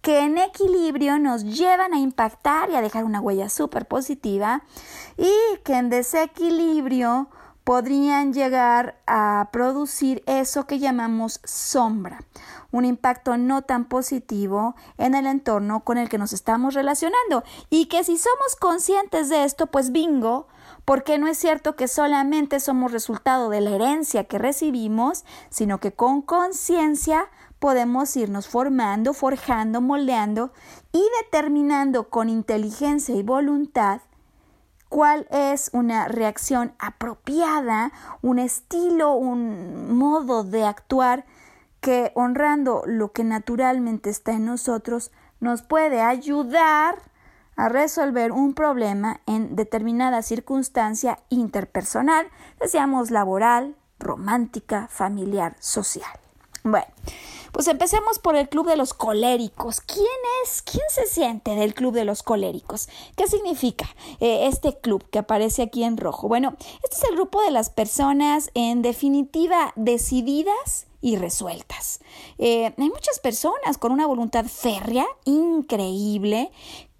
que 0.07 0.21
en 0.21 0.37
equilibrio 0.37 1.19
nos 1.19 1.43
llevan 1.43 1.93
a 1.93 1.99
impactar 1.99 2.69
y 2.69 2.75
a 2.75 2.81
dejar 2.81 3.03
una 3.03 3.19
huella 3.19 3.49
súper 3.49 3.89
positiva 3.89 4.63
y 5.17 5.33
que 5.65 5.73
en 5.73 5.89
desequilibrio 5.89 7.27
podrían 7.65 8.31
llegar 8.31 9.01
a 9.05 9.49
producir 9.51 10.23
eso 10.25 10.65
que 10.65 10.79
llamamos 10.79 11.41
sombra, 11.43 12.21
un 12.71 12.85
impacto 12.85 13.35
no 13.35 13.63
tan 13.63 13.83
positivo 13.83 14.77
en 14.97 15.13
el 15.13 15.27
entorno 15.27 15.83
con 15.83 15.97
el 15.97 16.07
que 16.07 16.17
nos 16.17 16.31
estamos 16.31 16.73
relacionando. 16.73 17.43
Y 17.69 17.87
que 17.87 18.05
si 18.05 18.17
somos 18.17 18.55
conscientes 18.57 19.27
de 19.27 19.43
esto, 19.43 19.67
pues 19.67 19.91
bingo, 19.91 20.47
porque 20.85 21.17
no 21.17 21.27
es 21.27 21.37
cierto 21.37 21.75
que 21.75 21.89
solamente 21.89 22.61
somos 22.61 22.93
resultado 22.93 23.49
de 23.49 23.59
la 23.59 23.71
herencia 23.71 24.23
que 24.23 24.37
recibimos, 24.37 25.25
sino 25.49 25.81
que 25.81 25.91
con 25.91 26.21
conciencia 26.21 27.27
podemos 27.59 28.15
irnos 28.15 28.47
formando, 28.47 29.13
forjando, 29.13 29.81
moldeando 29.81 30.51
y 30.91 31.03
determinando 31.23 32.09
con 32.09 32.29
inteligencia 32.29 33.15
y 33.15 33.23
voluntad 33.23 34.01
cuál 34.89 35.27
es 35.31 35.69
una 35.73 36.07
reacción 36.07 36.73
apropiada, 36.79 37.91
un 38.21 38.39
estilo, 38.39 39.13
un 39.13 39.97
modo 39.97 40.43
de 40.43 40.65
actuar 40.65 41.25
que 41.81 42.11
honrando 42.15 42.83
lo 42.85 43.11
que 43.11 43.23
naturalmente 43.23 44.09
está 44.09 44.33
en 44.33 44.45
nosotros 44.45 45.11
nos 45.39 45.61
puede 45.61 46.01
ayudar 46.01 46.95
a 47.55 47.69
resolver 47.69 48.31
un 48.31 48.53
problema 48.53 49.19
en 49.25 49.55
determinada 49.55 50.21
circunstancia 50.21 51.19
interpersonal, 51.29 52.27
decíamos 52.59 53.09
laboral, 53.11 53.75
romántica, 53.99 54.87
familiar, 54.89 55.55
social. 55.59 56.19
Bueno, 56.63 56.87
pues 57.57 57.67
empecemos 57.69 58.19
por 58.19 58.35
el 58.35 58.49
Club 58.49 58.67
de 58.67 58.77
los 58.77 58.93
Coléricos. 58.93 59.81
¿Quién 59.81 60.05
es? 60.43 60.61
¿Quién 60.61 60.83
se 60.89 61.07
siente 61.07 61.55
del 61.55 61.73
Club 61.73 61.91
de 61.91 62.05
los 62.05 62.21
Coléricos? 62.21 62.87
¿Qué 63.15 63.25
significa 63.25 63.89
eh, 64.19 64.45
este 64.45 64.77
club 64.77 65.03
que 65.09 65.17
aparece 65.17 65.63
aquí 65.63 65.83
en 65.83 65.97
rojo? 65.97 66.27
Bueno, 66.27 66.55
este 66.83 66.97
es 66.97 67.03
el 67.09 67.15
grupo 67.15 67.41
de 67.41 67.49
las 67.49 67.71
personas 67.71 68.51
en 68.53 68.83
definitiva 68.83 69.73
decididas 69.75 70.85
y 71.01 71.15
resueltas. 71.15 71.99
Eh, 72.37 72.75
hay 72.77 72.89
muchas 72.89 73.19
personas 73.19 73.79
con 73.79 73.91
una 73.91 74.05
voluntad 74.05 74.45
férrea, 74.45 75.07
increíble, 75.25 76.51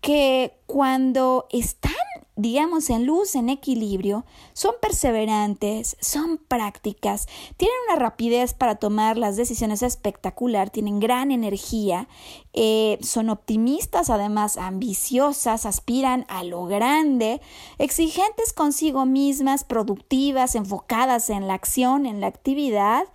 que 0.01 0.57
cuando 0.65 1.45
están 1.51 1.93
digamos, 2.37 2.91
en 2.91 3.05
luz, 3.07 3.35
en 3.35 3.49
equilibrio, 3.49 4.23
son 4.53 4.75
perseverantes, 4.79 5.97
son 5.99 6.37
prácticas, 6.37 7.27
tienen 7.57 7.75
una 7.87 7.97
rapidez 7.97 8.53
para 8.53 8.75
tomar 8.75 9.17
las 9.17 9.35
decisiones 9.35 9.81
espectacular, 9.81 10.69
tienen 10.69 10.99
gran 10.99 11.31
energía, 11.31 12.07
eh, 12.53 12.99
son 13.01 13.29
optimistas, 13.29 14.11
además 14.11 14.57
ambiciosas, 14.57 15.65
aspiran 15.65 16.25
a 16.29 16.43
lo 16.43 16.65
grande, 16.65 17.41
exigentes 17.79 18.53
consigo 18.53 19.05
mismas, 19.05 19.63
productivas, 19.63 20.53
enfocadas 20.53 21.31
en 21.31 21.47
la 21.47 21.55
acción, 21.55 22.05
en 22.05 22.21
la 22.21 22.27
actividad, 22.27 23.05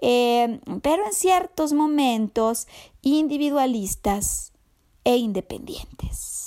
eh, 0.00 0.60
pero 0.82 1.04
en 1.04 1.12
ciertos 1.12 1.72
momentos 1.72 2.68
individualistas 3.02 4.52
e 5.02 5.16
independientes. 5.16 6.37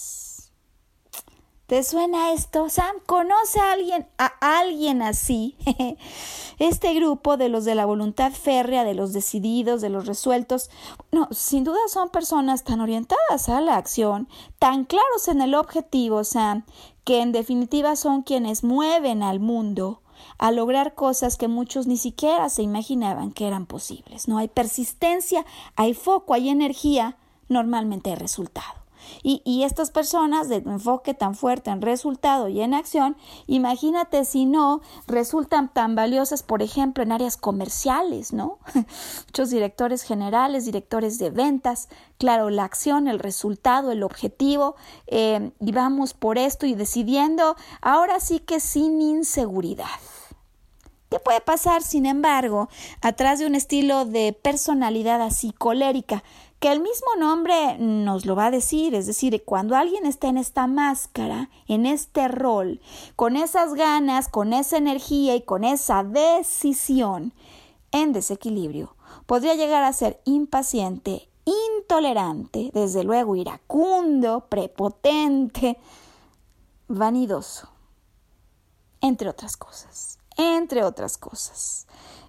¿Te 1.71 1.83
suena 1.83 2.33
esto? 2.33 2.67
Sam, 2.67 2.97
¿conoce 3.05 3.61
a 3.61 3.71
alguien, 3.71 4.05
a 4.17 4.59
alguien 4.59 5.01
así? 5.01 5.55
este 6.59 6.93
grupo 6.93 7.37
de 7.37 7.47
los 7.47 7.63
de 7.63 7.75
la 7.75 7.85
voluntad 7.85 8.33
férrea, 8.33 8.83
de 8.83 8.93
los 8.93 9.13
decididos, 9.13 9.79
de 9.79 9.87
los 9.87 10.05
resueltos, 10.05 10.69
no, 11.13 11.29
sin 11.31 11.63
duda 11.63 11.79
son 11.87 12.09
personas 12.09 12.65
tan 12.65 12.81
orientadas 12.81 13.47
a 13.47 13.61
la 13.61 13.77
acción, 13.77 14.27
tan 14.59 14.83
claros 14.83 15.29
en 15.29 15.39
el 15.39 15.55
objetivo, 15.55 16.25
Sam, 16.25 16.65
que 17.05 17.21
en 17.21 17.31
definitiva 17.31 17.95
son 17.95 18.23
quienes 18.23 18.65
mueven 18.65 19.23
al 19.23 19.39
mundo 19.39 20.01
a 20.39 20.51
lograr 20.51 20.93
cosas 20.93 21.37
que 21.37 21.47
muchos 21.47 21.87
ni 21.87 21.95
siquiera 21.95 22.49
se 22.49 22.63
imaginaban 22.63 23.31
que 23.31 23.47
eran 23.47 23.65
posibles. 23.65 24.27
No 24.27 24.39
hay 24.39 24.49
persistencia, 24.49 25.45
hay 25.77 25.93
foco, 25.93 26.33
hay 26.33 26.49
energía, 26.49 27.15
normalmente 27.47 28.09
hay 28.09 28.17
resultado. 28.17 28.80
Y, 29.23 29.63
estas 29.63 29.91
personas 29.91 30.49
de 30.49 30.57
enfoque 30.57 31.13
tan 31.13 31.35
fuerte 31.35 31.69
en 31.69 31.81
resultado 31.81 32.47
y 32.47 32.61
en 32.61 32.73
acción, 32.73 33.15
imagínate 33.47 34.25
si 34.25 34.45
no 34.45 34.81
resultan 35.07 35.71
tan 35.71 35.95
valiosas, 35.95 36.41
por 36.41 36.63
ejemplo, 36.63 37.03
en 37.03 37.11
áreas 37.11 37.37
comerciales, 37.37 38.33
¿no? 38.33 38.59
Muchos 39.27 39.49
directores 39.49 40.01
generales, 40.01 40.65
directores 40.65 41.19
de 41.19 41.29
ventas, 41.29 41.89
claro, 42.17 42.49
la 42.49 42.63
acción, 42.63 43.07
el 43.07 43.19
resultado, 43.19 43.91
el 43.91 44.03
objetivo, 44.03 44.75
eh, 45.07 45.51
y 45.59 45.71
vamos 45.71 46.13
por 46.13 46.37
esto 46.37 46.65
y 46.65 46.73
decidiendo, 46.73 47.55
ahora 47.81 48.19
sí 48.19 48.39
que 48.39 48.59
sin 48.59 49.01
inseguridad. 49.01 49.85
¿Qué 51.11 51.19
puede 51.19 51.41
pasar, 51.41 51.83
sin 51.83 52.05
embargo, 52.05 52.69
atrás 53.01 53.37
de 53.37 53.45
un 53.45 53.53
estilo 53.53 54.05
de 54.05 54.31
personalidad 54.31 55.21
así 55.21 55.51
colérica? 55.51 56.23
Que 56.61 56.71
el 56.71 56.79
mismo 56.79 57.07
nombre 57.17 57.79
nos 57.79 58.27
lo 58.27 58.35
va 58.35 58.45
a 58.45 58.51
decir, 58.51 58.93
es 58.93 59.07
decir, 59.07 59.43
cuando 59.43 59.75
alguien 59.75 60.05
está 60.05 60.27
en 60.27 60.37
esta 60.37 60.67
máscara, 60.67 61.49
en 61.67 61.87
este 61.87 62.27
rol, 62.27 62.79
con 63.15 63.35
esas 63.35 63.73
ganas, 63.73 64.27
con 64.27 64.53
esa 64.53 64.77
energía 64.77 65.35
y 65.35 65.41
con 65.41 65.63
esa 65.63 66.03
decisión 66.03 67.33
en 67.91 68.13
desequilibrio, 68.13 68.95
podría 69.25 69.55
llegar 69.55 69.83
a 69.83 69.91
ser 69.91 70.21
impaciente, 70.23 71.27
intolerante, 71.45 72.69
desde 72.75 73.03
luego 73.03 73.35
iracundo, 73.35 74.45
prepotente, 74.47 75.79
vanidoso, 76.87 77.69
entre 79.01 79.29
otras 79.29 79.57
cosas, 79.57 80.19
entre 80.37 80.83
otras 80.83 81.17
cosas. 81.17 81.87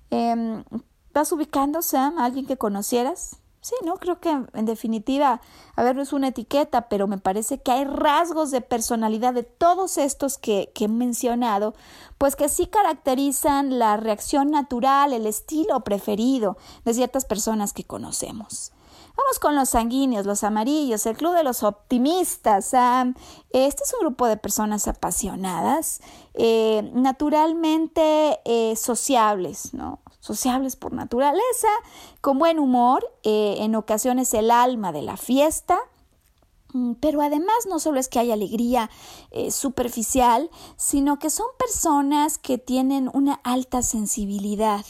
Em, 0.09 0.65
¿Vas 1.13 1.31
ubicando, 1.33 1.83
Sam, 1.83 2.19
a 2.19 2.25
alguien 2.25 2.47
que 2.47 2.57
conocieras? 2.57 3.42
Sí, 3.63 3.77
no, 3.85 3.95
creo 3.95 4.19
que 4.19 4.29
en 4.29 4.65
definitiva, 4.65 5.41
a 5.77 5.83
ver, 5.85 5.95
no 5.95 6.03
es 6.03 6.13
una 6.13 6.29
etiqueta, 6.29 6.89
pero 6.89 7.07
me 7.07 7.19
parece 7.19 7.63
que 7.63 7.71
hay 7.71 7.85
rasgos 7.85 8.51
de 8.51 8.61
personalidad 8.61 9.35
de 9.35 9.45
todos 9.45 9.99
estos 9.99 10.37
que, 10.37 10.73
que 10.75 10.87
he 10.87 10.89
mencionado, 10.89 11.73
pues 12.19 12.35
que 12.35 12.49
sí 12.49 12.67
caracterizan 12.67 13.79
la 13.79 13.97
reacción 13.97 14.51
natural, 14.51 15.13
el 15.13 15.27
estilo 15.27 15.79
preferido 15.85 16.57
de 16.85 16.93
ciertas 16.93 17.25
personas 17.25 17.73
que 17.73 17.85
conocemos. 17.85 18.73
Vamos 19.17 19.39
con 19.39 19.55
los 19.55 19.69
sanguíneos, 19.69 20.27
los 20.27 20.43
amarillos, 20.43 21.07
el 21.07 21.17
club 21.17 21.35
de 21.35 21.45
los 21.45 21.63
optimistas. 21.63 22.75
este 23.51 23.85
es 23.85 23.95
un 23.95 24.01
grupo 24.01 24.27
de 24.27 24.39
personas 24.39 24.89
apasionadas, 24.89 26.01
eh, 26.35 26.91
naturalmente 26.95 28.41
eh, 28.45 28.75
sociables, 28.75 29.73
¿no? 29.75 30.01
Sociables 30.23 30.77
por 30.77 30.93
naturaleza, 30.93 31.69
con 32.21 32.39
buen 32.39 32.59
humor, 32.59 33.05
eh, 33.25 33.57
en 33.59 33.75
ocasiones 33.75 34.33
el 34.35 34.51
alma 34.51 34.93
de 34.93 35.03
la 35.03 35.17
fiesta, 35.17 35.79
mm, 36.73 36.93
pero 37.01 37.21
además 37.21 37.67
no 37.69 37.79
solo 37.79 38.01
es 38.01 38.09
que 38.09 38.21
hay 38.21 38.31
alegría 38.31 38.89
superficial, 39.51 40.49
sino 40.77 41.19
que 41.19 41.29
son 41.29 41.47
personas 41.59 42.39
que 42.39 42.57
tienen 42.57 43.11
una 43.13 43.35
alta 43.43 43.83
sensibilidad. 43.83 44.85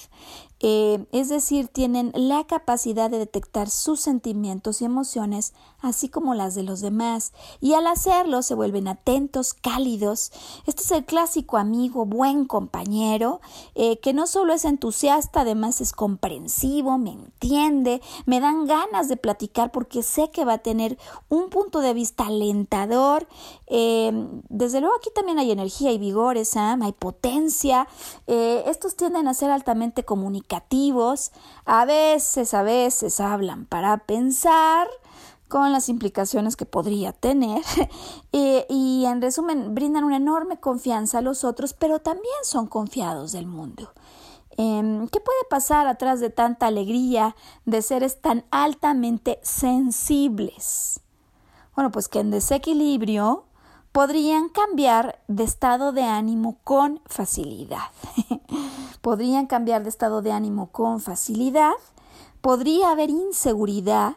Eh, 0.65 1.07
es 1.11 1.29
decir, 1.29 1.67
tienen 1.67 2.13
la 2.15 2.45
capacidad 2.45 3.11
de 3.11 3.19
detectar 3.19 3.69
sus 3.69 4.01
sentimientos 4.01 4.81
y 4.81 4.85
emociones, 4.85 5.55
así 5.83 6.09
como 6.09 6.35
las 6.35 6.55
de 6.55 6.63
los 6.63 6.81
demás, 6.81 7.33
y 7.61 7.75
al 7.75 7.87
hacerlo 7.87 8.43
se 8.43 8.55
vuelven 8.55 8.89
atentos, 8.89 9.55
cálidos. 9.55 10.33
Este 10.67 10.83
es 10.83 10.91
el 10.91 11.05
clásico 11.05 11.59
amigo, 11.59 12.07
buen 12.07 12.47
compañero, 12.47 13.41
eh, 13.75 13.99
que 14.01 14.13
no 14.13 14.27
solo 14.27 14.55
es 14.55 14.65
entusiasta, 14.65 15.43
además 15.43 15.81
es 15.81 15.93
comprensivo, 15.93 16.99
me 16.99 17.11
entiende, 17.11 18.01
me 18.27 18.41
dan 18.41 18.67
ganas 18.67 19.09
de 19.09 19.17
platicar 19.17 19.73
porque 19.73 20.03
sé 20.03 20.31
que 20.31 20.45
va 20.45 20.55
a 20.55 20.59
tener 20.59 20.99
un 21.29 21.51
punto 21.51 21.81
de 21.81 21.95
vista 21.95 22.27
alentador. 22.27 23.27
Eh, 23.67 24.13
desde 24.49 24.81
luego 24.81 24.97
aquí 24.97 25.11
también 25.15 25.39
hay 25.39 25.51
energía 25.51 25.93
y 25.93 25.99
vigor, 25.99 26.37
hay 26.37 26.93
potencia. 26.93 27.89
estos 28.27 28.97
tienden 28.97 29.29
a 29.29 29.35
ser 29.35 29.51
altamente 29.51 30.05
comunicativos 30.05 31.33
a 31.65 31.85
veces, 31.85 32.55
a 32.55 32.63
veces 32.63 33.21
hablan 33.21 33.67
para 33.67 33.99
pensar 33.99 34.89
con 35.53 35.71
las 35.71 35.91
implicaciones 35.91 36.57
que 36.57 36.65
podría 36.65 37.13
tener 37.13 37.61
eh, 38.33 38.65
y 38.71 39.05
en 39.05 39.21
resumen 39.21 39.75
brindan 39.75 40.03
una 40.03 40.17
enorme 40.17 40.59
confianza 40.59 41.19
a 41.19 41.21
los 41.21 41.45
otros, 41.45 41.75
pero 41.75 41.99
también 41.99 42.35
son 42.43 42.67
confiados 42.67 43.33
del 43.33 43.47
mundo. 43.47 43.93
Em, 44.57 45.07
¿Qué 45.09 45.21
puede 45.21 45.45
pasar 45.51 45.89
atrás 45.89 46.21
de 46.21 46.31
tanta 46.31 46.69
alegría 46.69 47.37
de 47.67 47.83
seres 47.83 48.23
tan 48.23 48.47
altamente 48.51 49.41
sensibles? 49.43 51.01
Bueno, 51.77 51.91
pues 51.91 52.09
que 52.09 52.21
en 52.21 52.31
desequilibrio 52.31 53.45
podrían 53.93 54.49
cambiar 54.49 55.21
de 55.29 55.45
estado 55.45 55.93
de 55.93 56.05
ánimo 56.05 56.61
con 56.65 57.03
facilidad. 57.05 57.91
podrían 59.03 59.47
cambiar 59.47 59.83
de 59.83 59.91
estado 59.91 60.23
de 60.23 60.33
ánimo 60.33 60.71
con 60.73 60.99
facilidad. 60.99 61.75
Podría 62.41 62.91
haber 62.91 63.11
inseguridad 63.11 64.17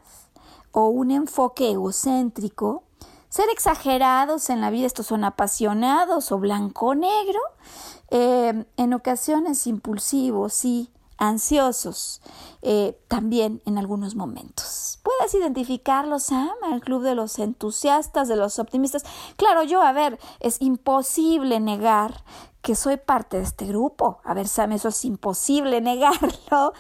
o 0.76 0.90
un 0.90 1.10
enfoque 1.10 1.72
egocéntrico. 1.72 2.84
Ser 3.30 3.50
exagerados 3.50 4.50
en 4.50 4.60
la 4.60 4.70
vida, 4.70 4.86
estos 4.86 5.08
son 5.08 5.24
apasionados 5.24 6.34
o 6.34 6.38
blanco-negro. 6.38 7.40
Eh, 8.12 8.66
en 8.76 8.94
ocasiones 8.94 9.68
impulsivos 9.68 10.66
y 10.66 10.92
ansiosos 11.18 12.22
eh, 12.62 13.00
también 13.08 13.62
en 13.66 13.78
algunos 13.78 14.16
momentos. 14.16 15.00
¿Puedes 15.02 15.34
identificarlos, 15.34 16.24
Sam, 16.24 16.52
al 16.64 16.82
club 16.82 17.04
de 17.04 17.16
los 17.16 17.40
entusiastas, 17.40 18.28
de 18.28 18.36
los 18.36 18.60
optimistas? 18.60 19.04
Claro, 19.38 19.64
yo, 19.64 19.82
a 19.82 19.94
ver, 19.94 20.20
es 20.42 20.62
imposible 20.62 21.62
negar 21.62 22.24
que 22.62 22.76
soy 22.76 22.98
parte 22.98 23.38
de 23.38 23.44
este 23.44 23.66
grupo. 23.66 24.20
A 24.26 24.34
ver, 24.34 24.48
Sam, 24.50 24.74
eso 24.74 24.90
es 24.90 25.06
imposible 25.06 25.80
negarlo. 25.92 26.74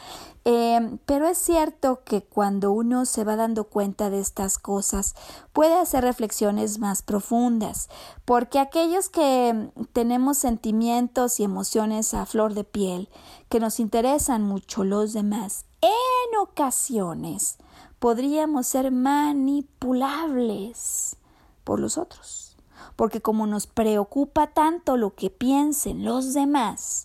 Eh, 0.47 0.99
pero 1.07 1.27
es 1.27 1.39
cierto 1.39 2.03
que 2.05 2.21
cuando 2.21 2.71
uno 2.71 3.05
se 3.05 3.23
va 3.23 3.35
dando 3.35 3.63
cuenta 3.63 4.11
de 4.11 4.19
estas 4.19 4.59
cosas, 4.59 5.15
puede 5.53 5.73
hacer 5.73 6.03
reflexiones 6.03 6.77
más 6.77 7.01
profundas, 7.01 7.89
porque 8.25 8.59
aquellos 8.59 9.09
que 9.09 9.71
tenemos 9.91 10.37
sentimientos 10.37 11.39
y 11.39 11.45
emociones 11.45 12.13
a 12.13 12.27
flor 12.27 12.53
de 12.53 12.63
piel, 12.63 13.09
que 13.49 13.59
nos 13.59 13.79
interesan 13.79 14.43
mucho 14.43 14.83
los 14.83 15.13
demás, 15.13 15.65
en 15.81 16.37
ocasiones 16.39 17.57
podríamos 17.97 18.67
ser 18.67 18.91
manipulables 18.91 21.15
por 21.63 21.79
los 21.79 21.97
otros, 21.97 22.55
porque 22.95 23.19
como 23.19 23.47
nos 23.47 23.65
preocupa 23.65 24.45
tanto 24.45 24.95
lo 24.95 25.15
que 25.15 25.31
piensen 25.31 26.05
los 26.05 26.35
demás, 26.35 27.04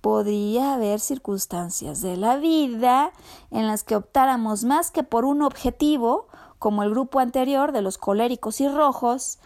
podría 0.00 0.74
haber 0.74 1.00
circunstancias 1.00 2.00
de 2.00 2.16
la 2.16 2.36
vida 2.36 3.12
en 3.50 3.66
las 3.66 3.84
que 3.84 3.96
optáramos 3.96 4.64
más 4.64 4.90
que 4.90 5.02
por 5.02 5.24
un 5.24 5.42
objetivo, 5.42 6.28
como 6.58 6.82
el 6.82 6.90
grupo 6.90 7.20
anterior 7.20 7.72
de 7.72 7.82
los 7.82 7.98
coléricos 7.98 8.60
y 8.60 8.68
rojos, 8.68 9.38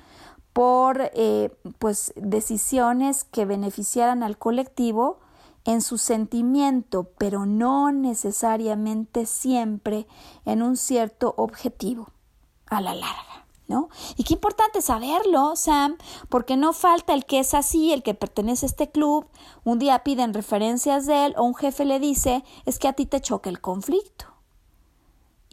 por 0.52 1.10
eh, 1.14 1.50
pues 1.78 2.12
decisiones 2.16 3.24
que 3.24 3.44
beneficiaran 3.44 4.22
al 4.22 4.38
colectivo 4.38 5.18
en 5.64 5.80
su 5.80 5.98
sentimiento, 5.98 7.10
pero 7.18 7.46
no 7.46 7.90
necesariamente 7.90 9.26
siempre 9.26 10.06
en 10.44 10.62
un 10.62 10.76
cierto 10.76 11.34
objetivo 11.36 12.08
a 12.66 12.80
la 12.80 12.94
larga. 12.94 13.43
¿No? 13.66 13.88
Y 14.16 14.24
qué 14.24 14.34
importante 14.34 14.82
saberlo, 14.82 15.56
Sam, 15.56 15.96
porque 16.28 16.56
no 16.56 16.72
falta 16.72 17.14
el 17.14 17.24
que 17.24 17.40
es 17.40 17.54
así, 17.54 17.92
el 17.92 18.02
que 18.02 18.14
pertenece 18.14 18.66
a 18.66 18.68
este 18.68 18.90
club, 18.90 19.26
un 19.64 19.78
día 19.78 20.04
piden 20.04 20.34
referencias 20.34 21.06
de 21.06 21.26
él 21.26 21.34
o 21.36 21.44
un 21.44 21.54
jefe 21.54 21.84
le 21.84 21.98
dice, 21.98 22.44
es 22.66 22.78
que 22.78 22.88
a 22.88 22.92
ti 22.92 23.06
te 23.06 23.20
choca 23.20 23.50
el 23.50 23.60
conflicto. 23.60 24.33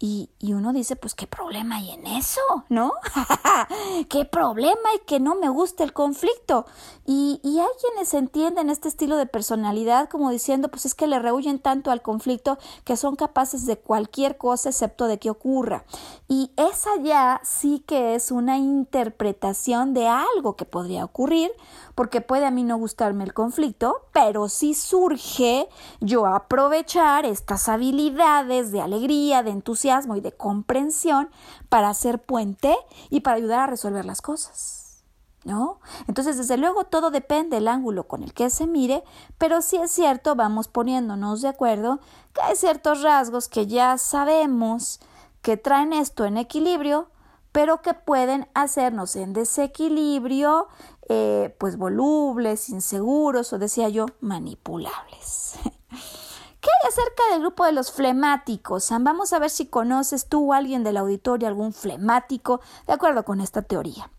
Y, 0.04 0.32
y, 0.40 0.54
uno 0.54 0.74
dice, 0.74 0.96
pues 0.96 1.14
qué 1.14 1.28
problema 1.28 1.76
hay 1.76 1.92
en 1.92 2.08
eso, 2.08 2.42
¿no? 2.70 2.92
¿Qué 4.10 4.26
problema 4.26 4.82
hay 4.92 5.00
que 5.06 5.20
no 5.20 5.36
me 5.36 5.48
guste 5.48 5.84
el 5.84 5.94
conflicto? 5.94 6.66
Y, 7.06 7.40
y 7.44 7.60
hay 7.60 7.70
quienes 7.80 8.16
entienden 8.16 8.72
este 8.72 8.88
estilo 8.88 9.16
de 9.16 9.28
personalidad 9.28 10.10
como 10.10 10.32
diciendo, 10.32 10.70
pues 10.70 10.88
es 10.88 10.96
que 10.96 11.06
le 11.06 11.20
rehuyen 11.20 11.60
tanto 11.60 11.92
al 11.92 12.02
conflicto 12.02 12.58
que 12.84 12.98
son 12.98 13.16
capaces 13.16 13.68
de 13.68 13.78
cualquier 13.78 14.40
cosa 14.40 14.70
excepto 14.70 15.06
de 15.06 15.20
que 15.20 15.30
ocurra. 15.30 15.86
Y 16.28 16.52
esa 16.58 16.90
ya 17.04 17.40
sí 17.44 17.84
que 17.86 18.16
es 18.16 18.32
una 18.32 18.58
interpretación 18.58 19.94
de 19.94 20.08
algo 20.08 20.56
que 20.56 20.66
podría 20.66 21.06
ocurrir, 21.06 21.52
porque 21.94 22.22
puede 22.22 22.48
a 22.48 22.52
mí 22.52 22.64
no 22.64 22.78
gustarme 22.78 23.24
el 23.24 23.36
conflicto, 23.36 24.08
pero 24.14 24.50
sí 24.50 24.74
surge 24.74 25.70
yo 26.00 26.26
aprovechar 26.26 27.26
estas 27.26 27.70
habilidades 27.70 28.72
de 28.72 28.82
alegría, 28.82 29.44
de 29.44 29.52
entusiasmo, 29.52 29.91
y 30.16 30.22
de 30.22 30.32
comprensión 30.32 31.30
para 31.70 31.90
hacer 31.90 32.20
puente 32.20 32.76
y 33.10 33.22
para 33.22 33.38
ayudar 33.38 33.60
a 33.60 33.68
resolver 33.68 34.06
las 34.06 34.22
cosas. 34.22 35.04
¿No? 35.44 35.80
Entonces, 36.08 36.38
desde 36.38 36.58
luego, 36.58 36.84
todo 36.84 37.10
depende 37.10 37.56
del 37.56 37.68
ángulo 37.68 38.08
con 38.08 38.22
el 38.22 38.32
que 38.32 38.52
se 38.52 38.68
mire, 38.68 39.04
pero 39.40 39.64
sí 39.64 39.78
es 39.78 39.90
cierto, 39.90 40.36
vamos 40.36 40.68
poniéndonos 40.68 41.42
de 41.42 41.48
acuerdo, 41.48 42.00
que 42.34 42.42
hay 42.42 42.56
ciertos 42.56 43.02
rasgos 43.02 43.48
que 43.48 43.66
ya 43.66 43.98
sabemos 43.98 45.00
que 45.42 45.58
traen 45.58 45.94
esto 45.94 46.26
en 46.26 46.38
equilibrio, 46.38 47.08
pero 47.52 47.82
que 47.82 47.96
pueden 47.96 48.48
hacernos 48.54 49.16
en 49.16 49.34
desequilibrio, 49.34 50.68
eh, 51.10 51.56
pues 51.60 51.76
volubles, 51.76 52.70
inseguros 52.70 53.52
o 53.52 53.58
decía 53.58 53.90
yo, 53.90 54.06
manipulables. 54.20 55.56
¿Qué 56.62 56.70
hay 56.70 56.90
acerca 56.90 57.24
del 57.32 57.42
grupo 57.42 57.66
de 57.66 57.72
los 57.72 57.92
flemáticos? 57.92 58.92
Vamos 59.00 59.34
a 59.34 59.40
ver 59.40 59.50
si 59.50 59.66
conoces 59.66 60.28
tú 60.28 60.52
o 60.52 60.54
alguien 60.54 60.84
del 60.84 60.98
auditorio 60.98 61.48
algún 61.48 61.74
flemático 61.74 62.62
de 62.86 62.94
acuerdo 62.94 63.26
con 63.26 63.42
esta 63.42 63.64
teoría. 63.64 64.12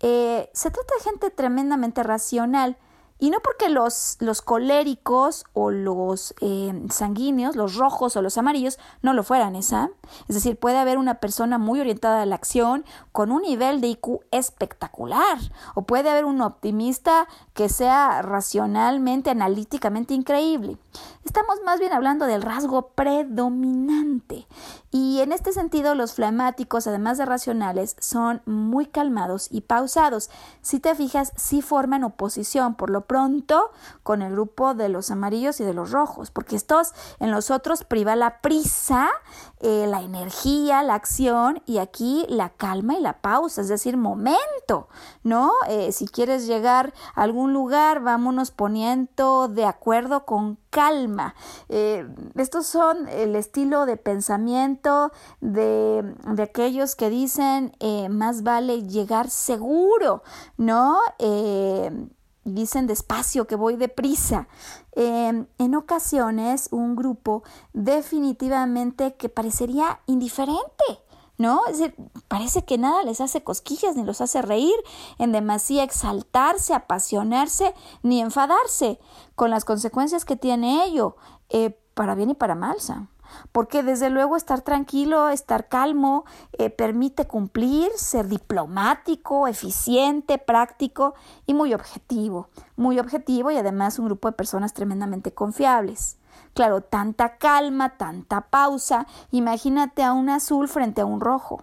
Eh, 0.00 0.50
se 0.52 0.70
trata 0.72 0.92
de 0.96 1.04
gente 1.04 1.30
tremendamente 1.30 2.02
racional 2.02 2.76
y 3.24 3.30
no 3.30 3.40
porque 3.40 3.70
los, 3.70 4.18
los 4.20 4.42
coléricos 4.42 5.46
o 5.54 5.70
los 5.70 6.34
eh, 6.42 6.78
sanguíneos, 6.90 7.56
los 7.56 7.74
rojos 7.74 8.16
o 8.16 8.20
los 8.20 8.36
amarillos, 8.36 8.78
no 9.00 9.14
lo 9.14 9.22
fueran, 9.22 9.56
esa. 9.56 9.88
Es 10.28 10.34
decir, 10.34 10.58
puede 10.58 10.76
haber 10.76 10.98
una 10.98 11.14
persona 11.20 11.56
muy 11.56 11.80
orientada 11.80 12.20
a 12.20 12.26
la 12.26 12.34
acción 12.34 12.84
con 13.12 13.32
un 13.32 13.40
nivel 13.40 13.80
de 13.80 13.86
IQ 13.86 14.20
espectacular. 14.30 15.38
O 15.74 15.86
puede 15.86 16.10
haber 16.10 16.26
un 16.26 16.42
optimista 16.42 17.26
que 17.54 17.70
sea 17.70 18.20
racionalmente, 18.20 19.30
analíticamente 19.30 20.12
increíble. 20.12 20.76
Estamos 21.24 21.60
más 21.64 21.80
bien 21.80 21.94
hablando 21.94 22.26
del 22.26 22.42
rasgo 22.42 22.88
predominante. 22.88 24.46
Y 24.90 25.20
en 25.20 25.32
este 25.32 25.52
sentido, 25.52 25.94
los 25.94 26.12
flemáticos, 26.12 26.86
además 26.86 27.16
de 27.16 27.24
racionales, 27.24 27.96
son 27.98 28.42
muy 28.44 28.84
calmados 28.84 29.48
y 29.50 29.62
pausados. 29.62 30.28
Si 30.60 30.78
te 30.78 30.94
fijas, 30.94 31.32
sí 31.36 31.62
forman 31.62 32.04
oposición, 32.04 32.74
por 32.74 32.90
lo 32.90 33.06
pronto, 33.14 33.70
con 34.02 34.22
el 34.22 34.32
grupo 34.32 34.74
de 34.74 34.88
los 34.88 35.12
amarillos 35.12 35.60
y 35.60 35.64
de 35.64 35.72
los 35.72 35.92
rojos, 35.92 36.32
porque 36.32 36.56
estos 36.56 36.94
en 37.20 37.30
los 37.30 37.52
otros 37.52 37.84
priva 37.84 38.16
la 38.16 38.40
prisa, 38.40 39.08
eh, 39.60 39.86
la 39.88 40.02
energía, 40.02 40.82
la 40.82 40.94
acción, 40.94 41.62
y 41.64 41.78
aquí 41.78 42.26
la 42.28 42.48
calma 42.48 42.94
y 42.94 43.00
la 43.00 43.20
pausa, 43.20 43.60
es 43.60 43.68
decir, 43.68 43.96
momento, 43.96 44.88
¿no? 45.22 45.52
Eh, 45.68 45.92
si 45.92 46.08
quieres 46.08 46.48
llegar 46.48 46.92
a 47.14 47.22
algún 47.22 47.52
lugar, 47.52 48.00
vámonos 48.00 48.50
poniendo 48.50 49.46
de 49.46 49.64
acuerdo 49.64 50.26
con 50.26 50.58
calma. 50.70 51.36
Eh, 51.68 52.04
estos 52.34 52.66
son 52.66 53.06
el 53.06 53.36
estilo 53.36 53.86
de 53.86 53.96
pensamiento 53.96 55.12
de, 55.40 56.16
aquellos 56.42 56.96
que 56.96 57.10
dicen 57.10 57.76
más 58.10 58.42
vale 58.42 58.82
llegar 58.82 59.30
seguro, 59.30 60.24
¿no? 60.56 60.98
Dicen 62.44 62.86
despacio, 62.86 63.46
que 63.46 63.56
voy 63.56 63.76
deprisa. 63.76 64.48
en 64.96 65.74
ocasiones, 65.74 66.68
un 66.70 66.96
grupo 66.96 67.42
definitivamente 67.72 69.14
que 69.14 69.28
parecería 69.28 70.00
indiferente 70.06 70.84
¿no? 71.36 71.62
Es 71.66 71.78
decir, 71.78 71.96
parece 72.28 72.64
que 72.64 72.78
nada 72.78 73.02
les 73.02 73.20
hace 73.20 73.42
cosquillas 73.42 73.96
ni 73.96 74.04
los 74.04 74.20
hace 74.20 74.42
reír, 74.42 74.74
en 75.18 75.32
demasía 75.32 75.82
exaltarse, 75.82 76.74
apasionarse, 76.74 77.74
ni 78.02 78.20
enfadarse, 78.20 79.00
con 79.34 79.50
las 79.50 79.64
consecuencias 79.64 80.24
que 80.24 80.36
tiene 80.36 80.84
ello, 80.84 81.16
eh, 81.48 81.78
para 81.94 82.14
bien 82.14 82.30
y 82.30 82.34
para 82.34 82.54
mal, 82.54 82.76
Porque 83.52 83.82
desde 83.82 84.10
luego 84.10 84.36
estar 84.36 84.62
tranquilo, 84.62 85.28
estar 85.28 85.68
calmo, 85.68 86.24
eh, 86.52 86.70
permite 86.70 87.26
cumplir, 87.26 87.90
ser 87.96 88.28
diplomático, 88.28 89.48
eficiente, 89.48 90.38
práctico 90.38 91.14
y 91.46 91.54
muy 91.54 91.74
objetivo. 91.74 92.48
Muy 92.76 92.98
objetivo 92.98 93.50
y 93.50 93.56
además 93.56 93.98
un 93.98 94.06
grupo 94.06 94.28
de 94.28 94.36
personas 94.36 94.72
tremendamente 94.72 95.32
confiables. 95.32 96.18
Claro, 96.54 96.80
tanta 96.80 97.36
calma, 97.36 97.96
tanta 97.96 98.42
pausa. 98.42 99.06
Imagínate 99.30 100.02
a 100.02 100.12
un 100.12 100.30
azul 100.30 100.68
frente 100.68 101.00
a 101.00 101.06
un 101.06 101.20
rojo. 101.20 101.62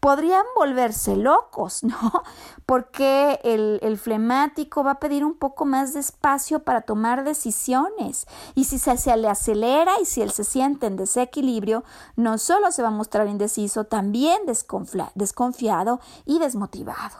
Podrían 0.00 0.44
volverse 0.56 1.16
locos, 1.16 1.82
¿no? 1.82 2.24
Porque 2.66 3.40
el, 3.44 3.78
el, 3.82 3.98
flemático 3.98 4.84
va 4.84 4.92
a 4.92 5.00
pedir 5.00 5.24
un 5.24 5.34
poco 5.34 5.64
más 5.64 5.94
de 5.94 6.00
espacio 6.00 6.60
para 6.60 6.82
tomar 6.82 7.24
decisiones. 7.24 8.26
Y 8.54 8.64
si 8.64 8.78
se, 8.78 9.16
le 9.16 9.28
acelera 9.28 9.92
y 10.00 10.04
si 10.04 10.22
él 10.22 10.30
se 10.30 10.44
siente 10.44 10.86
en 10.86 10.96
desequilibrio, 10.96 11.84
no 12.16 12.38
solo 12.38 12.70
se 12.72 12.82
va 12.82 12.88
a 12.88 12.92
mostrar 12.92 13.28
indeciso, 13.28 13.84
también 13.84 14.42
desconfiado 15.14 16.00
y 16.24 16.38
desmotivado. 16.38 17.16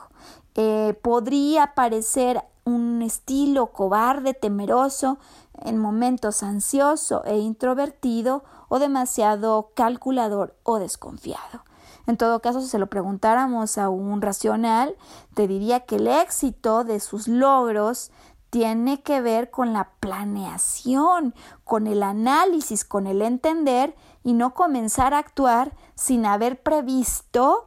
Eh, 0.54 0.98
podría 1.02 1.74
parecer 1.74 2.44
un 2.64 3.02
estilo 3.02 3.68
cobarde, 3.68 4.34
temeroso, 4.34 5.18
en 5.54 5.78
momentos 5.78 6.42
ansioso 6.42 7.24
e 7.24 7.38
introvertido 7.38 8.44
o 8.68 8.78
demasiado 8.78 9.70
calculador 9.74 10.56
o 10.62 10.78
desconfiado. 10.78 11.64
En 12.06 12.16
todo 12.16 12.40
caso, 12.40 12.60
si 12.60 12.68
se 12.68 12.78
lo 12.78 12.88
preguntáramos 12.88 13.78
a 13.78 13.88
un 13.88 14.22
racional, 14.22 14.96
te 15.34 15.46
diría 15.46 15.80
que 15.80 15.96
el 15.96 16.08
éxito 16.08 16.84
de 16.84 17.00
sus 17.00 17.28
logros 17.28 18.10
tiene 18.50 19.02
que 19.02 19.22
ver 19.22 19.50
con 19.50 19.72
la 19.72 19.92
planeación, 19.98 21.34
con 21.64 21.86
el 21.86 22.02
análisis, 22.02 22.84
con 22.84 23.06
el 23.06 23.22
entender 23.22 23.96
y 24.22 24.34
no 24.34 24.52
comenzar 24.52 25.14
a 25.14 25.18
actuar 25.18 25.72
sin 25.94 26.26
haber 26.26 26.62
previsto 26.62 27.64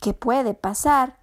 qué 0.00 0.12
puede 0.12 0.54
pasar. 0.54 1.16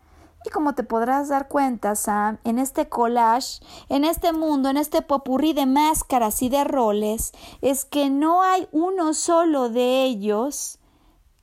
Y 0.45 0.49
como 0.49 0.73
te 0.75 0.83
podrás 0.83 1.29
dar 1.29 1.49
cuenta, 1.49 1.95
Sam, 1.95 2.39
en 2.43 2.57
este 2.57 2.89
collage, 2.89 3.61
en 3.89 4.05
este 4.05 4.33
mundo, 4.33 4.69
en 4.69 4.77
este 4.77 5.01
popurrí 5.01 5.53
de 5.53 5.65
máscaras 5.65 6.41
y 6.41 6.49
de 6.49 6.63
roles, 6.63 7.33
es 7.61 7.85
que 7.85 8.09
no 8.09 8.41
hay 8.41 8.67
uno 8.71 9.13
solo 9.13 9.69
de 9.69 10.05
ellos 10.05 10.79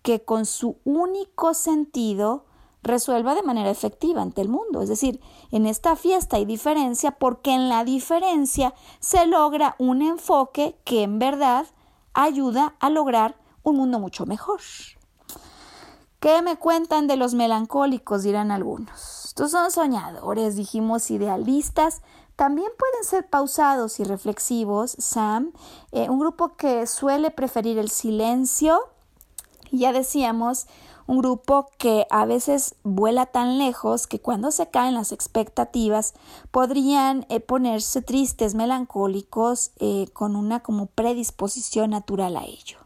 que 0.03 0.24
con 0.24 0.46
su 0.46 0.78
único 0.84 1.55
sentido 1.55 2.44
resuelva 2.82 3.34
de 3.34 3.42
manera 3.42 3.70
efectiva 3.70 4.22
ante 4.22 4.40
el 4.40 4.49
mundo. 4.49 4.82
Es 4.82 4.88
decir, 4.88 5.20
en 5.51 5.66
esta 5.66 5.96
fiesta 5.96 6.36
hay 6.36 6.44
diferencia 6.44 7.12
porque 7.12 7.53
en 7.53 7.68
la 7.68 7.84
diferencia 7.84 8.74
se 9.01 9.26
logra 9.26 9.76
un 9.78 10.03
enfoque 10.03 10.78
que 10.84 11.03
en 11.03 11.18
verdad 11.18 11.66
ayuda 12.14 12.74
a 12.80 12.90
lograr 12.90 13.36
un 13.62 13.76
mundo 13.76 13.99
mucho 13.99 14.26
mejor. 14.26 14.61
¿Qué 16.20 16.42
me 16.42 16.57
cuentan 16.57 17.07
de 17.07 17.16
los 17.16 17.34
melancólicos? 17.34 18.24
dirán 18.24 18.51
algunos. 18.51 19.26
Estos 19.26 19.53
son 19.53 19.70
soñadores, 19.70 20.57
dijimos, 20.57 21.12
idealistas. 21.12 22.03
También 22.34 22.68
pueden 22.76 23.05
ser 23.05 23.28
pausados 23.28 24.01
y 24.01 24.05
reflexivos, 24.05 24.96
Sam. 24.99 25.53
Eh, 25.92 26.09
un 26.11 26.18
grupo 26.18 26.57
que 26.57 26.88
suele 26.88 27.30
preferir 27.30 27.78
el 27.78 27.88
silencio. 27.88 28.80
Ya 29.71 29.93
decíamos, 29.93 30.66
un 31.09 31.19
grupo 31.19 31.71
que 31.79 32.07
a 32.11 32.27
veces 32.27 32.75
vuela 32.85 33.27
tan 33.27 33.59
lejos 33.59 34.07
que 34.07 34.21
cuando 34.21 34.51
se 34.51 34.69
caen 34.69 34.95
las 34.95 35.11
expectativas 35.11 36.12
podrían 36.51 37.25
eh, 37.31 37.41
ponerse 37.41 38.03
tristes, 38.03 38.55
melancólicos, 38.55 39.73
eh, 39.79 40.09
con 40.12 40.37
una 40.37 40.61
como 40.61 40.87
predisposición 40.87 41.91
natural 41.91 42.37
a 42.37 42.45
ello. 42.45 42.79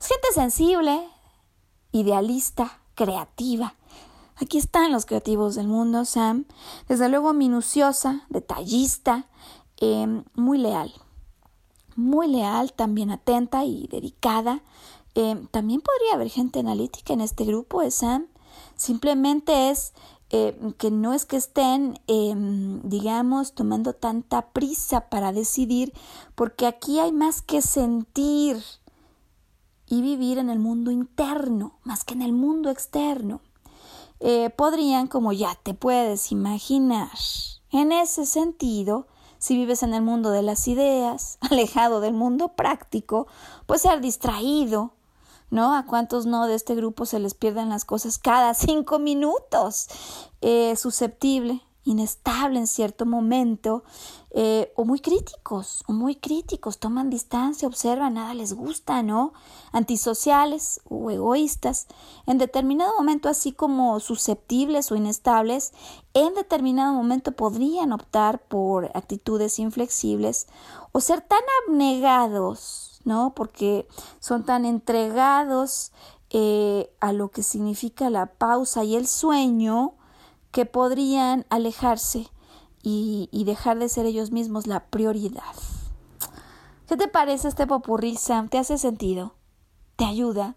Es 0.00 0.06
gente 0.06 0.28
sensible, 0.34 1.00
idealista, 1.90 2.80
creativa. 2.94 3.74
Aquí 4.36 4.58
están 4.58 4.92
los 4.92 5.04
creativos 5.04 5.56
del 5.56 5.68
mundo, 5.68 6.04
Sam. 6.04 6.46
Desde 6.88 7.08
luego 7.08 7.32
minuciosa, 7.32 8.24
detallista, 8.28 9.26
em, 9.78 10.24
muy 10.34 10.58
leal. 10.58 10.92
Muy 11.96 12.28
leal, 12.28 12.72
también 12.72 13.10
atenta 13.10 13.64
y 13.64 13.88
dedicada. 13.88 14.62
Em, 15.14 15.46
también 15.48 15.80
podría 15.80 16.14
haber 16.14 16.30
gente 16.30 16.60
analítica 16.60 17.12
en 17.12 17.20
este 17.20 17.44
grupo, 17.44 17.82
¿eh, 17.82 17.90
Sam? 17.90 18.26
Simplemente 18.76 19.70
es 19.70 19.92
eh, 20.34 20.56
que 20.78 20.90
no 20.90 21.12
es 21.12 21.26
que 21.26 21.36
estén, 21.36 22.00
em, 22.06 22.80
digamos, 22.82 23.52
tomando 23.52 23.92
tanta 23.92 24.50
prisa 24.52 25.10
para 25.10 25.32
decidir, 25.32 25.92
porque 26.34 26.66
aquí 26.66 26.98
hay 27.00 27.12
más 27.12 27.42
que 27.42 27.60
sentir 27.60 28.62
y 29.86 30.00
vivir 30.00 30.38
en 30.38 30.48
el 30.48 30.58
mundo 30.58 30.90
interno, 30.90 31.78
más 31.84 32.04
que 32.04 32.14
en 32.14 32.22
el 32.22 32.32
mundo 32.32 32.70
externo. 32.70 33.42
Eh, 34.20 34.48
podrían, 34.48 35.06
como 35.06 35.34
ya 35.34 35.54
te 35.62 35.74
puedes 35.74 36.32
imaginar, 36.32 37.10
en 37.70 37.92
ese 37.92 38.24
sentido, 38.24 39.06
si 39.36 39.54
vives 39.54 39.82
en 39.82 39.92
el 39.92 40.00
mundo 40.00 40.30
de 40.30 40.42
las 40.42 40.66
ideas, 40.66 41.36
alejado 41.50 42.00
del 42.00 42.14
mundo 42.14 42.54
práctico, 42.56 43.26
pues 43.66 43.82
ser 43.82 44.00
distraído, 44.00 44.92
¿no? 45.52 45.76
¿A 45.76 45.84
cuántos 45.84 46.24
no 46.24 46.46
de 46.46 46.54
este 46.54 46.74
grupo 46.74 47.04
se 47.04 47.18
les 47.18 47.34
pierden 47.34 47.68
las 47.68 47.84
cosas 47.84 48.18
cada 48.18 48.54
cinco 48.54 48.98
minutos? 48.98 49.86
Eh, 50.40 50.74
susceptible, 50.76 51.62
inestable 51.84 52.58
en 52.58 52.66
cierto 52.66 53.04
momento, 53.04 53.84
eh, 54.30 54.72
o 54.76 54.86
muy 54.86 55.00
críticos, 55.00 55.84
o 55.86 55.92
muy 55.92 56.16
críticos, 56.16 56.78
toman 56.78 57.10
distancia, 57.10 57.68
observan, 57.68 58.14
nada 58.14 58.32
les 58.32 58.54
gusta, 58.54 59.02
¿no? 59.02 59.34
Antisociales 59.72 60.80
o 60.88 61.10
egoístas, 61.10 61.86
en 62.26 62.38
determinado 62.38 62.96
momento, 62.96 63.28
así 63.28 63.52
como 63.52 64.00
susceptibles 64.00 64.90
o 64.90 64.96
inestables, 64.96 65.74
en 66.14 66.32
determinado 66.32 66.94
momento 66.94 67.32
podrían 67.32 67.92
optar 67.92 68.40
por 68.40 68.90
actitudes 68.94 69.58
inflexibles 69.58 70.46
o 70.92 71.00
ser 71.00 71.20
tan 71.20 71.42
abnegados 71.68 72.91
¿no? 73.04 73.34
Porque 73.34 73.86
son 74.20 74.44
tan 74.44 74.64
entregados 74.64 75.92
eh, 76.30 76.90
a 77.00 77.12
lo 77.12 77.30
que 77.30 77.42
significa 77.42 78.08
la 78.10 78.26
pausa 78.26 78.84
y 78.84 78.96
el 78.96 79.06
sueño 79.06 79.94
que 80.50 80.66
podrían 80.66 81.46
alejarse 81.50 82.28
y, 82.82 83.28
dejar 83.44 83.78
de 83.78 83.88
ser 83.88 84.06
ellos 84.06 84.32
mismos 84.32 84.66
la 84.66 84.86
prioridad. 84.86 85.42
¿Qué 86.88 86.96
te 86.96 87.08
parece 87.08 87.48
este 87.48 87.66
popurrí, 87.66 88.16
Sam? 88.16 88.48
¿Te 88.48 88.58
hace 88.58 88.76
sentido? 88.76 89.34
¿Te 89.96 90.04
ayuda? 90.04 90.56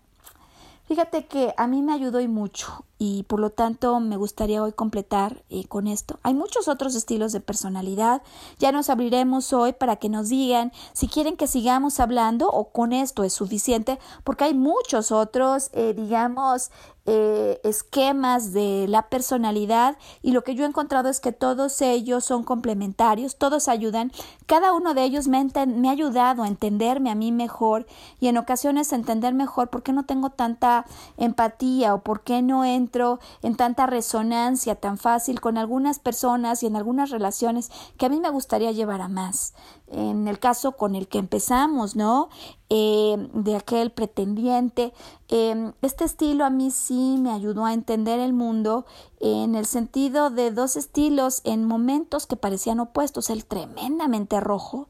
Fíjate 0.88 1.26
que 1.26 1.54
a 1.58 1.66
mí 1.66 1.82
me 1.82 1.94
ayudó 1.94 2.20
y 2.20 2.28
mucho 2.28 2.86
y 3.00 3.24
por 3.24 3.40
lo 3.40 3.50
tanto 3.50 4.00
me 4.00 4.18
gustaría 4.18 4.62
hoy 4.62 4.72
completar 4.72 5.44
eh, 5.50 5.66
con 5.68 5.88
esto. 5.88 6.20
Hay 6.22 6.36
muchos 6.36 6.68
otros 6.68 6.94
estilos 6.94 7.32
de 7.32 7.40
personalidad. 7.40 8.22
Ya 8.60 8.72
nos 8.72 8.92
abriremos 8.92 9.52
hoy 9.52 9.74
para 9.74 9.96
que 9.96 10.10
nos 10.10 10.30
digan 10.30 10.72
si 10.94 11.08
quieren 11.08 11.38
que 11.38 11.48
sigamos 11.48 12.00
hablando 12.00 12.50
o 12.50 12.70
con 12.70 12.94
esto 12.94 13.24
es 13.24 13.34
suficiente 13.34 14.00
porque 14.24 14.44
hay 14.44 14.54
muchos 14.54 15.12
otros, 15.12 15.72
eh, 15.74 15.94
digamos, 15.96 16.70
eh, 17.08 17.60
esquemas 17.64 18.52
de 18.52 18.88
la 18.88 19.10
personalidad 19.10 19.98
y 20.24 20.32
lo 20.32 20.44
que 20.44 20.56
yo 20.56 20.64
he 20.64 20.68
encontrado 20.68 21.08
es 21.10 21.20
que 21.20 21.32
todos 21.32 21.82
ellos 21.82 22.26
son 22.26 22.44
complementarios, 22.44 23.38
todos 23.38 23.68
ayudan, 23.68 24.12
cada 24.48 24.74
uno 24.74 24.96
de 24.96 25.04
ellos 25.04 25.28
me, 25.28 25.38
ha 25.38 25.92
ayudado 25.92 26.42
a 26.42 26.48
entenderme 26.48 27.12
a 27.12 27.16
mí 27.16 27.32
mejor 27.32 27.86
y 28.20 28.28
en 28.28 28.38
ocasiones 28.38 28.92
a 28.92 28.96
entender 28.96 29.36
mejor 29.36 29.70
por 29.70 29.84
qué 29.84 29.94
no 29.94 30.06
tengo 30.06 30.32
tanta 30.32 30.86
empatía 31.18 31.94
o 31.94 32.02
por 32.02 32.22
qué 32.22 32.42
no 32.42 32.66
entro 32.66 33.20
en 33.44 33.56
tanta 33.56 33.86
resonancia 33.86 34.76
tan 34.76 34.98
fácil 34.98 35.42
con 35.42 35.58
algunas 35.60 36.00
personas 36.00 36.64
y 36.64 36.66
en 36.66 36.76
algunas 36.76 37.12
relaciones 37.12 37.72
que 37.98 38.08
a 38.08 38.10
mí 38.10 38.20
me 38.20 38.30
gustaría 38.32 38.72
llevar 38.72 39.02
a 39.02 39.10
más 39.10 39.54
en 39.88 40.28
el 40.28 40.40
caso 40.40 40.74
con 40.74 40.96
el 40.96 41.08
que 41.08 41.20
empezamos, 41.20 41.96
¿no? 41.96 42.30
Eh, 42.70 43.30
de 43.34 43.56
aquel 43.56 43.92
pretendiente. 43.92 44.94
Eh, 45.30 45.72
este 45.82 46.04
estilo 46.04 46.46
a 46.46 46.50
mí 46.50 46.72
sí 46.72 47.18
me 47.20 47.32
ayudó 47.32 47.66
a 47.66 47.74
entender 47.74 48.20
el 48.20 48.34
mundo 48.34 48.86
en 49.20 49.56
el 49.56 49.66
sentido 49.66 50.30
de 50.30 50.52
dos 50.52 50.76
estilos 50.76 51.42
en 51.44 51.66
momentos 51.66 52.26
que 52.26 52.36
parecían 52.36 52.80
opuestos, 52.80 53.30
el 53.30 53.46
tremendamente 53.46 54.40
rojo, 54.40 54.88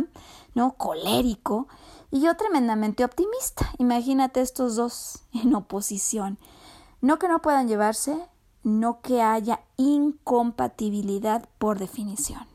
¿no? 0.54 0.72
Colérico, 0.72 1.68
y 2.10 2.20
yo 2.20 2.34
tremendamente 2.36 3.04
optimista. 3.04 3.70
Imagínate 3.78 4.40
estos 4.40 4.76
dos 4.76 5.24
en 5.32 5.54
oposición. 5.54 6.38
No 7.00 7.18
que 7.18 7.28
no 7.28 7.40
puedan 7.40 7.68
llevarse, 7.68 8.16
no 8.62 9.00
que 9.02 9.22
haya 9.22 9.60
incompatibilidad 9.76 11.48
por 11.58 11.78
definición. 11.78 12.46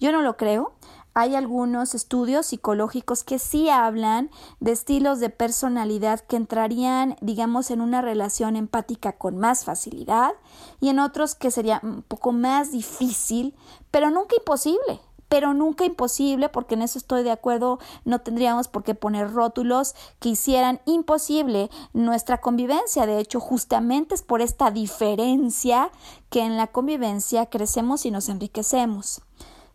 Yo 0.00 0.12
no 0.12 0.22
lo 0.22 0.36
creo, 0.36 0.72
hay 1.14 1.36
algunos 1.36 1.94
estudios 1.94 2.46
psicológicos 2.46 3.24
que 3.24 3.38
sí 3.38 3.70
hablan 3.70 4.30
de 4.60 4.72
estilos 4.72 5.20
de 5.20 5.30
personalidad 5.30 6.20
que 6.20 6.36
entrarían, 6.36 7.16
digamos, 7.20 7.70
en 7.70 7.80
una 7.80 8.02
relación 8.02 8.56
empática 8.56 9.12
con 9.12 9.38
más 9.38 9.64
facilidad 9.64 10.32
y 10.80 10.88
en 10.88 10.98
otros 10.98 11.34
que 11.34 11.50
sería 11.50 11.80
un 11.82 12.02
poco 12.02 12.32
más 12.32 12.72
difícil, 12.72 13.54
pero 13.90 14.10
nunca 14.10 14.34
imposible 14.36 15.00
pero 15.34 15.52
nunca 15.52 15.84
imposible, 15.84 16.48
porque 16.48 16.74
en 16.74 16.82
eso 16.82 16.96
estoy 16.96 17.24
de 17.24 17.32
acuerdo, 17.32 17.80
no 18.04 18.20
tendríamos 18.20 18.68
por 18.68 18.84
qué 18.84 18.94
poner 18.94 19.32
rótulos 19.32 19.96
que 20.20 20.28
hicieran 20.28 20.80
imposible 20.84 21.70
nuestra 21.92 22.40
convivencia. 22.40 23.04
De 23.04 23.18
hecho, 23.18 23.40
justamente 23.40 24.14
es 24.14 24.22
por 24.22 24.42
esta 24.42 24.70
diferencia 24.70 25.90
que 26.30 26.42
en 26.42 26.56
la 26.56 26.68
convivencia 26.68 27.46
crecemos 27.46 28.06
y 28.06 28.12
nos 28.12 28.28
enriquecemos. 28.28 29.22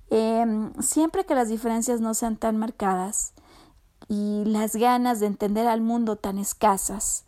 Em, 0.09 0.73
siempre 0.81 1.25
que 1.25 1.35
las 1.35 1.49
diferencias 1.49 2.01
no 2.01 2.13
sean 2.13 2.37
tan 2.37 2.57
marcadas 2.57 3.33
y 4.07 4.43
las 4.45 4.75
ganas 4.75 5.19
de 5.19 5.27
entender 5.27 5.67
al 5.67 5.81
mundo 5.81 6.15
tan 6.15 6.37
escasas, 6.39 7.25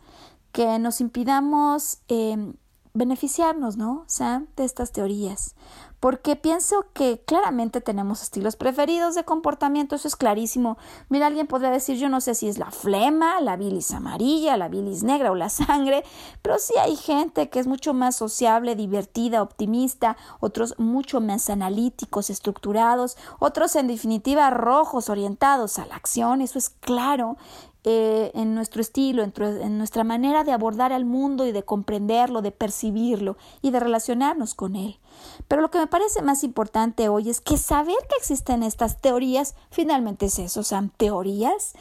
que 0.50 0.78
nos 0.78 1.00
impidamos 1.00 1.98
em, 2.08 2.54
beneficiarnos, 2.92 3.76
¿no? 3.76 4.04
Sam, 4.06 4.48
de 4.56 4.64
estas 4.64 4.92
teorías 4.92 5.54
porque 6.02 6.34
pienso 6.34 6.86
que 6.94 7.22
claramente 7.24 7.80
tenemos 7.80 8.22
estilos 8.22 8.56
preferidos 8.56 9.14
de 9.14 9.22
comportamiento, 9.22 9.94
eso 9.94 10.08
es 10.08 10.16
clarísimo. 10.16 10.76
Mira, 11.08 11.28
alguien 11.28 11.46
podría 11.46 11.70
decir, 11.70 11.96
yo 11.96 12.08
no 12.08 12.20
sé 12.20 12.34
si 12.34 12.48
es 12.48 12.58
la 12.58 12.72
flema, 12.72 13.40
la 13.40 13.54
bilis 13.54 13.92
amarilla, 13.92 14.56
la 14.56 14.68
bilis 14.68 15.04
negra 15.04 15.30
o 15.30 15.36
la 15.36 15.48
sangre, 15.48 16.02
pero 16.42 16.58
sí 16.58 16.74
hay 16.76 16.96
gente 16.96 17.50
que 17.50 17.60
es 17.60 17.68
mucho 17.68 17.94
más 17.94 18.16
sociable, 18.16 18.74
divertida, 18.74 19.42
optimista, 19.42 20.16
otros 20.40 20.74
mucho 20.76 21.20
más 21.20 21.48
analíticos, 21.48 22.30
estructurados, 22.30 23.16
otros 23.38 23.76
en 23.76 23.86
definitiva 23.86 24.50
rojos, 24.50 25.08
orientados 25.08 25.78
a 25.78 25.86
la 25.86 25.94
acción, 25.94 26.40
eso 26.40 26.58
es 26.58 26.68
claro. 26.68 27.36
Eh, 27.84 28.30
en 28.34 28.54
nuestro 28.54 28.80
estilo, 28.80 29.24
en, 29.24 29.76
nuestra 29.76 30.04
manera 30.04 30.44
de 30.44 30.52
abordar 30.52 30.92
al 30.92 31.04
mundo 31.04 31.48
y 31.48 31.50
de 31.50 31.64
comprenderlo, 31.64 32.40
de 32.40 32.52
percibirlo 32.52 33.36
y 33.60 33.72
de 33.72 33.80
relacionarnos 33.80 34.54
con 34.54 34.76
él. 34.76 35.00
Pero 35.48 35.62
lo 35.62 35.70
que 35.70 35.78
me 35.78 35.86
parece 35.86 36.22
más 36.22 36.44
importante 36.44 37.08
hoy 37.08 37.30
es 37.30 37.40
que 37.40 37.56
saber 37.56 37.96
que 38.08 38.16
existen 38.18 38.62
estas 38.62 39.00
teorías, 39.00 39.54
finalmente 39.70 40.26
es 40.26 40.38
eso, 40.38 40.62
son 40.62 40.90
teorías, 40.90 41.74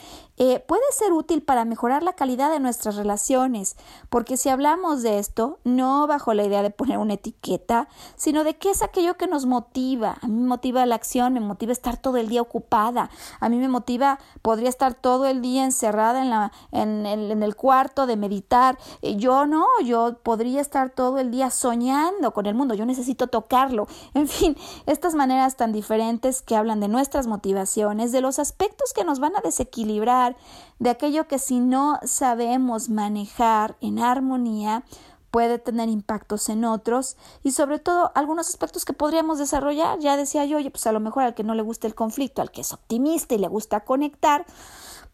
eh, 0.44 0.60
puede 0.68 0.82
ser 0.92 1.14
útil 1.14 1.44
para 1.44 1.66
mejorar 1.66 2.02
la 2.02 2.14
calidad 2.14 2.50
de 2.50 2.60
nuestras 2.60 2.96
relaciones, 2.96 3.76
porque 4.10 4.38
si 4.38 4.50
hablamos 4.50 5.04
de 5.04 5.20
esto, 5.20 5.60
no 5.64 6.08
bajo 6.08 6.34
la 6.34 6.44
idea 6.44 6.64
de 6.64 6.72
poner 6.72 6.98
una 6.98 7.14
etiqueta, 7.14 7.88
sino 8.16 8.44
de 8.44 8.56
qué 8.56 8.72
es 8.72 8.82
aquello 8.82 9.18
que 9.18 9.28
nos 9.28 9.46
motiva. 9.46 10.18
A 10.20 10.28
mí 10.28 10.34
me 10.34 10.48
motiva 10.48 10.84
la 10.88 10.96
acción, 10.96 11.34
me 11.34 11.42
motiva 11.42 11.72
estar 11.72 11.98
todo 11.98 12.18
el 12.18 12.28
día 12.28 12.42
ocupada, 12.42 13.12
a 13.40 13.50
mí 13.50 13.58
me 13.58 13.68
motiva, 13.68 14.18
podría 14.42 14.70
estar 14.70 14.96
todo 14.96 15.28
el 15.28 15.42
día 15.42 15.64
encerrada 15.64 16.24
en, 16.24 16.32
la, 16.32 16.52
en, 16.72 17.06
el, 17.06 17.30
en 17.30 17.44
el 17.44 17.56
cuarto 17.56 18.08
de 18.08 18.16
meditar. 18.16 18.80
Eh, 19.04 19.18
yo 19.18 19.46
no, 19.46 19.68
yo 19.86 20.18
podría 20.24 20.62
estar 20.62 20.90
todo 20.90 21.20
el 21.20 21.30
día 21.30 21.52
soñando 21.52 22.34
con 22.34 22.48
el 22.48 22.56
mundo, 22.56 22.74
yo 22.74 22.88
necesito 22.88 23.21
tocarlo. 23.28 23.88
En 24.14 24.28
fin, 24.28 24.56
estas 24.86 25.16
maneras 25.16 25.58
tan 25.58 25.72
diferentes 25.72 26.42
que 26.42 26.56
hablan 26.56 26.80
de 26.80 26.88
nuestras 26.88 27.28
motivaciones, 27.28 28.12
de 28.12 28.22
los 28.22 28.40
aspectos 28.40 28.94
que 28.94 29.04
nos 29.04 29.20
van 29.20 29.36
a 29.36 29.42
desequilibrar, 29.42 30.36
de 30.80 30.90
aquello 30.90 31.28
que 31.28 31.40
si 31.40 31.60
no 31.60 32.00
sabemos 32.04 32.90
manejar 32.90 33.76
en 33.82 34.00
armonía, 34.00 34.84
puede 35.32 35.58
tener 35.58 35.90
impactos 35.90 36.50
en 36.50 36.66
otros 36.66 37.16
y 37.42 37.52
sobre 37.52 37.80
todo 37.80 38.12
algunos 38.16 38.50
aspectos 38.50 38.86
que 38.86 38.94
podríamos 38.94 39.40
desarrollar. 39.40 39.98
Ya 40.00 40.18
decía 40.18 40.46
yo, 40.46 40.58
oye, 40.58 40.70
pues 40.70 40.86
a 40.86 40.92
lo 40.92 41.00
mejor 41.00 41.24
al 41.24 41.34
que 41.34 41.44
no 41.44 41.56
le 41.56 41.64
gusta 41.64 41.88
el 41.88 41.96
conflicto, 41.96 42.42
al 42.42 42.52
que 42.52 42.62
es 42.62 42.74
optimista 42.74 43.34
y 43.34 43.38
le 43.40 43.48
gusta 43.48 43.80
conectar, 43.86 44.46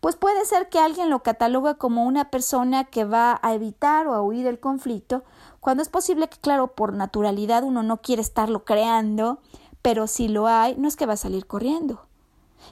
pues 0.01 0.15
puede 0.15 0.45
ser 0.45 0.69
que 0.69 0.79
alguien 0.79 1.09
lo 1.09 1.23
catalogue 1.23 1.77
como 1.77 2.03
una 2.03 2.29
persona 2.29 2.83
que 2.83 3.05
va 3.05 3.39
a 3.41 3.53
evitar 3.53 4.07
o 4.07 4.13
a 4.13 4.21
huir 4.21 4.47
el 4.47 4.59
conflicto, 4.59 5.23
cuando 5.67 5.83
es 5.83 5.89
posible 5.89 6.29
que, 6.29 6.37
claro, 6.37 6.75
por 6.75 6.93
naturalidad 6.93 7.61
uno 7.65 7.83
no 7.83 7.97
quiere 8.01 8.21
estarlo 8.21 8.63
creando, 8.63 9.41
pero 9.81 10.07
si 10.07 10.29
lo 10.29 10.47
hay, 10.47 10.77
no 10.77 10.87
es 10.87 10.95
que 10.95 11.05
va 11.05 11.11
a 11.11 11.17
salir 11.17 11.45
corriendo 11.45 12.07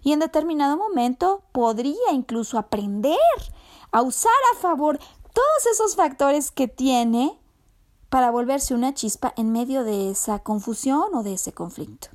y 0.02 0.14
en 0.14 0.20
determinado 0.20 0.78
momento 0.78 1.44
podría 1.52 2.14
incluso 2.14 2.58
aprender 2.58 3.18
a 3.92 4.02
usar 4.02 4.32
a 4.54 4.60
favor 4.60 4.98
todos 5.34 5.66
esos 5.74 5.98
factores 5.98 6.52
que 6.52 6.70
tiene 6.70 7.38
para 8.08 8.32
volverse 8.32 8.74
una 8.74 8.94
chispa 8.94 9.34
en 9.36 9.52
medio 9.52 9.84
de 9.84 10.12
esa 10.12 10.40
confusión 10.40 11.14
o 11.16 11.22
de 11.22 11.34
ese 11.34 11.52
conflicto. 11.52 12.15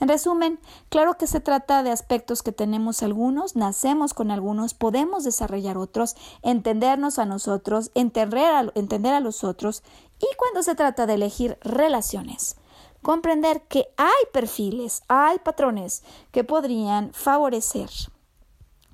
En 0.00 0.08
resumen, 0.08 0.60
claro 0.90 1.18
que 1.18 1.26
se 1.26 1.40
trata 1.40 1.82
de 1.82 1.90
aspectos 1.90 2.42
que 2.42 2.52
tenemos 2.52 3.02
algunos, 3.02 3.56
nacemos 3.56 4.14
con 4.14 4.30
algunos, 4.30 4.74
podemos 4.74 5.24
desarrollar 5.24 5.76
otros, 5.76 6.14
entendernos 6.42 7.18
a 7.18 7.24
nosotros, 7.24 7.90
entender 7.94 8.44
a, 8.44 8.70
entender 8.74 9.12
a 9.12 9.20
los 9.20 9.42
otros 9.42 9.82
y 10.20 10.26
cuando 10.36 10.62
se 10.62 10.76
trata 10.76 11.06
de 11.06 11.14
elegir 11.14 11.58
relaciones, 11.62 12.56
comprender 13.02 13.62
que 13.62 13.88
hay 13.96 14.24
perfiles, 14.32 15.02
hay 15.08 15.38
patrones 15.40 16.04
que 16.30 16.44
podrían 16.44 17.12
favorecer 17.12 17.90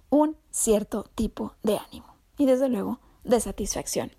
un 0.09 0.37
cierto 0.51 1.05
tipo 1.15 1.53
de 1.63 1.79
ánimo. 1.79 2.15
Y 2.39 2.47
desde 2.47 2.69
luego 2.69 2.99
de 3.25 3.41
satisfacción. 3.41 4.13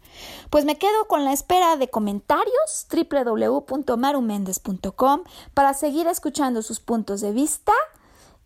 Pues 0.49 0.65
me 0.65 0.77
quedo 0.77 1.07
con 1.07 1.23
la 1.25 1.33
espera 1.33 1.77
de 1.77 1.89
comentarios 1.89 2.87
www.marumendes.com 2.91 5.23
para 5.53 5.73
seguir 5.73 6.07
escuchando 6.07 6.61
sus 6.61 6.79
puntos 6.79 7.19
de 7.21 7.31
vista 7.31 7.73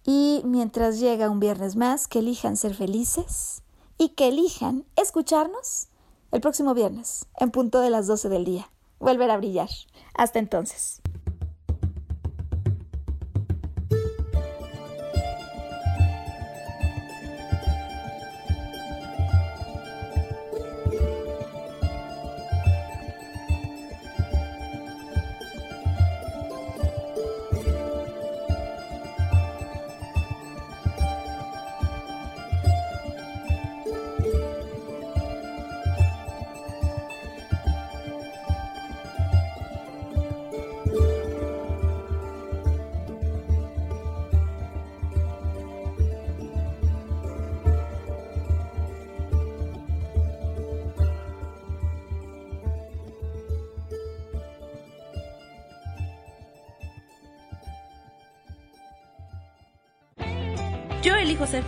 y 0.05 0.41
mientras 0.45 0.99
llega 0.99 1.29
un 1.29 1.39
viernes 1.39 1.75
más 1.75 2.07
que 2.07 2.19
elijan 2.19 2.57
ser 2.57 2.75
felices 2.75 3.63
y 3.97 4.09
que 4.09 4.27
elijan 4.27 4.85
escucharnos 4.95 5.87
el 6.31 6.41
próximo 6.41 6.73
viernes 6.73 7.25
en 7.39 7.51
punto 7.51 7.81
de 7.81 7.89
las 7.89 8.07
12 8.07 8.29
del 8.29 8.45
día. 8.45 8.69
Volver 8.99 9.31
a 9.31 9.37
brillar. 9.37 9.69
Hasta 10.13 10.39
entonces. 10.39 11.01